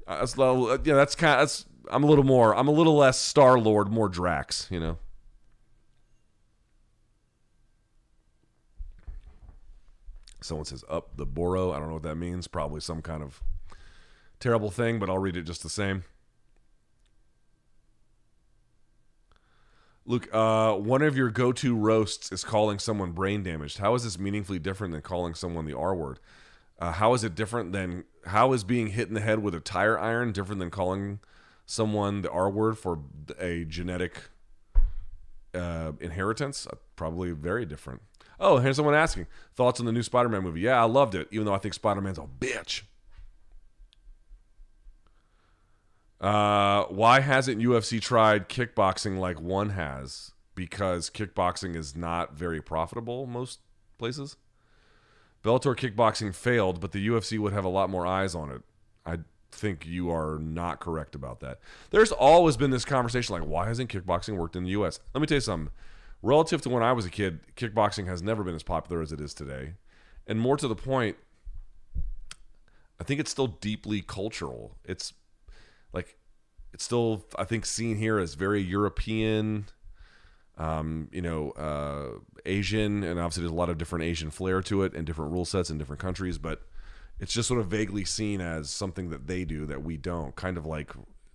[0.06, 1.40] that's a little- yeah, that's kind.
[1.40, 2.54] That's I'm a little more.
[2.54, 4.66] I'm a little less Star Lord, more Drax.
[4.70, 4.98] You know.
[10.42, 11.72] Someone says up the Boro.
[11.72, 12.48] I don't know what that means.
[12.48, 13.40] Probably some kind of
[14.40, 16.04] terrible thing, but I'll read it just the same.
[20.06, 23.78] Luke, uh, one of your go-to roasts is calling someone brain damaged.
[23.78, 26.18] How is this meaningfully different than calling someone the R word?
[26.78, 29.60] Uh, how is it different than how is being hit in the head with a
[29.60, 31.20] tire iron different than calling
[31.64, 32.98] someone the R word for
[33.38, 34.28] a genetic
[35.54, 38.02] uh, inheritance, uh, probably very different.
[38.38, 40.60] Oh, here's someone asking thoughts on the new Spider-Man movie.
[40.60, 42.82] Yeah, I loved it, even though I think Spider-Man's a bitch.
[46.24, 50.32] Uh, why hasn't UFC tried kickboxing like one has?
[50.54, 53.58] Because kickboxing is not very profitable most
[53.98, 54.36] places.
[55.44, 58.62] Bellator kickboxing failed, but the UFC would have a lot more eyes on it.
[59.04, 59.18] I
[59.52, 61.58] think you are not correct about that.
[61.90, 65.00] There's always been this conversation like, why hasn't kickboxing worked in the US?
[65.12, 65.74] Let me tell you something.
[66.22, 69.20] Relative to when I was a kid, kickboxing has never been as popular as it
[69.20, 69.74] is today.
[70.26, 71.18] And more to the point,
[72.98, 74.78] I think it's still deeply cultural.
[74.86, 75.12] It's
[75.94, 76.16] like
[76.72, 79.66] it's still I think seen here as very European,
[80.58, 84.82] um, you know, uh, Asian, and obviously there's a lot of different Asian flair to
[84.82, 86.62] it and different rule sets in different countries, but
[87.20, 90.58] it's just sort of vaguely seen as something that they do that we don't, kind
[90.58, 90.94] of like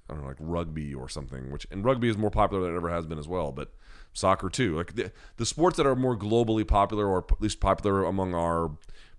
[0.10, 1.52] I don't know, like rugby or something.
[1.52, 3.74] Which and rugby is more popular than it ever has been as well, but
[4.14, 4.76] soccer too.
[4.76, 8.72] Like the, the sports that are more globally popular or at least popular among our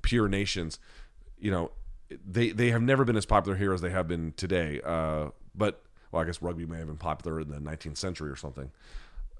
[0.03, 0.79] peer nations,
[1.39, 1.71] you know,
[2.27, 4.81] they they have never been as popular here as they have been today.
[4.85, 5.83] Uh, but
[6.13, 8.71] well, I guess rugby may have been popular in the 19th century or something.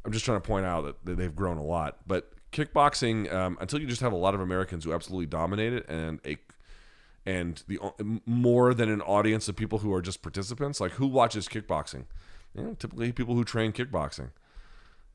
[0.05, 1.99] I'm just trying to point out that, they've grown a lot.
[2.07, 5.89] But kickboxing, um, until you just have a lot of Americans who absolutely dominate it,
[5.89, 6.39] and a
[7.27, 7.79] and the
[8.25, 12.05] more than an audience of people who are just participants, like who watches kickboxing?
[12.55, 14.31] You know, typically people who train kickboxing.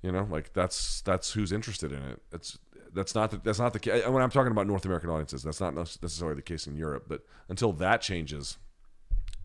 [0.02, 2.22] You know, like that's that's who's interested in it.
[2.32, 2.60] It's
[2.96, 4.08] that's not the, that's not the case.
[4.08, 7.06] When I'm talking about North American audiences, that's not necessarily the case in Europe.
[7.08, 8.58] But until that changes,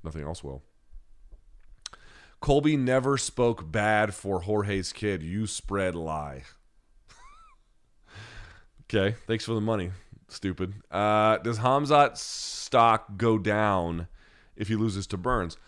[0.02, 0.62] nothing else will.
[2.40, 5.22] Colby never spoke bad for Jorge's kid.
[5.22, 6.44] You spread lie.
[8.85, 9.90] okay, thanks for the money,
[10.28, 10.74] stupid.
[10.90, 14.09] Uh, does Khamzat stock go down
[14.56, 15.59] if he loses to Burns?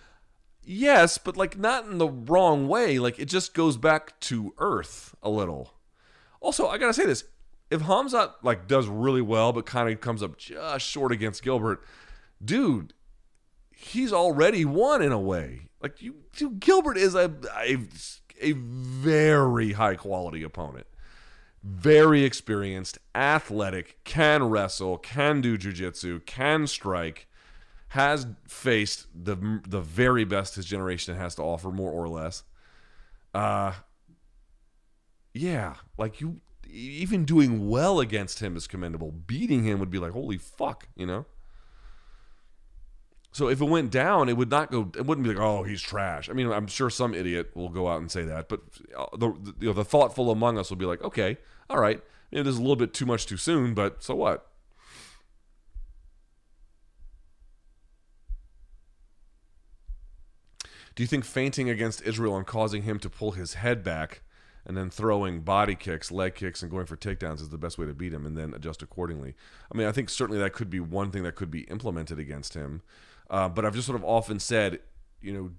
[0.64, 2.98] Yes, but like not in the wrong way.
[2.98, 5.74] Like it just goes back to earth a little.
[6.40, 7.24] Also, I gotta say this:
[7.73, 11.82] if Khamzat like does really well, but kind of comes up just short against Gilbert,
[12.44, 12.93] dude,
[13.70, 15.69] he's already won in a way.
[15.81, 17.78] Like you, you Gilbert is a, a
[18.40, 20.86] a very high quality opponent.
[21.65, 27.27] Very experienced, athletic, can wrestle, can do jujitsu, can strike,
[27.89, 32.43] has faced the the very best his generation has to offer, more or less.
[33.32, 33.73] Uh
[35.32, 36.43] yeah, like you
[36.73, 39.12] even doing well against him is commendable.
[39.12, 41.27] Beating him would be like, holy fuck, you know?
[43.31, 44.90] So if it went down, it would not go.
[44.94, 46.28] It wouldn't be like, oh, he's trash.
[46.28, 48.61] I mean, I'm sure some idiot will go out and say that, but
[48.97, 49.28] uh, the
[49.59, 51.39] you know, the thoughtful among us will be like, okay,
[51.70, 54.49] all right, this is a little bit too much too soon, but so what?
[60.94, 64.20] Do you think feinting against Israel and causing him to pull his head back
[64.64, 67.86] and then throwing body kicks, leg kicks, and going for takedowns is the best way
[67.86, 69.34] to beat him and then adjust accordingly?
[69.72, 72.55] I mean, I think certainly that could be one thing that could be implemented against
[72.55, 72.82] him.
[73.28, 74.80] Uh, but I've just sort of often said,
[75.20, 75.51] you know,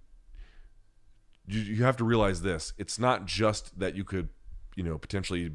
[1.47, 2.73] you, you have to realize this.
[2.77, 4.29] It's not just that you could,
[4.75, 5.51] you know, potentially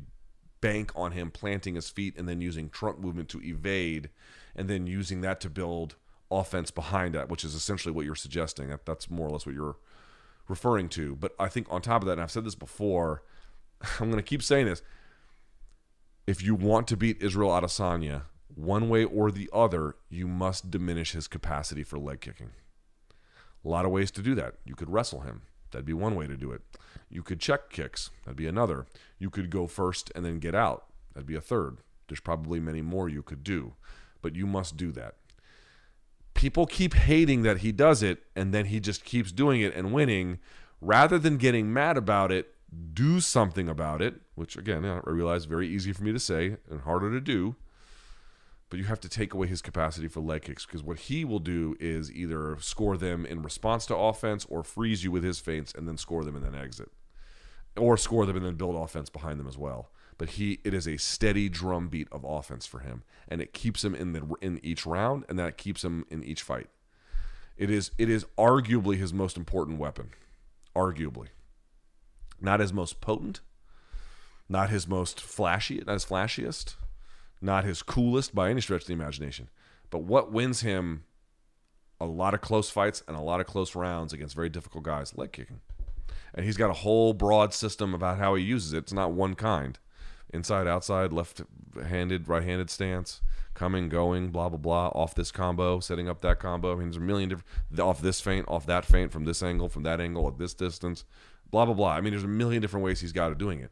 [0.60, 4.10] bank on him planting his feet and then using trunk movement to evade
[4.56, 5.96] and then using that to build
[6.30, 8.68] offense behind that, which is essentially what you're suggesting.
[8.68, 9.76] That, that's more or less what you're
[10.48, 11.16] referring to.
[11.16, 13.22] But I think on top of that, and I've said this before,
[14.00, 14.82] I'm going to keep saying this.
[16.26, 18.22] If you want to beat Israel Adesanya,
[18.54, 22.50] one way or the other, you must diminish his capacity for leg kicking.
[23.64, 24.54] A lot of ways to do that.
[24.64, 25.42] You could wrestle him.
[25.70, 26.62] That'd be one way to do it.
[27.10, 28.10] You could check kicks.
[28.24, 28.86] That'd be another.
[29.18, 30.86] You could go first and then get out.
[31.14, 31.78] That'd be a third.
[32.08, 33.74] There's probably many more you could do,
[34.22, 35.16] but you must do that.
[36.34, 39.92] People keep hating that he does it and then he just keeps doing it and
[39.92, 40.38] winning.
[40.80, 42.54] Rather than getting mad about it,
[42.92, 46.82] do something about it, which again, I realize very easy for me to say and
[46.82, 47.56] harder to do
[48.70, 51.38] but you have to take away his capacity for leg kicks because what he will
[51.38, 55.72] do is either score them in response to offense or freeze you with his feints
[55.74, 56.90] and then score them and then exit.
[57.76, 59.90] Or score them and then build offense behind them as well.
[60.18, 63.94] But he it is a steady drumbeat of offense for him and it keeps him
[63.94, 66.68] in the in each round and that keeps him in each fight.
[67.56, 70.10] It is it is arguably his most important weapon.
[70.76, 71.28] Arguably
[72.40, 73.40] not his most potent
[74.48, 76.76] not his most flashy not his flashiest
[77.40, 79.48] not his coolest by any stretch of the imagination.
[79.90, 81.04] But what wins him
[82.00, 85.16] a lot of close fights and a lot of close rounds against very difficult guys,
[85.16, 85.60] leg kicking.
[86.34, 88.78] And he's got a whole broad system about how he uses it.
[88.78, 89.78] It's not one kind.
[90.32, 93.20] inside, outside, left-handed, right-handed stance,
[93.54, 96.72] coming, going, blah blah blah, off this combo, setting up that combo.
[96.72, 99.68] I mean, there's a million different off this feint, off that feint, from this angle,
[99.68, 101.04] from that angle, at this distance,
[101.50, 101.92] blah blah blah.
[101.92, 103.70] I mean, there's a million different ways he's got of doing it,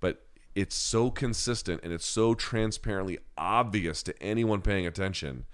[0.00, 5.46] but it's so consistent and it's so transparently obvious to anyone paying attention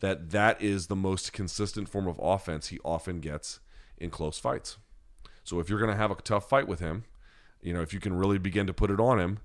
[0.00, 3.60] that that is the most consistent form of offense he often gets
[3.98, 4.78] in close fights.
[5.44, 7.04] So if you're going to have a tough fight with him,
[7.62, 9.38] you know, if you can really begin to put it on him,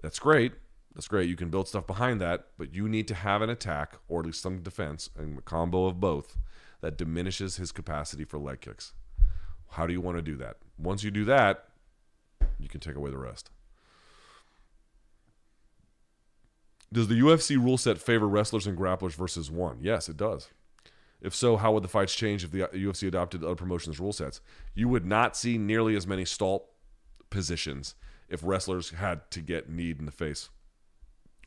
[0.00, 0.52] that's great.
[0.94, 1.28] That's great.
[1.28, 4.26] You can build stuff behind that, but you need to have an attack or at
[4.26, 6.36] least some defense and a combo of both
[6.80, 8.92] that diminishes his capacity for leg kicks.
[9.70, 10.56] How do you want to do that?
[10.78, 11.64] Once you do that,
[12.58, 13.50] you can take away the rest.
[16.92, 19.78] Does the UFC rule set favor wrestlers and grapplers versus one?
[19.80, 20.48] Yes, it does.
[21.20, 24.40] If so, how would the fights change if the UFC adopted other promotions' rule sets?
[24.74, 26.70] You would not see nearly as many stall
[27.28, 27.94] positions
[28.28, 30.48] if wrestlers had to get kneed in the face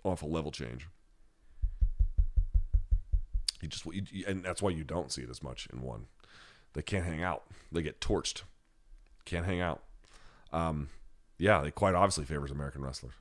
[0.03, 0.87] off a level change.
[3.61, 6.07] You just you, and that's why you don't see it as much in one.
[6.73, 7.43] They can't hang out.
[7.71, 8.43] They get torched.
[9.25, 9.81] Can't hang out.
[10.51, 10.89] Um,
[11.37, 13.13] yeah, they quite obviously favors American wrestlers.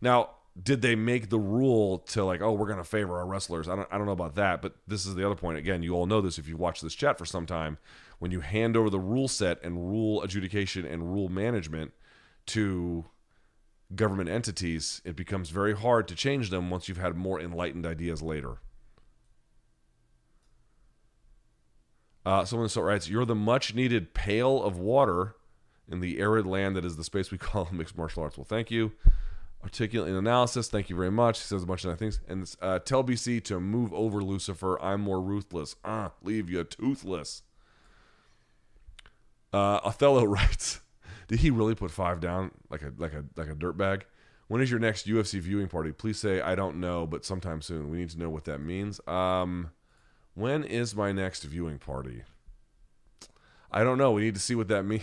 [0.00, 0.30] Now,
[0.60, 3.68] did they make the rule to like, oh, we're going to favor our wrestlers?
[3.68, 5.58] I don't, I don't know about that, but this is the other point.
[5.58, 7.78] Again, you all know this if you've watched this chat for some time.
[8.18, 11.92] When you hand over the rule set and rule adjudication and rule management
[12.46, 13.04] to
[13.94, 18.22] government entities, it becomes very hard to change them once you've had more enlightened ideas
[18.22, 18.58] later.
[22.26, 25.36] Uh, someone so writes, "You're the much needed pail of water
[25.88, 28.68] in the arid land that is the space we call mixed martial arts." Well, thank
[28.68, 28.92] you.
[29.62, 30.68] Articulate analysis.
[30.68, 31.38] Thank you very much.
[31.38, 32.20] He says a bunch of things.
[32.28, 34.80] And uh, tell BC to move over, Lucifer.
[34.82, 35.76] I'm more ruthless.
[35.84, 37.42] Ah, uh, leave you toothless.
[39.52, 40.80] Uh, Othello writes,
[41.28, 44.04] "Did he really put five down like a like a like a dirt bag?"
[44.48, 45.92] When is your next UFC viewing party?
[45.92, 47.88] Please say I don't know, but sometime soon.
[47.88, 49.00] We need to know what that means.
[49.06, 49.70] Um,
[50.36, 52.22] when is my next viewing party?
[53.72, 54.12] I don't know.
[54.12, 55.02] We need to see what that means.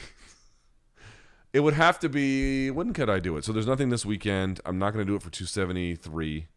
[1.53, 2.69] it would have to be.
[2.69, 3.43] When could I do it?
[3.43, 4.61] So there's nothing this weekend.
[4.63, 6.47] I'm not going to do it for 273.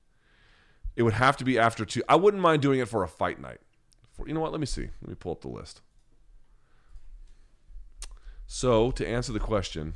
[0.94, 2.02] It would have to be after two.
[2.06, 3.60] I wouldn't mind doing it for a fight night.
[4.12, 4.52] For, you know what?
[4.52, 4.88] Let me see.
[5.00, 5.80] Let me pull up the list.
[8.46, 9.94] So to answer the question,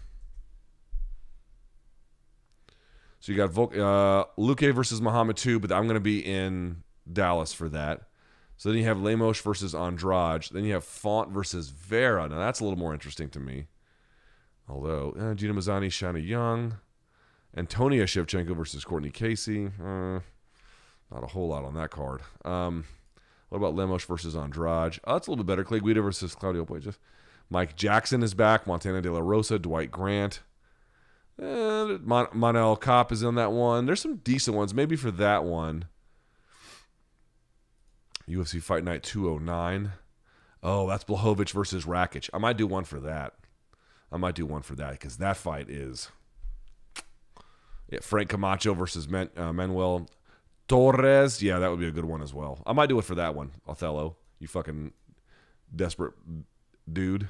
[3.20, 6.82] so you got Volk, uh, Luque versus Muhammad two, but I'm going to be in
[7.11, 8.09] Dallas for that.
[8.60, 10.50] So then you have Lemos versus Andrade.
[10.52, 12.28] Then you have Font versus Vera.
[12.28, 13.68] Now that's a little more interesting to me.
[14.68, 16.76] Although uh, Gina Mazany, Shana Young,
[17.56, 19.68] Antonia Shevchenko versus Courtney Casey.
[19.82, 20.20] Uh,
[21.10, 22.20] not a whole lot on that card.
[22.44, 22.84] Um,
[23.48, 25.00] what about Lemos versus Andrade?
[25.04, 25.64] Oh, that's a little bit better.
[25.64, 26.98] Clay Guida versus Claudio Puelles.
[27.48, 28.66] Mike Jackson is back.
[28.66, 30.40] Montana De La Rosa, Dwight Grant.
[31.42, 33.86] Uh, Mon- Manel Kape is in that one.
[33.86, 34.74] There's some decent ones.
[34.74, 35.86] Maybe for that one.
[38.31, 39.93] UFC Fight Night 209.
[40.62, 42.31] Oh, that's Blachowicz versus Rakic.
[42.32, 43.35] I might do one for that.
[44.12, 46.11] I might do one for that because that fight is
[47.89, 50.09] yeah, Frank Camacho versus Men, uh, Manuel
[50.69, 51.43] Torres.
[51.43, 52.62] Yeah, that would be a good one as well.
[52.66, 53.52] I might do it for that one.
[53.66, 54.93] Othello, you fucking
[55.74, 56.15] desperate
[56.90, 57.28] dude.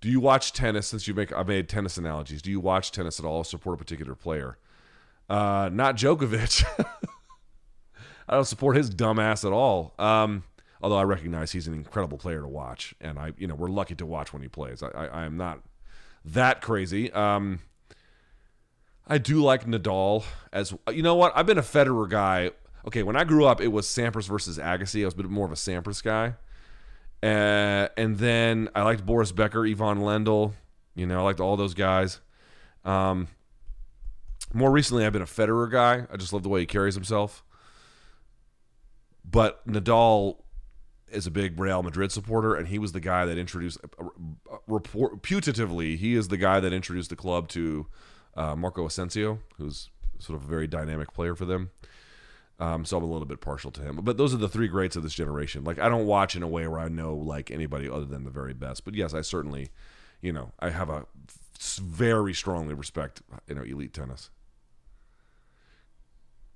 [0.00, 0.86] Do you watch tennis?
[0.86, 2.40] Since you make, I made tennis analogies.
[2.40, 3.42] Do you watch tennis at all?
[3.42, 4.58] Support a particular player?
[5.28, 6.64] Uh, not Djokovic.
[8.28, 9.94] I don't support his dumbass at all.
[9.98, 10.44] Um,
[10.82, 13.94] although I recognize he's an incredible player to watch, and I, you know, we're lucky
[13.96, 14.82] to watch when he plays.
[14.82, 15.60] I, I, I am not
[16.24, 17.10] that crazy.
[17.12, 17.60] Um,
[19.06, 21.32] I do like Nadal as you know what.
[21.34, 22.50] I've been a Federer guy.
[22.86, 25.02] Okay, when I grew up, it was Sampras versus Agassi.
[25.02, 26.34] I was a bit more of a Sampras guy,
[27.22, 30.52] uh, and then I liked Boris Becker, Ivan Lendl.
[30.94, 32.20] You know, I liked all those guys.
[32.84, 33.28] Um,
[34.52, 36.06] more recently, I've been a Federer guy.
[36.10, 37.42] I just love the way he carries himself.
[39.30, 40.38] But Nadal
[41.10, 43.78] is a big Real Madrid supporter, and he was the guy that introduced,
[44.66, 47.86] report, putatively, he is the guy that introduced the club to
[48.36, 51.70] uh, Marco Asensio, who's sort of a very dynamic player for them.
[52.60, 54.00] Um, so I'm a little bit partial to him.
[54.02, 55.62] But those are the three greats of this generation.
[55.62, 58.30] Like I don't watch in a way where I know like anybody other than the
[58.30, 58.84] very best.
[58.84, 59.68] But yes, I certainly,
[60.20, 61.06] you know, I have a
[61.80, 64.30] very strongly respect you know elite tennis.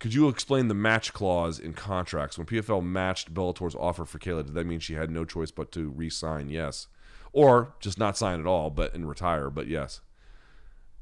[0.02, 2.36] Could you explain the match clause in contracts?
[2.36, 5.70] When PFL matched Bellator's offer for Kayla, did that mean she had no choice but
[5.72, 6.48] to re-sign?
[6.48, 6.88] Yes,
[7.32, 9.48] or just not sign at all, but and retire?
[9.48, 10.00] But yes.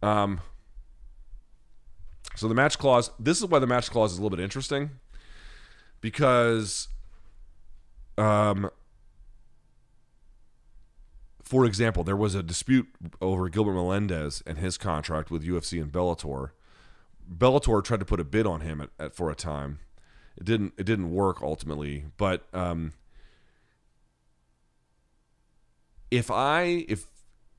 [0.03, 0.43] Um.
[2.37, 3.11] So the match clause.
[3.19, 4.91] This is why the match clause is a little bit interesting,
[6.03, 6.89] because,
[8.19, 8.69] um,
[11.43, 12.87] for example, there was a dispute
[13.23, 16.51] over Gilbert Melendez and his contract with UFC and Bellator.
[17.33, 19.79] Bellator tried to put a bid on him at, at for a time.
[20.37, 20.75] It didn't.
[20.77, 22.07] It didn't work ultimately.
[22.17, 22.93] But um,
[26.11, 27.07] if I if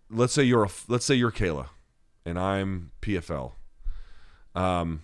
[0.10, 1.68] let's say you're a let's say you're Kayla,
[2.26, 3.54] and I'm PFL.
[4.54, 5.04] Um,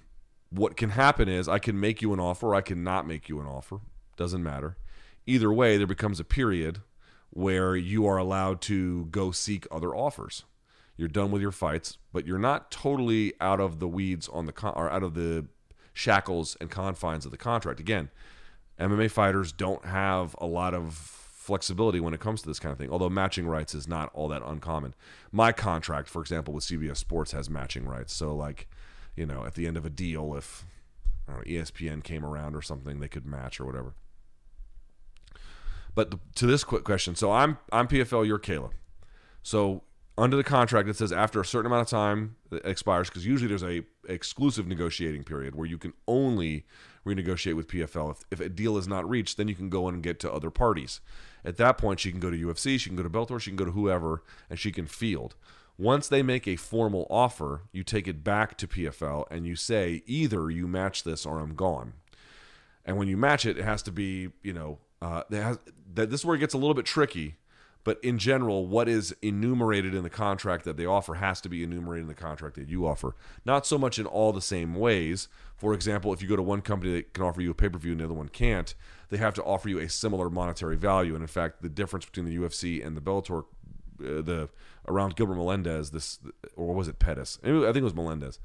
[0.49, 2.47] what can happen is I can make you an offer.
[2.47, 3.79] Or I can not make you an offer.
[4.17, 4.77] Doesn't matter.
[5.25, 6.79] Either way, there becomes a period
[7.29, 10.43] where you are allowed to go seek other offers.
[10.97, 14.51] You're done with your fights, but you're not totally out of the weeds on the
[14.51, 15.45] con- or out of the
[15.93, 17.79] shackles and confines of the contract.
[17.79, 18.09] Again,
[18.79, 22.79] MMA fighters don't have a lot of flexibility when it comes to this kind of
[22.79, 22.89] thing.
[22.89, 24.95] Although matching rights is not all that uncommon.
[25.31, 28.13] My contract, for example, with CBS Sports has matching rights.
[28.13, 28.67] So like,
[29.15, 30.65] you know, at the end of a deal, if
[31.27, 33.93] know, ESPN came around or something, they could match or whatever.
[35.95, 38.71] But the, to this quick question, so I'm I'm PFL, you're Kayla.
[39.41, 39.83] So
[40.17, 43.63] under the contract, it says after a certain amount of time expires, because usually there's
[43.63, 46.65] a exclusive negotiating period where you can only
[47.05, 48.11] renegotiate with PFL.
[48.11, 50.31] If, if a deal is not reached, then you can go in and get to
[50.31, 51.01] other parties.
[51.45, 53.57] At that point, she can go to UFC, she can go to Bellator, she can
[53.57, 55.35] go to whoever, and she can field.
[55.77, 60.01] Once they make a formal offer, you take it back to PFL and you say
[60.07, 61.93] either you match this or I'm gone.
[62.83, 65.59] And when you match it, it has to be, you know, uh, has,
[65.93, 67.35] that this is where it gets a little bit tricky.
[67.87, 71.63] But in general, what is enumerated in the contract that they offer has to be
[71.63, 73.15] enumerated in the contract that you offer.
[73.45, 75.29] Not so much in all the same ways.
[75.55, 77.79] For example, if you go to one company that can offer you a pay per
[77.79, 78.75] view and the other one can't,
[79.07, 81.13] they have to offer you a similar monetary value.
[81.13, 83.45] And in fact, the difference between the UFC and the Bellator,
[84.01, 84.49] uh, the
[84.85, 86.19] around Gilbert Melendez, this
[86.57, 87.39] or was it Pettis?
[87.41, 88.37] I think it was Melendez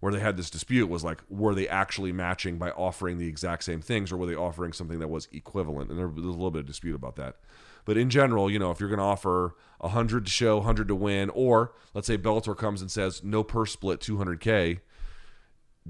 [0.00, 3.62] where they had this dispute was like were they actually matching by offering the exact
[3.62, 6.50] same things or were they offering something that was equivalent and there was a little
[6.50, 7.36] bit of dispute about that
[7.84, 10.94] but in general you know if you're going to offer 100 to show 100 to
[10.94, 14.80] win or let's say Bellator comes and says no purse split 200k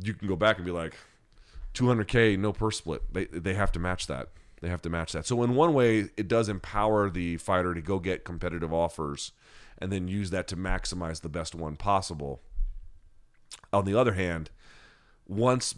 [0.03, 0.97] you can go back and be like
[1.75, 4.29] 200k no purse split they, they have to match that
[4.61, 7.83] they have to match that so in one way it does empower the fighter to
[7.83, 9.33] go get competitive offers
[9.79, 12.41] and then use that to maximize the best one possible
[13.73, 14.51] on the other hand,
[15.27, 15.75] once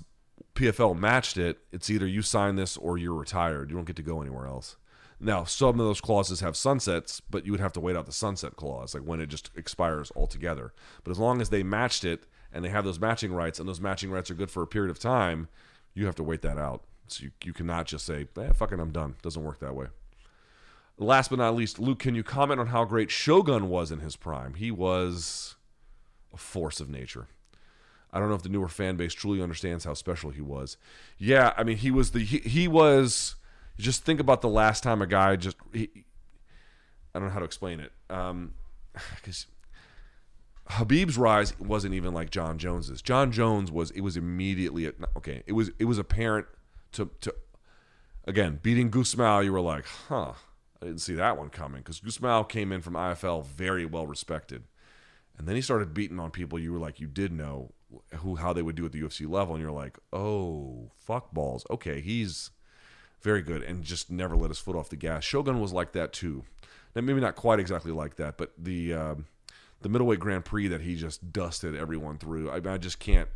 [0.55, 3.70] PFL matched it, it's either you sign this or you're retired.
[3.70, 4.77] You don't get to go anywhere else.
[5.25, 8.13] Now, some of those clauses have sunsets, but you would have to wait out the
[8.13, 10.75] sunset clause, like when it just expires altogether.
[11.03, 13.81] But as long as they matched it and they have those matching rights, and those
[13.81, 15.49] matching rights are good for a period of time,
[15.95, 16.85] you have to wait that out.
[17.09, 19.15] So you, you cannot just say, eh, fucking, I'm done.
[19.23, 19.87] Doesn't work that way.
[20.99, 24.17] Last but not least, Luke, can you comment on how great Shogun was in his
[24.17, 24.55] prime?
[24.55, 25.57] He was
[26.35, 27.29] a force of nature.
[28.13, 30.77] I don't know if the newer fan base truly understands how special he was.
[31.17, 33.37] Yeah, I mean, he was the he, he was.
[33.79, 35.57] Just think about the last time a guy just.
[35.73, 35.91] He,
[37.15, 37.93] I don't know how to explain it.
[38.11, 38.55] Um,
[39.17, 39.47] because
[40.69, 43.03] Khabib's rise wasn't even like Jon Jones's.
[43.03, 43.91] Jon Jones was.
[43.93, 45.43] It was immediately okay.
[45.47, 46.47] It was it was apparent
[46.93, 47.35] to to.
[48.27, 50.33] Again, beating Gusmao, you were like, huh.
[50.81, 54.65] I didn't see that one coming because Gusmao came in from IFL very well respected.
[55.37, 57.73] And then he started beating on people you were like you did know
[58.17, 61.65] who how they would do at the UFC level, and you're like, oh fuck balls.
[61.71, 62.51] Okay, he's
[63.25, 65.25] very good, and just never let his foot off the gas.
[65.25, 66.45] Shogun was like that too.
[66.95, 69.27] Now maybe not quite exactly like that, but the um,
[69.81, 72.51] the middleweight Grand Prix that he just dusted everyone through.
[72.51, 73.31] I, I just can't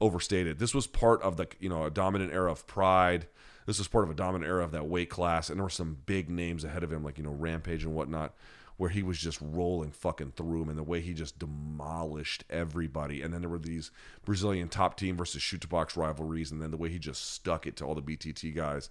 [0.00, 0.58] overstate it.
[0.58, 3.28] This was part of the you know a dominant era of Pride.
[3.66, 5.98] This was part of a dominant era of that weight class, and there were some
[6.06, 8.34] big names ahead of him, like you know Rampage and whatnot
[8.76, 13.22] where he was just rolling fucking through him and the way he just demolished everybody.
[13.22, 13.90] And then there were these
[14.24, 17.76] Brazilian top team versus Chute Boxe rivalries, and then the way he just stuck it
[17.76, 18.90] to all the BTT guys.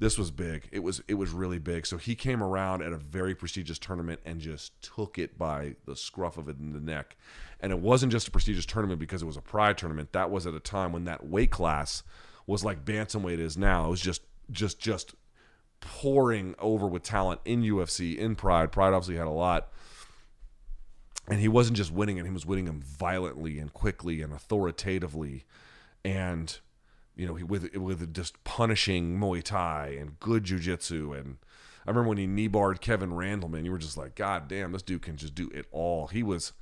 [0.00, 0.68] This was big.
[0.70, 1.86] It was it was really big.
[1.86, 5.96] So he came around at a very prestigious tournament and just took it by the
[5.96, 7.16] scruff of it in the neck.
[7.60, 10.12] And it wasn't just a prestigious tournament because it was a pride tournament.
[10.12, 12.04] That was at a time when that weight class
[12.46, 13.86] was like bantamweight is now.
[13.86, 15.14] It was just just just
[15.80, 18.72] pouring over with talent in UFC, in Pride.
[18.72, 19.68] Pride obviously had a lot.
[21.28, 25.44] And he wasn't just winning it, he was winning them violently and quickly and authoritatively.
[26.04, 26.58] And,
[27.18, 31.12] you know, he with with just punishing Muay Thai and good jiu-jitsu.
[31.12, 31.36] And
[31.84, 34.82] I remember when he knee barred Kevin Randleman, you were just like, God damn, this
[34.82, 36.06] dude can just do it all.
[36.06, 36.52] He was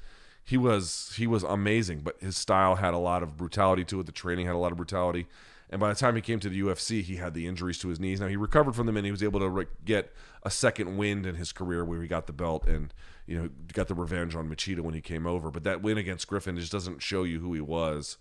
[0.43, 4.07] he was he was amazing, but his style had a lot of brutality to it.
[4.07, 5.27] The training had a lot of brutality.
[5.69, 7.99] And by the time he came to the UFC, he had the injuries to his
[7.99, 8.21] knees.
[8.21, 10.13] Now he recovered from them, and he was able to re- get
[10.45, 12.95] a second wind in his career where he got the belt and
[13.27, 15.51] you know got the revenge on Machida when he came over.
[15.51, 18.17] But that win against Griffin just doesn't show you who he was.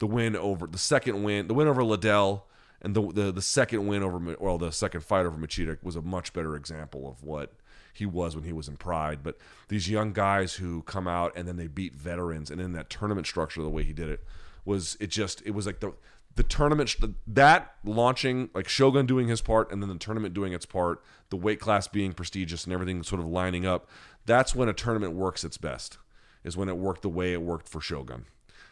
[0.00, 2.46] The win over the second win, the win over Liddell,
[2.82, 6.02] and the the, the second win over well the second fight over Machida was a
[6.02, 7.54] much better example of what
[7.92, 9.20] he was when he was in Pride.
[9.22, 9.36] But
[9.68, 13.26] these young guys who come out and then they beat veterans, and in that tournament
[13.26, 14.24] structure, the way he did it
[14.64, 15.92] was it just it was like the
[16.36, 16.96] the tournament
[17.26, 21.36] that launching like Shogun doing his part and then the tournament doing its part, the
[21.36, 23.88] weight class being prestigious and everything sort of lining up.
[24.26, 25.98] That's when a tournament works its best.
[26.42, 28.24] Is when it worked the way it worked for Shogun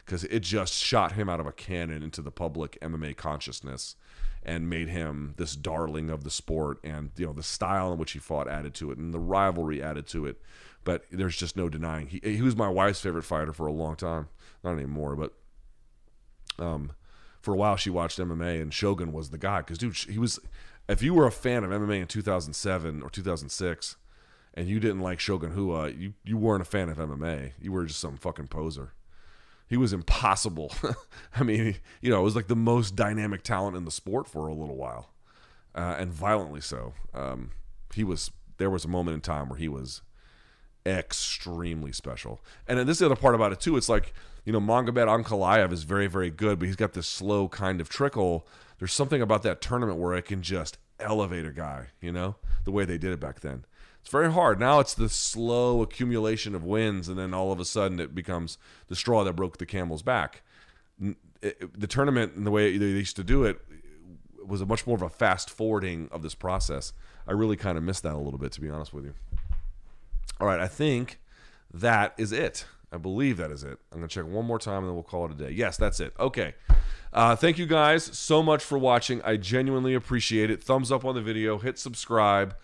[0.09, 3.95] because it just shot him out of a cannon into the public MMA consciousness
[4.43, 8.13] and made him this darling of the sport and you know the style in which
[8.13, 10.41] he fought added to it and the rivalry added to it.
[10.83, 13.97] But there's just no denying he, he was my wife's favorite fighter for a long
[13.97, 14.29] time.
[14.65, 15.35] Not anymore but
[16.59, 16.93] um
[17.43, 19.59] for a while she watched MMA and Shogun was the guy.
[19.59, 20.41] Because dude he was
[20.89, 23.97] if you were a fan of MMA in 2007 or 2006
[24.55, 27.85] and you didn't like Shogun Rua you you weren't a fan of MMA you were
[27.85, 28.95] just some fucking poser
[29.69, 30.73] he was impossible
[31.37, 34.49] I mean you know it was like the most dynamic talent in the sport for
[34.49, 35.11] a little while
[35.75, 37.53] uh, and violently so um,
[37.95, 40.03] he was there was a moment in time where he was
[40.89, 42.41] extremely special.
[42.67, 43.77] And then this is the other part about it too.
[43.77, 44.13] It's like
[44.45, 47.89] you know Magomed Ankalaev is very very good, but he's got this slow kind of
[47.89, 48.47] trickle.
[48.79, 51.89] There's something about that tournament where it can just elevate a guy.
[52.01, 53.65] You know the way they did it back then.
[54.09, 54.59] It's very hard.
[54.59, 58.57] Now it's the slow accumulation of wins, and then all of a sudden it becomes
[58.87, 60.41] the straw that broke the camel's back.
[61.43, 63.61] The tournament and the way they used to do it
[64.43, 66.95] was a much more of a fast forwarding of this process.
[67.27, 69.13] I really kind of missed that a little bit, to be honest with you.
[70.41, 71.21] All right, I think
[71.75, 72.65] that is it.
[72.91, 73.79] I believe that is it.
[73.93, 75.51] I'm going to check one more time and then we'll call it a day.
[75.51, 76.15] Yes, that's it.
[76.19, 76.55] Okay.
[77.13, 79.21] Uh, thank you guys so much for watching.
[79.21, 80.65] I genuinely appreciate it.
[80.65, 82.57] Thumbs up on the video, hit subscribe.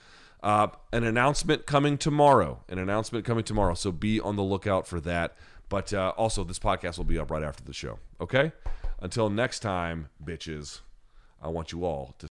[0.44, 2.62] Uh, an announcement coming tomorrow.
[2.68, 3.72] An announcement coming tomorrow.
[3.72, 5.34] So be on the lookout for that.
[5.70, 7.98] But uh, also, this podcast will be up right after the show.
[8.20, 8.52] Okay?
[9.00, 10.80] Until next time, bitches,
[11.42, 12.28] I want you all to.